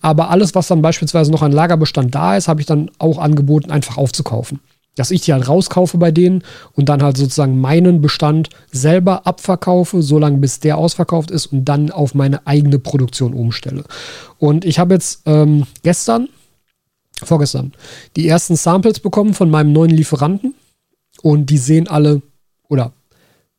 Aber 0.00 0.30
alles, 0.30 0.54
was 0.54 0.68
dann 0.68 0.80
beispielsweise 0.80 1.30
noch 1.30 1.42
an 1.42 1.52
Lagerbestand 1.52 2.14
da 2.14 2.38
ist, 2.38 2.48
habe 2.48 2.62
ich 2.62 2.66
dann 2.66 2.90
auch 2.98 3.18
angeboten, 3.18 3.70
einfach 3.70 3.98
aufzukaufen 3.98 4.60
dass 4.94 5.12
ich 5.12 5.20
die 5.20 5.32
halt 5.32 5.46
rauskaufe 5.46 5.96
bei 5.96 6.10
denen 6.10 6.42
und 6.72 6.88
dann 6.88 7.04
halt 7.04 7.16
sozusagen 7.16 7.60
meinen 7.60 8.00
Bestand 8.00 8.50
selber 8.72 9.28
abverkaufe, 9.28 10.02
solange 10.02 10.38
bis 10.38 10.58
der 10.58 10.76
ausverkauft 10.76 11.30
ist 11.30 11.46
und 11.46 11.66
dann 11.66 11.92
auf 11.92 12.16
meine 12.16 12.48
eigene 12.48 12.80
Produktion 12.80 13.32
umstelle. 13.32 13.84
Und 14.38 14.64
ich 14.64 14.80
habe 14.80 14.94
jetzt 14.94 15.22
ähm, 15.26 15.68
gestern, 15.84 16.28
vorgestern, 17.22 17.74
die 18.16 18.26
ersten 18.26 18.56
Samples 18.56 18.98
bekommen 18.98 19.34
von 19.34 19.50
meinem 19.50 19.72
neuen 19.72 19.92
Lieferanten 19.92 20.56
und 21.22 21.48
die 21.48 21.58
sehen 21.58 21.86
alle, 21.86 22.20
oder 22.68 22.92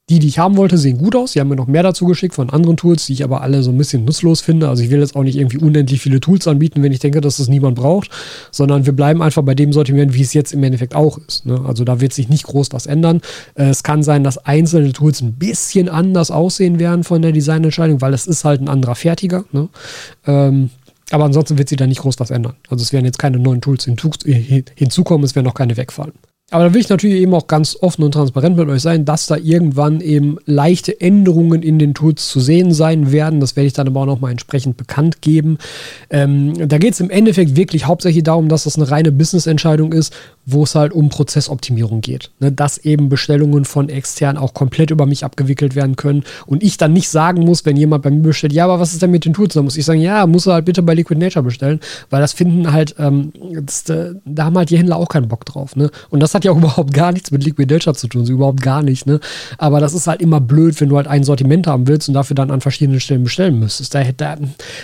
die, 0.10 0.20
die 0.20 0.28
ich 0.28 0.40
haben 0.40 0.58
wollte, 0.58 0.78
sehen 0.78 0.98
gut 0.98 1.16
aus. 1.16 1.34
Sie 1.34 1.40
haben 1.40 1.50
mir 1.50 1.56
noch 1.56 1.68
mehr 1.68 1.84
dazu 1.84 2.06
geschickt 2.06 2.34
von 2.34 2.50
anderen 2.50 2.78
Tools, 2.78 3.06
die 3.06 3.14
ich 3.14 3.24
aber 3.24 3.42
alle 3.42 3.62
so 3.62 3.72
ein 3.72 3.78
bisschen 3.78 4.06
nutzlos 4.06 4.42
finde. 4.42 4.68
Also 4.68 4.84
ich 4.84 4.90
will 4.90 5.00
jetzt 5.00 5.16
auch 5.16 5.24
nicht 5.24 5.38
irgendwie 5.38 5.58
unendlich 5.58 6.02
viele 6.02 6.20
Tools 6.20 6.48
anbieten, 6.48 6.82
wenn 6.82 6.92
ich 6.92 7.00
denke, 7.00 7.22
dass 7.22 7.38
das 7.38 7.48
niemand 7.48 7.76
braucht, 7.76 8.10
sondern 8.52 8.86
wir 8.86 8.94
bleiben 8.94 9.22
einfach 9.22 9.44
bei 9.44 9.56
dem 9.56 9.72
Sortiment, 9.72 10.14
wie 10.14 10.22
es 10.22 10.34
jetzt 10.34 10.54
im 10.54 10.64
Endeffekt 10.64 10.96
auch 10.96 11.20
ist. 11.28 11.46
Ne? 11.46 11.62
Also 11.66 11.84
da 11.84 12.02
wird 12.02 12.14
sich 12.14 12.28
nicht 12.28 12.44
groß 12.44 12.70
was 12.72 12.88
ändern. 12.88 13.22
Äh, 13.56 13.66
es 13.66 13.84
kann 13.84 14.04
sein, 14.04 14.24
dass 14.24 14.38
einzelne 14.40 14.94
Tools 14.94 15.22
ein 15.22 15.34
bisschen 15.34 15.90
anders 15.90 16.32
aussehen 16.32 16.80
werden 16.80 17.04
von 17.04 17.22
der 17.22 17.32
Designentscheidung, 17.32 18.02
weil 18.02 18.14
es 18.14 18.26
ist 18.26 18.46
halt 18.46 18.62
ein 18.62 18.70
anderer 18.70 18.96
Fertiger. 18.96 19.46
Ne? 19.52 19.70
Ähm, 20.26 20.72
aber 21.12 21.26
ansonsten 21.26 21.58
wird 21.58 21.70
sich 21.70 21.78
da 21.78 21.88
nicht 21.88 22.02
groß 22.02 22.20
was 22.20 22.32
ändern. 22.32 22.56
Also 22.70 22.84
es 22.84 22.94
werden 22.94 23.06
jetzt 23.06 23.20
keine 23.20 23.40
neuen 23.40 23.62
Tools 23.62 23.86
hinzukommen, 23.86 25.24
es 25.24 25.36
werden 25.36 25.48
auch 25.48 25.56
keine 25.56 25.78
wegfallen. 25.78 26.14
Aber 26.52 26.64
da 26.64 26.74
will 26.74 26.82
ich 26.82 26.90
natürlich 26.90 27.22
eben 27.22 27.34
auch 27.34 27.48
ganz 27.48 27.78
offen 27.80 28.04
und 28.04 28.12
transparent 28.12 28.58
mit 28.58 28.68
euch 28.70 28.82
sein, 28.82 29.06
dass 29.06 29.28
da 29.28 29.38
irgendwann 29.38 30.02
eben 30.02 30.38
leichte 30.46 31.00
Änderungen 31.00 31.62
in 31.62 31.78
den 31.78 31.94
Tools 31.94 32.28
zu 32.28 32.40
sehen 32.40 32.74
sein 32.74 33.12
werden. 33.12 33.40
Das 33.40 33.56
werde 33.56 33.68
ich 33.68 33.74
dann 33.74 33.88
aber 33.88 34.02
auch 34.02 34.06
nochmal 34.08 34.32
entsprechend 34.32 34.76
bekannt 34.76 35.22
geben. 35.22 35.60
Ähm, 36.10 36.68
da 36.68 36.80
geht 36.80 36.94
es 36.94 37.00
im 37.00 37.12
Endeffekt 37.12 37.56
wirklich 37.56 37.86
hauptsächlich 37.86 38.24
darum, 38.24 38.50
dass 38.50 38.64
das 38.64 38.78
eine 38.78 38.90
reine 38.90 39.12
Business-Entscheidung 39.12 39.94
ist, 39.94 40.14
wo 40.52 40.64
es 40.64 40.76
halt 40.76 40.94
um 40.94 41.10
Prozessoptimierung 41.10 42.02
geht. 42.02 42.32
Ne, 42.40 42.52
dass 42.52 42.78
eben 42.78 43.10
Bestellungen 43.10 43.66
von 43.66 43.90
extern 43.90 44.38
auch 44.38 44.54
komplett 44.54 44.92
über 44.92 45.06
mich 45.06 45.24
abgewickelt 45.24 45.76
werden 45.76 45.96
können 45.96 46.24
und 46.46 46.64
ich 46.64 46.78
dann 46.78 46.94
nicht 46.94 47.10
sagen 47.10 47.44
muss, 47.44 47.66
wenn 47.66 47.78
jemand 47.78 48.04
bei 48.04 48.12
mir 48.12 48.22
bestellt, 48.22 48.54
ja, 48.54 48.66
aber 48.66 48.80
was 48.80 48.94
ist 48.94 49.02
denn 49.02 49.12
mit 49.12 49.26
den 49.26 49.34
Tools? 49.34 49.54
Dann 49.54 49.66
muss 49.66 49.78
ich 49.78 49.86
sagen, 49.86 50.02
ja, 50.02 50.26
muss 50.28 50.48
er 50.48 50.54
halt 50.54 50.66
bitte 50.66 50.82
bei 50.82 50.94
Liquid 50.94 51.20
Nature 51.20 51.44
bestellen, 51.44 51.80
weil 52.10 52.22
das 52.22 52.34
finden 52.34 52.72
halt, 52.72 52.96
ähm, 52.98 53.34
das, 53.62 53.84
da 53.84 54.46
haben 54.46 54.58
halt 54.58 54.70
die 54.70 54.78
Händler 54.78 54.98
auch 54.98 55.10
keinen 55.10 55.28
Bock 55.28 55.46
drauf. 55.46 55.76
Ne? 55.76 55.90
Und 56.10 56.22
das 56.22 56.34
hat 56.34 56.46
ja 56.46 56.52
auch 56.52 56.58
überhaupt 56.60 56.94
gar 56.94 57.12
nichts 57.12 57.32
mit 57.32 57.44
Liquid 57.44 57.72
Nature 57.72 57.96
zu 57.96 58.08
tun, 58.08 58.26
so 58.26 58.34
überhaupt 58.34 58.62
gar 58.62 58.82
nicht. 58.82 59.06
Ne? 59.06 59.20
Aber 59.58 59.80
das 59.80 59.94
ist 59.94 60.08
halt 60.08 60.22
immer 60.22 60.42
blöd, 60.42 60.80
wenn 60.82 60.90
du 60.90 60.98
halt 60.98 61.08
ein 61.08 61.24
Sortiment 61.24 61.68
haben 61.68 61.88
willst 61.88 62.08
und 62.08 62.14
dafür 62.14 62.36
dann 62.36 62.52
an 62.52 62.62
verschiedenen 62.62 63.00
Stellen 63.00 63.24
bestellen 63.24 63.60
müsstest. 63.60 63.94
Da, 63.96 64.04
da 64.16 64.38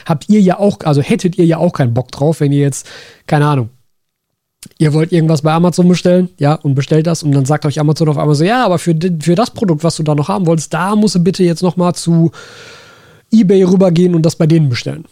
habt 0.06 0.30
ihr 0.30 0.41
ja 0.41 0.60
auch, 0.60 0.80
also 0.84 1.01
hättet 1.01 1.38
ihr 1.38 1.45
ja 1.45 1.58
auch 1.58 1.73
keinen 1.73 1.93
Bock 1.93 2.12
drauf, 2.12 2.39
wenn 2.39 2.51
ihr 2.51 2.62
jetzt, 2.62 2.88
keine 3.28 3.47
Ahnung, 3.47 3.69
ihr 4.77 4.93
wollt 4.93 5.11
irgendwas 5.11 5.41
bei 5.41 5.53
Amazon 5.53 5.88
bestellen, 5.88 6.29
ja, 6.38 6.55
und 6.55 6.75
bestellt 6.75 7.07
das 7.07 7.23
und 7.23 7.31
dann 7.31 7.45
sagt 7.45 7.65
euch 7.65 7.79
Amazon 7.79 8.09
auf 8.09 8.17
einmal 8.17 8.35
so, 8.35 8.43
ja, 8.43 8.65
aber 8.65 8.79
für, 8.79 8.95
für 9.21 9.35
das 9.35 9.51
Produkt, 9.51 9.83
was 9.83 9.95
du 9.95 10.03
da 10.03 10.15
noch 10.15 10.27
haben 10.27 10.45
wolltest, 10.45 10.73
da 10.73 10.95
musst 10.95 11.15
du 11.15 11.19
bitte 11.19 11.43
jetzt 11.43 11.63
noch 11.63 11.77
mal 11.77 11.93
zu 11.93 12.31
eBay 13.31 13.63
rübergehen 13.63 14.15
und 14.15 14.23
das 14.23 14.35
bei 14.35 14.47
denen 14.47 14.69
bestellen. 14.69 15.05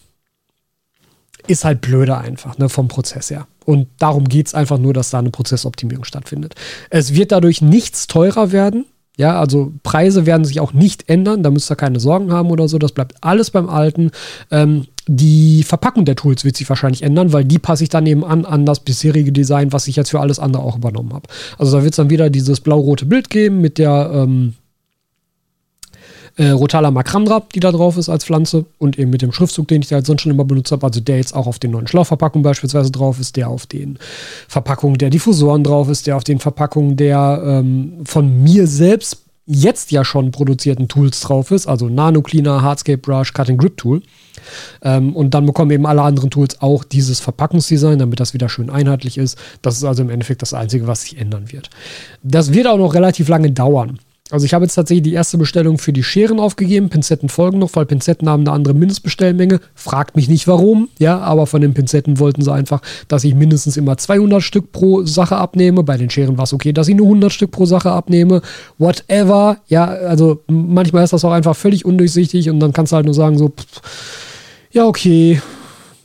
Ist 1.48 1.66
halt 1.66 1.82
blöder 1.82 2.20
einfach, 2.20 2.58
ne, 2.58 2.70
vom 2.70 2.88
Prozess 2.88 3.30
her. 3.30 3.48
Und 3.66 3.88
darum 3.98 4.30
geht 4.30 4.48
es 4.48 4.54
einfach 4.54 4.78
nur, 4.78 4.94
dass 4.94 5.10
da 5.10 5.20
eine 5.20 5.30
Prozessoptimierung 5.30 6.06
stattfindet. 6.06 6.56
Es 6.90 7.14
wird 7.14 7.32
dadurch 7.32 7.62
nichts 7.62 8.08
teurer 8.08 8.52
werden. 8.52 8.86
Ja, 9.16 9.40
also 9.40 9.72
Preise 9.84 10.26
werden 10.26 10.44
sich 10.44 10.60
auch 10.60 10.74
nicht 10.74 11.08
ändern, 11.08 11.44
da 11.44 11.52
müsst 11.52 11.72
ihr 11.72 11.76
keine 11.76 12.00
Sorgen 12.00 12.32
haben 12.32 12.50
oder 12.50 12.68
so, 12.68 12.80
das 12.80 12.94
bleibt 12.94 13.14
alles 13.22 13.52
beim 13.52 13.70
Alten. 13.70 14.10
Ähm, 14.50 14.88
die 15.08 15.64
Verpackung 15.64 16.06
der 16.06 16.16
Tools 16.16 16.46
wird 16.46 16.58
sich 16.58 16.68
wahrscheinlich 16.68 17.04
ändern, 17.04 17.32
weil 17.32 17.46
die 17.46 17.60
passe 17.60 17.84
ich 17.84 17.90
dann 17.90 18.08
eben 18.08 18.24
an, 18.24 18.46
an 18.46 18.66
das 18.66 18.80
bisherige 18.80 19.32
Design, 19.32 19.72
was 19.72 19.88
ich 19.88 19.98
jetzt 19.98 20.10
für 20.10 20.20
alles 20.20 20.40
andere 20.40 20.64
auch 20.64 20.78
übernommen 20.78 21.14
habe. 21.14 21.28
Also 21.60 21.78
da 21.78 21.84
wird 21.84 21.94
es 21.94 21.98
dann 21.98 22.10
wieder 22.10 22.32
dieses 22.32 22.62
blau-rote 22.62 23.06
Bild 23.06 23.30
geben 23.30 23.62
mit 23.62 23.78
der 23.78 24.10
ähm, 24.14 24.54
äh, 26.38 26.50
Rotala 26.50 26.92
macrandra, 26.92 27.44
die 27.54 27.60
da 27.60 27.72
drauf 27.72 27.98
ist 27.98 28.10
als 28.10 28.26
Pflanze 28.26 28.66
und 28.80 28.98
eben 28.98 29.12
mit 29.12 29.22
dem 29.22 29.32
Schriftzug, 29.32 29.68
den 29.68 29.82
ich 29.82 29.90
da 29.90 30.04
sonst 30.04 30.22
schon 30.22 30.32
immer 30.32 30.46
benutzt 30.46 30.72
habe, 30.72 30.86
also 30.86 31.00
der 31.00 31.18
jetzt 31.18 31.36
auch 31.36 31.48
auf 31.48 31.60
den 31.60 31.72
neuen 31.72 31.88
Schlauchverpackungen 31.88 32.44
beispielsweise 32.44 32.92
drauf 32.92 33.20
ist, 33.20 33.36
der 33.36 33.50
auf 33.50 33.68
den 33.68 34.00
Verpackungen 34.48 34.98
der 34.98 35.10
Diffusoren 35.10 35.64
drauf 35.64 35.90
ist, 35.90 36.08
der 36.08 36.18
auf 36.18 36.24
den 36.24 36.40
Verpackungen 36.40 36.98
der 36.98 37.42
ähm, 37.46 37.94
von 38.06 38.44
mir 38.44 38.68
selbst 38.68 39.20
jetzt 39.46 39.92
ja 39.92 40.06
schon 40.06 40.32
produzierten 40.32 40.88
Tools 40.88 41.20
drauf 41.20 41.52
ist, 41.52 41.68
also 41.68 41.90
Nano 41.90 42.22
Cleaner, 42.22 42.62
Hardscape 42.62 42.98
Brush, 42.98 43.34
Cut 43.34 43.56
Grip 43.58 43.78
Tool. 43.78 44.02
Ähm, 44.82 45.16
und 45.16 45.34
dann 45.34 45.46
bekommen 45.46 45.72
eben 45.72 45.86
alle 45.86 46.02
anderen 46.02 46.30
Tools 46.30 46.62
auch 46.62 46.84
dieses 46.84 47.20
Verpackungsdesign, 47.20 48.00
damit 48.00 48.20
das 48.20 48.34
wieder 48.34 48.50
schön 48.50 48.70
einheitlich 48.70 49.18
ist. 49.18 49.38
Das 49.62 49.78
ist 49.78 49.84
also 49.84 50.02
im 50.02 50.10
Endeffekt 50.10 50.42
das 50.42 50.54
Einzige, 50.54 50.88
was 50.88 51.02
sich 51.02 51.18
ändern 51.18 51.52
wird. 51.52 51.70
Das 52.24 52.54
wird 52.54 52.68
auch 52.68 52.78
noch 52.78 52.94
relativ 52.94 53.28
lange 53.28 53.52
dauern. 53.52 54.00
Also 54.32 54.46
ich 54.46 54.54
habe 54.54 54.64
jetzt 54.64 54.76
tatsächlich 54.76 55.04
die 55.04 55.14
erste 55.14 55.38
Bestellung 55.38 55.78
für 55.78 55.92
die 55.92 56.02
Scheren 56.02 56.40
aufgegeben. 56.40 56.90
Pinzetten 56.90 57.28
folgen 57.28 57.60
noch, 57.60 57.70
weil 57.74 57.86
Pinzetten 57.86 58.30
haben 58.30 58.44
eine 58.44 58.52
andere 58.52 58.74
Mindestbestellmenge. 58.74 59.60
Fragt 59.76 60.16
mich 60.16 60.30
nicht 60.30 60.48
warum, 60.48 60.88
ja, 60.98 61.20
aber 61.20 61.46
von 61.46 61.62
den 61.62 61.74
Pinzetten 61.74 62.20
wollten 62.20 62.42
sie 62.42 62.52
einfach, 62.52 62.82
dass 63.10 63.26
ich 63.26 63.36
mindestens 63.36 63.76
immer 63.76 63.98
200 63.98 64.42
Stück 64.42 64.72
pro 64.72 65.04
Sache 65.04 65.36
abnehme. 65.36 65.84
Bei 65.84 65.98
den 65.98 66.10
Scheren 66.10 66.38
war 66.38 66.46
es 66.46 66.54
okay, 66.54 66.72
dass 66.72 66.88
ich 66.88 66.96
nur 66.96 67.08
100 67.08 67.34
Stück 67.34 67.52
pro 67.52 67.66
Sache 67.66 67.92
abnehme. 67.92 68.42
Whatever, 68.78 69.58
ja, 69.68 69.86
also 69.86 70.42
manchmal 70.48 71.04
ist 71.04 71.14
das 71.14 71.26
auch 71.26 71.34
einfach 71.34 71.56
völlig 71.56 71.84
undurchsichtig 71.84 72.50
und 72.50 72.62
dann 72.62 72.72
kannst 72.72 72.94
du 72.94 72.96
halt 72.96 73.06
nur 73.06 73.14
sagen 73.14 73.38
so, 73.38 73.50
pff, 73.50 73.82
ja 74.72 74.86
okay, 74.86 75.42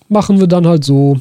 machen 0.09 0.41
wir 0.41 0.49
dann 0.49 0.67
halt 0.67 0.83
so. 0.83 1.19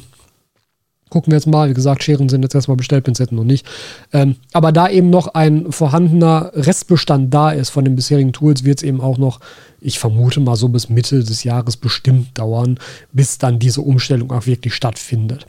Gucken 1.10 1.32
wir 1.32 1.36
jetzt 1.36 1.46
mal. 1.46 1.68
Wie 1.68 1.74
gesagt, 1.74 2.02
Scheren 2.02 2.28
sind 2.28 2.42
jetzt 2.42 2.54
erstmal 2.54 2.76
bestellt, 2.76 3.04
Pinzetten 3.04 3.36
noch 3.36 3.44
nicht. 3.44 3.66
Ähm, 4.12 4.36
aber 4.52 4.72
da 4.72 4.88
eben 4.88 5.10
noch 5.10 5.28
ein 5.28 5.70
vorhandener 5.72 6.52
Restbestand 6.54 7.32
da 7.32 7.50
ist 7.50 7.70
von 7.70 7.84
den 7.84 7.96
bisherigen 7.96 8.32
Tools, 8.32 8.64
wird 8.64 8.78
es 8.78 8.82
eben 8.82 9.00
auch 9.00 9.18
noch, 9.18 9.40
ich 9.80 9.98
vermute 9.98 10.40
mal 10.40 10.56
so 10.56 10.68
bis 10.68 10.88
Mitte 10.88 11.22
des 11.22 11.44
Jahres 11.44 11.76
bestimmt 11.76 12.38
dauern, 12.38 12.78
bis 13.12 13.38
dann 13.38 13.58
diese 13.58 13.80
Umstellung 13.80 14.32
auch 14.32 14.46
wirklich 14.46 14.74
stattfindet. 14.74 15.46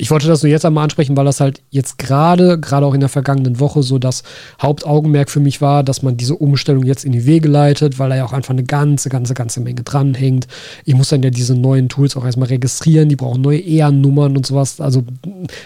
Ich 0.00 0.10
wollte 0.10 0.28
das 0.28 0.42
nur 0.42 0.50
jetzt 0.50 0.64
einmal 0.64 0.84
ansprechen, 0.84 1.14
weil 1.18 1.26
das 1.26 1.40
halt 1.40 1.60
jetzt 1.68 1.98
gerade, 1.98 2.58
gerade 2.58 2.86
auch 2.86 2.94
in 2.94 3.00
der 3.00 3.10
vergangenen 3.10 3.60
Woche 3.60 3.82
so 3.82 3.98
das 3.98 4.22
Hauptaugenmerk 4.60 5.30
für 5.30 5.40
mich 5.40 5.60
war, 5.60 5.84
dass 5.84 6.02
man 6.02 6.16
diese 6.16 6.36
Umstellung 6.36 6.84
jetzt 6.84 7.04
in 7.04 7.12
die 7.12 7.26
Wege 7.26 7.48
leitet, 7.48 7.98
weil 7.98 8.08
da 8.08 8.16
ja 8.16 8.24
auch 8.24 8.32
einfach 8.32 8.54
eine 8.54 8.64
ganze, 8.64 9.10
ganze, 9.10 9.34
ganze 9.34 9.60
Menge 9.60 9.82
dranhängt. 9.82 10.46
Ich 10.86 10.94
muss 10.94 11.10
dann 11.10 11.22
ja 11.22 11.28
diese 11.28 11.54
neuen 11.54 11.90
Tools 11.90 12.16
auch 12.16 12.24
erstmal 12.24 12.48
registrieren, 12.48 13.10
die 13.10 13.16
brauchen 13.16 13.42
neue 13.42 13.60
EA-Nummern 13.60 14.38
und 14.38 14.46
sowas. 14.46 14.80
Also 14.80 15.04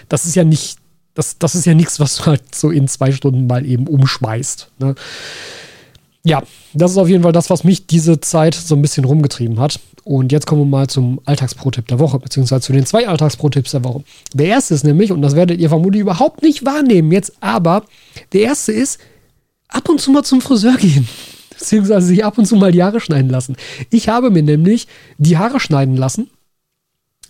das 0.09 0.25
ist 0.25 0.35
ja 0.35 0.43
nicht, 0.43 0.79
das, 1.13 1.37
das 1.37 1.55
ist 1.55 1.65
ja 1.65 1.73
nichts, 1.73 2.01
was 2.01 2.17
du 2.17 2.25
halt 2.25 2.53
so 2.53 2.71
in 2.71 2.89
zwei 2.89 3.13
Stunden 3.13 3.47
mal 3.47 3.65
eben 3.65 3.87
umschmeißt. 3.87 4.67
Ne? 4.79 4.95
Ja, 6.25 6.41
das 6.73 6.91
ist 6.91 6.97
auf 6.97 7.07
jeden 7.07 7.21
Fall 7.21 7.33
das, 7.33 7.51
was 7.51 7.63
mich 7.63 7.85
diese 7.85 8.19
Zeit 8.19 8.55
so 8.55 8.75
ein 8.75 8.81
bisschen 8.81 9.05
rumgetrieben 9.05 9.59
hat. 9.59 9.79
Und 10.03 10.31
jetzt 10.31 10.47
kommen 10.47 10.61
wir 10.61 10.65
mal 10.65 10.87
zum 10.87 11.21
Alltagsprotipp 11.23 11.87
der 11.87 11.99
Woche, 11.99 12.17
beziehungsweise 12.17 12.61
zu 12.61 12.73
den 12.73 12.85
zwei 12.87 13.07
Alltagsprotipps 13.07 13.71
der 13.71 13.83
Woche. 13.83 14.03
Der 14.33 14.47
erste 14.47 14.73
ist 14.73 14.83
nämlich, 14.83 15.11
und 15.11 15.21
das 15.21 15.35
werdet 15.35 15.59
ihr 15.59 15.69
vermutlich 15.69 16.01
überhaupt 16.01 16.41
nicht 16.41 16.65
wahrnehmen 16.65 17.11
jetzt, 17.11 17.33
aber 17.41 17.85
der 18.33 18.41
erste 18.41 18.71
ist, 18.71 18.99
ab 19.67 19.87
und 19.87 20.01
zu 20.01 20.09
mal 20.09 20.23
zum 20.23 20.41
Friseur 20.41 20.77
gehen. 20.77 21.07
Beziehungsweise 21.51 22.07
sich 22.07 22.25
ab 22.25 22.39
und 22.39 22.47
zu 22.47 22.55
mal 22.55 22.71
die 22.71 22.83
Haare 22.83 22.99
schneiden 22.99 23.29
lassen. 23.29 23.55
Ich 23.91 24.09
habe 24.09 24.31
mir 24.31 24.41
nämlich 24.41 24.87
die 25.19 25.37
Haare 25.37 25.59
schneiden 25.59 25.95
lassen. 25.95 26.31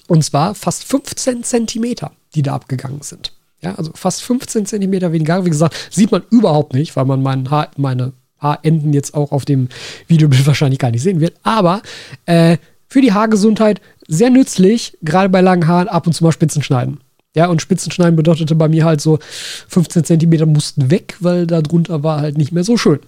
Und 0.07 0.23
zwar 0.23 0.55
fast 0.55 0.85
15 0.85 1.43
Zentimeter, 1.43 2.13
die 2.33 2.43
da 2.43 2.55
abgegangen 2.55 3.01
sind. 3.01 3.33
Ja, 3.61 3.75
also 3.75 3.91
fast 3.93 4.23
15 4.23 4.65
Zentimeter 4.65 5.11
weniger. 5.11 5.43
Wie 5.43 5.49
gesagt, 5.49 5.75
sieht 5.91 6.11
man 6.11 6.23
überhaupt 6.29 6.73
nicht, 6.73 6.95
weil 6.95 7.05
man 7.05 7.21
mein 7.21 7.49
Haar, 7.51 7.71
meine 7.75 8.13
Haarenden 8.39 8.93
jetzt 8.93 9.13
auch 9.13 9.31
auf 9.31 9.45
dem 9.45 9.69
Videobild 10.07 10.45
wahrscheinlich 10.47 10.79
gar 10.79 10.91
nicht 10.91 11.03
sehen 11.03 11.19
wird. 11.19 11.33
Aber 11.43 11.81
äh, 12.25 12.57
für 12.87 13.01
die 13.01 13.13
Haargesundheit 13.13 13.81
sehr 14.07 14.29
nützlich, 14.29 14.97
gerade 15.01 15.29
bei 15.29 15.41
langen 15.41 15.67
Haaren 15.67 15.87
ab 15.87 16.07
und 16.07 16.13
zu 16.13 16.23
mal 16.23 16.31
Spitzen 16.31 16.63
schneiden. 16.63 16.99
Ja, 17.35 17.47
und 17.47 17.61
Spitzen 17.61 17.91
schneiden 17.91 18.15
bedeutete 18.15 18.55
bei 18.55 18.69
mir 18.69 18.85
halt 18.85 19.01
so 19.01 19.19
15 19.67 20.05
Zentimeter 20.05 20.45
mussten 20.45 20.89
weg, 20.89 21.17
weil 21.19 21.45
da 21.45 21.61
drunter 21.61 22.01
war 22.01 22.21
halt 22.21 22.37
nicht 22.37 22.53
mehr 22.53 22.63
so 22.63 22.77
schön. 22.77 22.99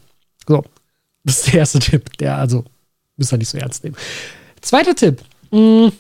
So, 0.48 0.66
das 1.24 1.38
ist 1.38 1.48
der 1.48 1.60
erste 1.60 1.80
Tipp. 1.80 2.18
Der, 2.18 2.38
also, 2.38 2.66
müsst 3.16 3.32
ihr 3.32 3.38
nicht 3.38 3.50
so 3.50 3.58
ernst 3.58 3.84
nehmen. 3.84 3.96
Zweiter 4.62 4.96
Tipp. 4.96 5.22
Mh, 5.52 5.88
mm, 5.88 5.92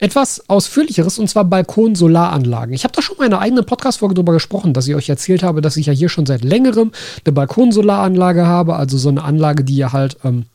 etwas 0.00 0.48
ausführlicheres 0.48 1.18
und 1.18 1.28
zwar 1.28 1.44
Balkon-Solaranlagen. 1.44 2.74
Ich 2.74 2.84
habe 2.84 2.94
da 2.94 3.02
schon 3.02 3.16
mal 3.18 3.26
in 3.26 3.32
einer 3.32 3.42
eigenen 3.42 3.64
Podcast-Folge 3.64 4.14
drüber 4.14 4.32
gesprochen, 4.32 4.72
dass 4.72 4.88
ich 4.88 4.94
euch 4.94 5.08
erzählt 5.08 5.42
habe, 5.42 5.60
dass 5.60 5.76
ich 5.76 5.86
ja 5.86 5.92
hier 5.92 6.08
schon 6.08 6.26
seit 6.26 6.42
längerem 6.42 6.90
eine 7.24 7.32
Balkon-Solaranlage 7.32 8.46
habe, 8.46 8.76
also 8.76 8.98
so 8.98 9.10
eine 9.10 9.22
Anlage, 9.22 9.62
die 9.62 9.76
ihr 9.76 9.92
halt 9.92 10.16
ähm, 10.24 10.46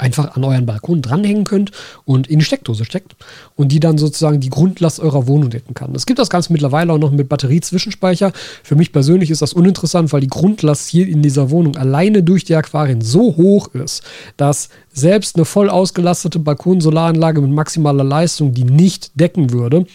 einfach 0.00 0.36
an 0.36 0.44
euren 0.44 0.66
Balkon 0.66 1.02
dranhängen 1.02 1.44
könnt 1.44 1.70
und 2.04 2.26
in 2.26 2.38
die 2.38 2.44
Steckdose 2.44 2.84
steckt 2.84 3.16
und 3.56 3.72
die 3.72 3.80
dann 3.80 3.98
sozusagen 3.98 4.40
die 4.40 4.50
Grundlast 4.50 5.00
eurer 5.00 5.26
Wohnung 5.26 5.50
decken 5.50 5.74
kann. 5.74 5.94
Es 5.94 6.06
gibt 6.06 6.18
das 6.18 6.30
Ganze 6.30 6.52
mittlerweile 6.52 6.92
auch 6.92 6.98
noch 6.98 7.10
mit 7.10 7.28
Batteriezwischenspeicher. 7.28 8.32
Für 8.62 8.76
mich 8.76 8.92
persönlich 8.92 9.30
ist 9.30 9.42
das 9.42 9.52
uninteressant, 9.52 10.12
weil 10.12 10.22
die 10.22 10.28
Grundlast 10.28 10.88
hier 10.88 11.06
in 11.06 11.22
dieser 11.22 11.50
Wohnung 11.50 11.76
alleine 11.76 12.22
durch 12.22 12.44
die 12.44 12.54
Aquarien 12.54 13.00
so 13.00 13.36
hoch 13.36 13.68
ist, 13.74 14.02
dass 14.36 14.70
selbst 14.92 15.36
eine 15.36 15.44
voll 15.44 15.68
ausgelastete 15.68 16.38
Balkonsolaranlage 16.38 17.40
mit 17.40 17.50
maximaler 17.50 18.04
Leistung 18.04 18.54
die 18.54 18.64
nicht 18.64 19.12
decken 19.14 19.52
würde. 19.52 19.86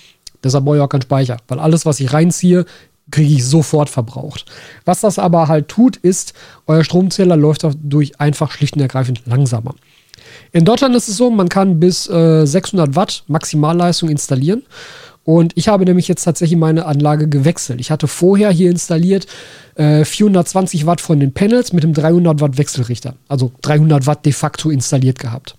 Deshalb 0.43 0.65
brauche 0.65 0.77
ich 0.77 0.81
auch 0.81 0.89
keinen 0.89 1.01
Speicher, 1.01 1.37
weil 1.47 1.59
alles, 1.59 1.85
was 1.85 1.99
ich 1.99 2.13
reinziehe, 2.13 2.65
kriege 3.11 3.33
ich 3.33 3.45
sofort 3.45 3.89
verbraucht. 3.89 4.45
Was 4.83 5.01
das 5.01 5.19
aber 5.19 5.47
halt 5.47 5.67
tut, 5.67 5.97
ist, 5.97 6.33
euer 6.67 6.83
Stromzähler 6.83 7.37
läuft 7.37 7.63
dadurch 7.63 8.19
einfach 8.19 8.51
schlicht 8.51 8.75
und 8.75 8.81
ergreifend 8.81 9.21
langsamer. 9.25 9.75
In 10.55 10.63
Deutschland 10.63 10.95
ist 10.95 11.09
es 11.09 11.17
so, 11.17 11.29
man 11.29 11.49
kann 11.49 11.81
bis 11.81 12.09
äh, 12.09 12.45
600 12.45 12.95
Watt 12.95 13.25
Maximalleistung 13.27 14.07
installieren. 14.07 14.63
Und 15.25 15.51
ich 15.57 15.67
habe 15.67 15.83
nämlich 15.83 16.07
jetzt 16.07 16.23
tatsächlich 16.23 16.57
meine 16.57 16.85
Anlage 16.85 17.27
gewechselt. 17.27 17.81
Ich 17.81 17.91
hatte 17.91 18.07
vorher 18.07 18.51
hier 18.51 18.71
installiert 18.71 19.27
äh, 19.75 20.05
420 20.05 20.85
Watt 20.85 21.01
von 21.01 21.19
den 21.19 21.33
Panels 21.33 21.73
mit 21.73 21.83
dem 21.83 21.93
300 21.93 22.39
Watt 22.39 22.57
Wechselrichter. 22.57 23.15
Also 23.27 23.51
300 23.63 24.07
Watt 24.07 24.25
de 24.25 24.31
facto 24.31 24.69
installiert 24.69 25.19
gehabt. 25.19 25.57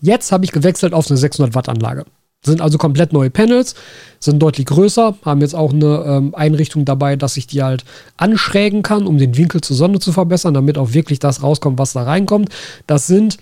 Jetzt 0.00 0.30
habe 0.30 0.44
ich 0.44 0.52
gewechselt 0.52 0.94
auf 0.94 1.10
eine 1.10 1.16
600 1.16 1.56
Watt 1.56 1.68
Anlage. 1.68 2.04
Sind 2.44 2.60
also 2.60 2.78
komplett 2.78 3.12
neue 3.12 3.30
Panels, 3.30 3.74
sind 4.20 4.38
deutlich 4.38 4.66
größer, 4.66 5.16
haben 5.24 5.40
jetzt 5.40 5.56
auch 5.56 5.72
eine 5.72 6.04
ähm, 6.06 6.32
Einrichtung 6.32 6.84
dabei, 6.84 7.16
dass 7.16 7.36
ich 7.36 7.48
die 7.48 7.64
halt 7.64 7.84
anschrägen 8.18 8.82
kann, 8.82 9.08
um 9.08 9.18
den 9.18 9.36
Winkel 9.36 9.62
zur 9.62 9.74
Sonne 9.74 9.98
zu 9.98 10.12
verbessern, 10.12 10.54
damit 10.54 10.78
auch 10.78 10.92
wirklich 10.92 11.18
das 11.18 11.42
rauskommt, 11.42 11.80
was 11.80 11.94
da 11.94 12.04
reinkommt. 12.04 12.50
Das 12.86 13.08
sind 13.08 13.38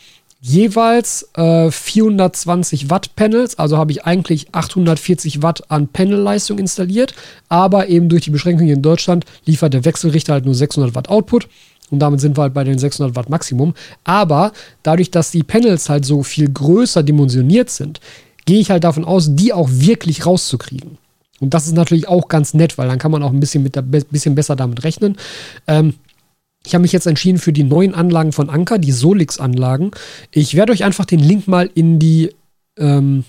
jeweils 0.47 1.27
äh, 1.37 1.71
420 1.71 2.91
Watt 2.91 3.17
Panels, 3.17 3.59
also 3.59 3.79
habe 3.79 3.93
ich 3.93 4.05
eigentlich 4.05 4.49
840 4.53 5.43
Watt 5.43 5.71
an 5.71 5.89
Panelleistung 5.89 6.59
installiert, 6.59 7.15
aber 7.49 7.89
eben 7.89 8.11
durch 8.11 8.25
die 8.25 8.31
Beschränkung 8.31 8.67
hier 8.67 8.77
in 8.77 8.83
Deutschland 8.83 9.25
liefert 9.47 9.73
der 9.73 9.87
Wechselrichter 9.87 10.35
halt 10.35 10.45
nur 10.45 10.55
600 10.55 10.95
Watt 10.95 11.09
Output. 11.09 11.49
Und 11.91 12.01
damit 12.01 12.21
sind 12.21 12.37
wir 12.37 12.43
halt 12.43 12.55
bei 12.55 12.65
den 12.65 12.79
600 12.79 13.17
Watt 13.17 13.31
Maximum. 13.31 13.75
Aber 14.05 14.53
dadurch, 14.83 15.11
dass 15.11 15.31
die 15.31 15.43
Panels 15.43 15.89
halt 15.89 16.05
so 16.05 16.23
viel 16.23 16.51
größer 16.51 17.03
dimensioniert 17.03 17.71
sind, 17.71 18.01
gehe 18.45 18.61
ich 18.61 18.71
halt 18.71 18.85
davon 18.85 19.05
aus, 19.05 19.35
die 19.35 19.53
auch 19.53 19.69
wirklich 19.71 20.27
rauszukriegen. 20.27 20.99
Und 21.41 21.55
das 21.55 21.67
ist 21.67 21.75
natürlich 21.75 22.09
auch 22.09 22.29
ganz 22.29 22.53
nett, 22.53 22.77
weil 22.77 22.89
dann 22.89 22.99
kann 22.99 23.11
man 23.11 23.23
auch 23.23 23.33
ein 23.33 23.41
bisschen, 23.41 23.63
mit 23.63 23.77
der, 23.77 23.83
bisschen 23.83 24.35
besser 24.35 24.57
damit 24.57 24.85
rechnen. 24.85 25.17
Ähm, 25.67 25.95
ich 26.67 26.75
habe 26.75 26.83
mich 26.83 26.93
jetzt 26.93 27.07
entschieden 27.07 27.39
für 27.39 27.53
die 27.53 27.65
neuen 27.65 27.95
Anlagen 27.95 28.33
von 28.33 28.49
Anker, 28.49 28.79
die 28.79 28.93
Solix-Anlagen. 28.93 29.91
Ich 30.31 30.55
werde 30.55 30.73
euch 30.73 30.85
einfach 30.85 31.05
den 31.05 31.21
Link 31.21 31.47
mal 31.47 31.71
in 31.75 31.99
die 31.99 32.31
ähm, 32.79 33.25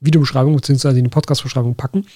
Videobeschreibung 0.00 0.54
bzw. 0.56 0.90
in 0.90 1.04
die 1.04 1.10
Podcast-Beschreibung 1.10 1.74
packen 1.74 2.06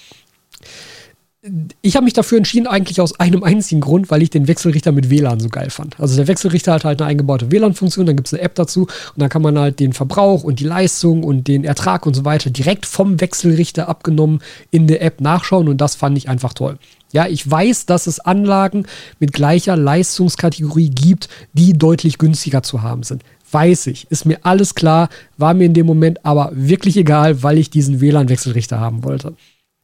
ich 1.81 1.95
habe 1.95 2.03
mich 2.03 2.13
dafür 2.13 2.37
entschieden, 2.37 2.67
eigentlich 2.67 3.01
aus 3.01 3.19
einem 3.19 3.43
einzigen 3.43 3.81
Grund, 3.81 4.11
weil 4.11 4.21
ich 4.21 4.29
den 4.29 4.47
Wechselrichter 4.47 4.91
mit 4.91 5.09
WLAN 5.09 5.39
so 5.39 5.49
geil 5.49 5.71
fand. 5.71 5.99
Also 5.99 6.15
der 6.15 6.27
Wechselrichter 6.27 6.73
hat 6.73 6.85
halt 6.85 7.01
eine 7.01 7.09
eingebaute 7.09 7.51
WLAN-Funktion, 7.51 8.05
dann 8.05 8.15
gibt 8.15 8.27
es 8.27 8.33
eine 8.33 8.43
App 8.43 8.53
dazu 8.53 8.81
und 8.81 9.17
dann 9.17 9.29
kann 9.29 9.41
man 9.41 9.57
halt 9.57 9.79
den 9.79 9.93
Verbrauch 9.93 10.43
und 10.43 10.59
die 10.59 10.65
Leistung 10.65 11.23
und 11.23 11.47
den 11.47 11.63
Ertrag 11.63 12.05
und 12.05 12.13
so 12.13 12.25
weiter 12.25 12.51
direkt 12.51 12.85
vom 12.85 13.19
Wechselrichter 13.19 13.89
abgenommen 13.89 14.41
in 14.69 14.85
der 14.85 15.01
App 15.01 15.19
nachschauen 15.19 15.67
und 15.67 15.81
das 15.81 15.95
fand 15.95 16.15
ich 16.15 16.29
einfach 16.29 16.53
toll. 16.53 16.77
Ja, 17.11 17.25
ich 17.25 17.49
weiß, 17.49 17.87
dass 17.87 18.05
es 18.05 18.19
Anlagen 18.19 18.85
mit 19.19 19.33
gleicher 19.33 19.75
Leistungskategorie 19.75 20.89
gibt, 20.89 21.27
die 21.53 21.73
deutlich 21.73 22.19
günstiger 22.19 22.61
zu 22.61 22.83
haben 22.83 23.01
sind. 23.01 23.23
Weiß 23.51 23.87
ich, 23.87 24.09
ist 24.11 24.25
mir 24.25 24.37
alles 24.43 24.75
klar, 24.75 25.09
war 25.37 25.55
mir 25.55 25.65
in 25.65 25.73
dem 25.73 25.87
Moment 25.87 26.23
aber 26.23 26.51
wirklich 26.53 26.95
egal, 26.95 27.41
weil 27.41 27.57
ich 27.57 27.71
diesen 27.71 27.99
WLAN-Wechselrichter 27.99 28.79
haben 28.79 29.03
wollte. 29.03 29.33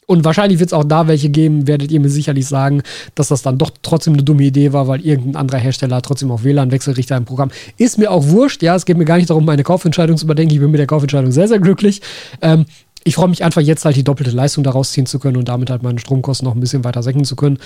Und 0.07 0.23
wahrscheinlich 0.23 0.59
wird 0.59 0.69
es 0.69 0.73
auch 0.73 0.85
da 0.85 1.07
welche 1.07 1.29
geben, 1.29 1.67
werdet 1.67 1.91
ihr 1.91 1.99
mir 1.99 2.09
sicherlich 2.09 2.47
sagen, 2.47 2.81
dass 3.13 3.27
das 3.27 3.41
dann 3.41 3.57
doch 3.57 3.71
trotzdem 3.81 4.13
eine 4.13 4.23
dumme 4.23 4.43
Idee 4.43 4.71
war, 4.71 4.87
weil 4.87 5.01
irgendein 5.05 5.35
anderer 5.35 5.57
Hersteller 5.57 6.01
trotzdem 6.01 6.31
auch 6.31 6.43
WLAN-Wechselrichter 6.43 7.17
im 7.17 7.25
Programm. 7.25 7.51
Ist 7.77 7.97
mir 7.97 8.09
auch 8.09 8.25
wurscht, 8.27 8.63
ja, 8.63 8.75
es 8.75 8.85
geht 8.85 8.97
mir 8.97 9.03
gar 9.03 9.17
nicht 9.17 9.29
darum, 9.29 9.43
meine 9.43 9.63
Kaufentscheidung 9.63 10.15
zu 10.15 10.23
überdenken. 10.23 10.53
Ich 10.53 10.61
bin 10.61 10.71
mit 10.71 10.79
der 10.79 10.87
Kaufentscheidung 10.87 11.33
sehr, 11.33 11.49
sehr 11.49 11.59
glücklich. 11.59 12.01
Ähm, 12.41 12.65
ich 13.03 13.15
freue 13.15 13.27
mich 13.27 13.43
einfach 13.43 13.61
jetzt 13.61 13.83
halt 13.83 13.97
die 13.97 14.03
doppelte 14.05 14.31
Leistung 14.31 14.63
daraus 14.63 14.93
ziehen 14.93 15.05
zu 15.05 15.19
können 15.19 15.35
und 15.35 15.49
damit 15.49 15.69
halt 15.69 15.83
meine 15.83 15.99
Stromkosten 15.99 16.47
noch 16.47 16.55
ein 16.55 16.61
bisschen 16.61 16.85
weiter 16.85 17.03
senken 17.03 17.25
zu 17.25 17.35
können. 17.35 17.59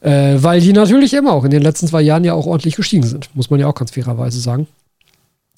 Äh, 0.00 0.36
weil 0.36 0.60
die 0.60 0.72
natürlich 0.72 1.12
immer 1.12 1.32
auch 1.32 1.44
in 1.44 1.50
den 1.50 1.62
letzten 1.62 1.88
zwei 1.88 2.02
Jahren 2.02 2.22
ja 2.22 2.34
auch 2.34 2.46
ordentlich 2.46 2.76
gestiegen 2.76 3.04
sind, 3.04 3.30
muss 3.34 3.50
man 3.50 3.58
ja 3.58 3.66
auch 3.66 3.74
ganz 3.74 3.90
fairerweise 3.90 4.38
sagen. 4.38 4.68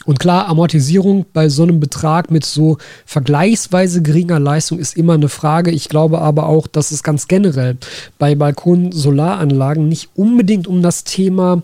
Und 0.04 0.20
klar, 0.20 0.46
Amortisierung 0.48 1.24
bei 1.32 1.48
so 1.48 1.62
einem 1.62 1.80
Betrag 1.80 2.30
mit 2.30 2.44
so 2.44 2.76
vergleichsweise 3.06 4.02
geringer 4.02 4.38
Leistung 4.38 4.78
ist 4.78 4.96
immer 4.96 5.14
eine 5.14 5.30
Frage. 5.30 5.70
Ich 5.70 5.88
glaube 5.88 6.20
aber 6.20 6.46
auch, 6.46 6.66
dass 6.66 6.90
es 6.90 7.02
ganz 7.02 7.28
generell 7.28 7.78
bei 8.18 8.34
Balkon-Solaranlagen 8.34 9.88
nicht 9.88 10.10
unbedingt 10.14 10.66
um 10.66 10.82
das 10.82 11.04
Thema 11.04 11.62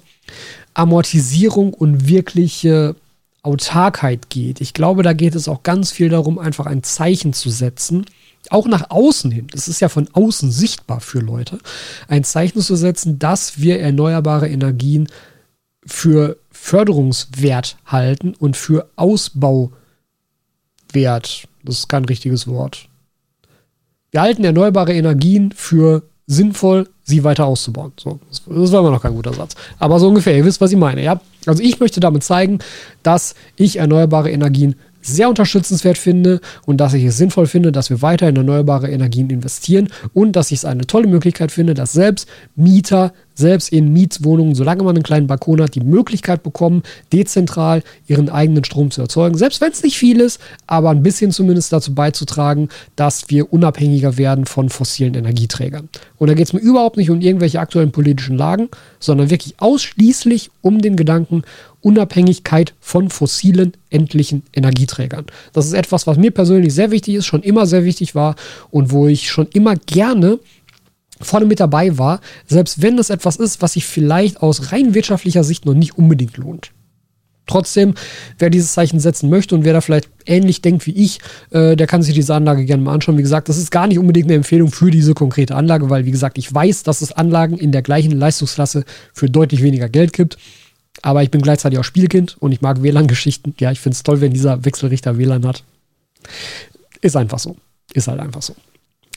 Amortisierung 0.75 1.75
und 1.75 2.09
wirkliche 2.09 2.97
Autarkheit 3.43 4.31
geht. 4.31 4.61
Ich 4.61 4.73
glaube, 4.73 5.03
da 5.03 5.13
geht 5.13 5.35
es 5.35 5.47
auch 5.47 5.63
ganz 5.63 5.91
viel 5.91 6.09
darum, 6.09 6.39
einfach 6.39 6.67
ein 6.67 6.83
Zeichen 6.83 7.35
zu 7.35 7.51
setzen. 7.51 8.07
Auch 8.51 8.67
nach 8.67 8.91
außen 8.91 9.31
hin, 9.31 9.47
das 9.53 9.69
ist 9.69 9.81
ja 9.81 9.89
von 9.89 10.09
außen 10.13 10.51
sichtbar 10.51 11.01
für 11.01 11.21
Leute, 11.21 11.59
ein 12.09 12.25
Zeichen 12.25 12.61
zu 12.61 12.75
setzen, 12.75 13.19
dass 13.19 13.61
wir 13.61 13.79
erneuerbare 13.79 14.49
Energien 14.49 15.07
für 15.87 16.39
Förderungswert 16.65 17.77
halten 17.87 18.35
und 18.39 18.57
für 18.57 18.89
Ausbauwert. 18.95 19.73
Das 20.93 21.79
ist 21.79 21.89
kein 21.89 22.05
richtiges 22.05 22.47
Wort. 22.47 22.89
Wir 24.13 24.23
halten 24.23 24.45
erneuerbare 24.45 24.95
Energien 24.95 25.51
für 25.51 26.05
sinnvoll, 26.29 26.89
sie 27.03 27.25
weiter 27.25 27.47
auszubauen. 27.47 27.93
So, 27.99 28.21
das, 28.31 28.47
war 28.47 28.79
immer 28.79 28.93
noch 28.93 29.03
kein 29.03 29.15
guter 29.15 29.35
Satz. 29.35 29.57
Aber 29.81 29.99
so 29.99 30.07
ungefähr, 30.07 30.37
ihr 30.37 30.45
wisst, 30.45 30.61
was 30.61 30.71
ich 30.71 30.79
meine, 30.79 31.03
ja? 31.03 31.21
Also 31.47 31.65
ich 31.65 31.81
möchte 31.81 31.99
damit 31.99 32.23
zeigen, 32.23 32.61
dass 33.03 33.35
ich 33.57 33.77
erneuerbare 33.81 34.31
Energien 34.31 34.77
sehr 35.01 35.29
unterstützenswert 35.29 35.99
finde 35.99 36.41
und 36.65 36.77
dass 36.77 36.95
ich 36.95 37.03
es 37.03 37.17
sinnvoll 37.17 37.49
finde, 37.49 37.73
dass 37.73 37.91
wir 37.91 38.03
weiter 38.03 38.29
in 38.29 38.37
erneuerbare 38.37 38.89
Energien 38.89 39.31
investieren 39.31 39.89
und 40.15 40.37
dass 40.37 40.53
ich 40.53 40.59
es 40.59 40.65
eine 40.65 40.87
tolle 40.87 41.09
Möglichkeit 41.09 41.51
finde, 41.51 41.75
dass 41.75 41.93
selbst 41.93 42.29
Mieter 42.55 43.13
selbst 43.35 43.73
in 43.73 43.93
Mietswohnungen, 43.93 44.55
solange 44.55 44.83
man 44.83 44.97
einen 44.97 45.03
kleinen 45.03 45.27
Balkon 45.27 45.61
hat, 45.61 45.75
die 45.75 45.81
Möglichkeit 45.81 46.43
bekommen, 46.43 46.83
dezentral 47.13 47.83
ihren 48.07 48.29
eigenen 48.29 48.65
Strom 48.65 48.91
zu 48.91 49.01
erzeugen. 49.01 49.37
Selbst 49.37 49.61
wenn 49.61 49.73
es 49.73 49.83
nicht 49.83 49.99
viel 49.99 50.21
ist, 50.21 50.41
aber 50.67 50.91
ein 50.91 51.03
bisschen 51.03 51.31
zumindest 51.31 51.73
dazu 51.73 51.95
beizutragen, 51.95 52.69
dass 52.97 53.29
wir 53.29 53.53
unabhängiger 53.53 54.17
werden 54.17 54.47
von 54.47 54.69
fossilen 54.69 55.15
Energieträgern. 55.15 55.89
Und 56.19 56.29
da 56.29 56.35
geht 56.35 56.47
es 56.47 56.53
mir 56.53 56.61
überhaupt 56.61 56.97
nicht 56.97 57.11
um 57.11 57.21
irgendwelche 57.21 57.61
aktuellen 57.61 57.93
politischen 57.93 58.37
Lagen, 58.37 58.69
sondern 58.99 59.31
wirklich 59.31 59.55
ausschließlich 59.59 60.51
um 60.61 60.81
den 60.81 60.97
Gedanken 60.97 61.43
Unabhängigkeit 61.83 62.75
von 62.81 63.11
fossilen 63.11 63.73
endlichen 63.91 64.45
Energieträgern. 64.55 65.27
Das 65.53 65.67
ist 65.67 65.73
etwas, 65.73 66.07
was 66.07 66.17
mir 66.17 66.31
persönlich 66.31 66.73
sehr 66.75 66.91
wichtig 66.91 67.17
ist, 67.17 67.27
schon 67.27 67.43
immer 67.43 67.67
sehr 67.67 67.85
wichtig 67.85 68.15
war 68.15 68.37
und 68.71 68.93
wo 68.93 69.09
ich 69.09 69.31
schon 69.31 69.49
immer 69.53 69.75
gerne 69.75 70.39
vorne 71.23 71.47
mit 71.47 71.61
dabei 71.61 71.99
war, 71.99 72.21
selbst 72.47 72.83
wenn 72.83 72.97
das 72.97 73.11
etwas 73.11 73.37
ist, 73.37 73.63
was 73.63 73.75
sich 73.75 73.87
vielleicht 73.87 74.43
aus 74.43 74.73
rein 74.73 74.95
wirtschaftlicher 74.95 75.45
Sicht 75.45 75.67
noch 75.67 75.75
nicht 75.75 75.97
unbedingt 75.97 76.37
lohnt. 76.37 76.73
Trotzdem, 77.47 77.95
wer 78.39 78.51
dieses 78.51 78.73
Zeichen 78.73 79.01
setzen 79.01 79.29
möchte 79.29 79.55
und 79.55 79.65
wer 79.65 79.73
da 79.73 79.81
vielleicht 79.81 80.09
ähnlich 80.27 80.63
denkt 80.63 80.87
wie 80.87 80.93
ich, 80.93 81.19
äh, 81.51 81.75
der 81.75 81.89
kann 81.89 82.03
sich 82.03 82.15
diese 82.15 82.35
Anlage 82.35 82.65
gerne 82.65 82.83
mal 82.83 82.95
anschauen. 82.95 83.19
Wie 83.19 83.23
gesagt, 83.23 83.49
das 83.49 83.59
ist 83.59 83.73
gar 83.73 83.89
nicht 83.89 83.99
unbedingt 83.99 84.27
eine 84.27 84.37
Empfehlung 84.37 84.71
für 84.71 84.93
diese 84.93 85.13
konkrete 85.13 85.57
Anlage, 85.57 85.91
weil, 85.91 86.07
wie 86.07 86.13
gesagt, 86.13 86.39
ich 86.39 86.53
weiß, 86.53 86.85
dass 86.85 87.03
es 87.03 87.11
Anlagen 87.11 87.59
in 87.59 87.73
der 87.73 87.83
gleichen 87.83 88.13
Leistungsklasse 88.13 88.85
für 89.13 89.29
deutlich 89.29 89.63
weniger 89.63 89.89
Geld 89.89 90.13
gibt. 90.13 90.39
Aber 91.03 91.25
ich 91.25 91.31
bin 91.31 91.43
gleichzeitig 91.43 91.81
auch 91.81 91.85
Spielkind 91.85 92.37
und 92.39 92.53
ich 92.53 92.61
mag 92.61 92.83
WLAN-Geschichten. 92.83 93.55
Ja, 93.59 93.73
ich 93.73 93.81
finde 93.81 93.97
es 93.97 94.05
toll, 94.05 94.21
wenn 94.21 94.33
dieser 94.33 94.65
Wechselrichter 94.65 95.19
WLAN 95.19 95.45
hat. 95.45 95.65
Ist 97.01 97.17
einfach 97.17 97.41
so. 97.41 97.57
Ist 97.93 98.07
halt 98.07 98.21
einfach 98.21 98.43
so. 98.43 98.55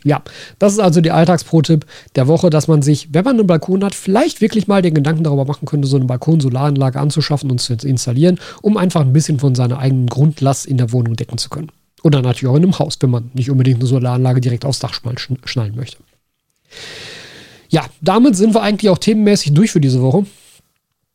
Ja, 0.06 0.22
das 0.60 0.74
ist 0.74 0.80
also 0.80 1.01
der 1.01 1.16
Alltagsprotipp 1.16 1.84
der 2.16 2.28
Woche, 2.28 2.51
dass 2.51 2.68
man 2.68 2.84
sich, 2.84 3.10
wenn 3.12 3.26
man 3.26 3.39
einen 3.39 3.47
Balkon 3.47 3.84
hat, 3.84 3.95
vielleicht 3.95 4.39
wirklich 4.39 4.68
mal 4.68 4.84
den 4.84 4.93
Gedanken 4.93 5.24
darüber 5.24 5.45
machen 5.45 5.66
könnte, 5.66 5.88
so 5.88 5.95
eine 5.95 6.06
Balkon-Solaranlage 6.06 6.99
anzuschaffen 6.99 7.49
und 7.49 7.60
zu 7.60 7.74
installieren, 7.74 8.39
um 8.62 8.78
einfach 8.78 9.01
ein 9.01 9.14
bisschen 9.14 9.39
von 9.39 9.56
seiner 9.56 9.80
eigenen 9.80 10.06
Grundlast 10.06 10.68
in 10.68 10.78
der 10.78 10.91
Wohnung 10.91 11.16
decken 11.16 11.39
zu 11.39 11.49
können. 11.49 11.72
Dann 12.03 12.22
natürlich 12.22 12.51
auch 12.51 12.56
in 12.56 12.62
einem 12.62 12.78
Haus, 12.78 12.97
wenn 12.99 13.10
man 13.10 13.32
nicht 13.34 13.49
unbedingt 13.49 13.80
eine 13.80 13.88
Solaranlage 13.88 14.41
direkt 14.41 14.64
aufs 14.64 14.78
Dach 14.78 14.93
schnallen 14.93 15.76
möchte. 15.76 15.97
Ja, 17.70 17.84
damit 17.99 18.36
sind 18.36 18.53
wir 18.53 18.62
eigentlich 18.62 18.91
auch 18.91 18.99
themenmäßig 18.99 19.56
durch 19.56 19.72
für 19.72 19.82
diese 19.82 20.03
Woche. 20.03 20.28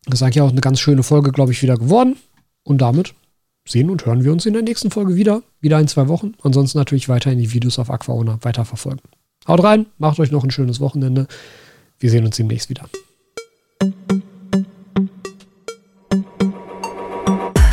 Das 0.06 0.14
ist 0.14 0.22
eigentlich 0.24 0.40
auch 0.40 0.50
eine 0.50 0.60
ganz 0.60 0.80
schöne 0.80 1.04
Folge, 1.04 1.30
glaube 1.30 1.52
ich, 1.52 1.62
wieder 1.62 1.76
geworden. 1.76 2.16
Und 2.64 2.78
damit 2.78 3.14
sehen 3.66 3.90
und 3.90 4.06
hören 4.06 4.24
wir 4.24 4.32
uns 4.32 4.46
in 4.46 4.52
der 4.52 4.62
nächsten 4.62 4.90
Folge 4.90 5.16
wieder. 5.16 5.42
Wieder 5.60 5.78
in 5.78 5.88
zwei 5.88 6.08
Wochen. 6.08 6.34
Ansonsten 6.42 6.78
natürlich 6.78 7.08
weiterhin 7.08 7.38
die 7.38 7.52
Videos 7.52 7.78
auf 7.78 7.90
Aquaona 7.90 8.38
weiterverfolgen. 8.42 9.02
Haut 9.46 9.62
rein, 9.62 9.86
macht 9.98 10.18
euch 10.20 10.30
noch 10.30 10.44
ein 10.44 10.50
schönes 10.50 10.80
Wochenende. 10.80 11.26
Wir 11.98 12.10
sehen 12.10 12.24
uns 12.24 12.36
demnächst 12.36 12.68
wieder. 12.70 12.88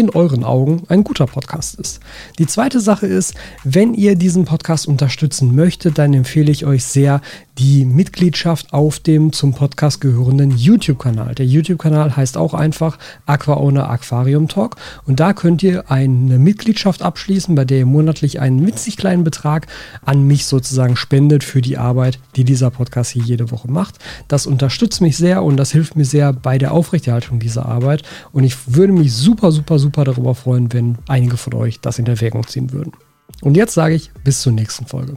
in 0.00 0.10
euren 0.10 0.42
Augen 0.44 0.82
ein 0.88 1.04
guter 1.04 1.26
Podcast 1.26 1.78
ist. 1.78 2.00
Die 2.38 2.46
zweite 2.46 2.80
Sache 2.80 3.06
ist, 3.06 3.34
wenn 3.62 3.94
ihr 3.94 4.16
diesen 4.16 4.46
Podcast 4.46 4.88
unterstützen 4.88 5.54
möchtet, 5.54 5.98
dann 5.98 6.14
empfehle 6.14 6.50
ich 6.50 6.64
euch 6.64 6.84
sehr, 6.84 7.20
die 7.60 7.84
Mitgliedschaft 7.84 8.72
auf 8.72 9.00
dem 9.00 9.34
zum 9.34 9.52
Podcast 9.52 10.00
gehörenden 10.00 10.56
YouTube-Kanal. 10.56 11.34
Der 11.34 11.44
YouTube-Kanal 11.44 12.16
heißt 12.16 12.38
auch 12.38 12.54
einfach 12.54 12.96
Aquaowner 13.26 13.90
Aquarium 13.90 14.48
Talk 14.48 14.76
und 15.04 15.20
da 15.20 15.34
könnt 15.34 15.62
ihr 15.62 15.90
eine 15.90 16.38
Mitgliedschaft 16.38 17.02
abschließen, 17.02 17.54
bei 17.54 17.66
der 17.66 17.80
ihr 17.80 17.86
monatlich 17.86 18.40
einen 18.40 18.66
winzig 18.66 18.96
kleinen 18.96 19.24
Betrag 19.24 19.66
an 20.06 20.26
mich 20.26 20.46
sozusagen 20.46 20.96
spendet 20.96 21.44
für 21.44 21.60
die 21.60 21.76
Arbeit, 21.76 22.18
die 22.34 22.44
dieser 22.44 22.70
Podcast 22.70 23.10
hier 23.10 23.24
jede 23.24 23.50
Woche 23.50 23.70
macht. 23.70 23.96
Das 24.26 24.46
unterstützt 24.46 25.02
mich 25.02 25.18
sehr 25.18 25.42
und 25.42 25.58
das 25.58 25.70
hilft 25.70 25.96
mir 25.96 26.06
sehr 26.06 26.32
bei 26.32 26.56
der 26.56 26.72
Aufrechterhaltung 26.72 27.40
dieser 27.40 27.66
Arbeit 27.66 28.04
und 28.32 28.44
ich 28.44 28.56
würde 28.74 28.94
mich 28.94 29.12
super, 29.12 29.52
super, 29.52 29.78
super 29.90 30.04
darüber 30.04 30.36
freuen, 30.36 30.72
wenn 30.72 30.98
einige 31.08 31.36
von 31.36 31.52
euch 31.54 31.80
das 31.80 31.98
in 31.98 32.06
Erwägung 32.06 32.46
ziehen 32.46 32.70
würden. 32.70 32.92
Und 33.40 33.56
jetzt 33.56 33.74
sage 33.74 33.96
ich 33.96 34.12
bis 34.22 34.40
zur 34.40 34.52
nächsten 34.52 34.86
Folge. 34.86 35.16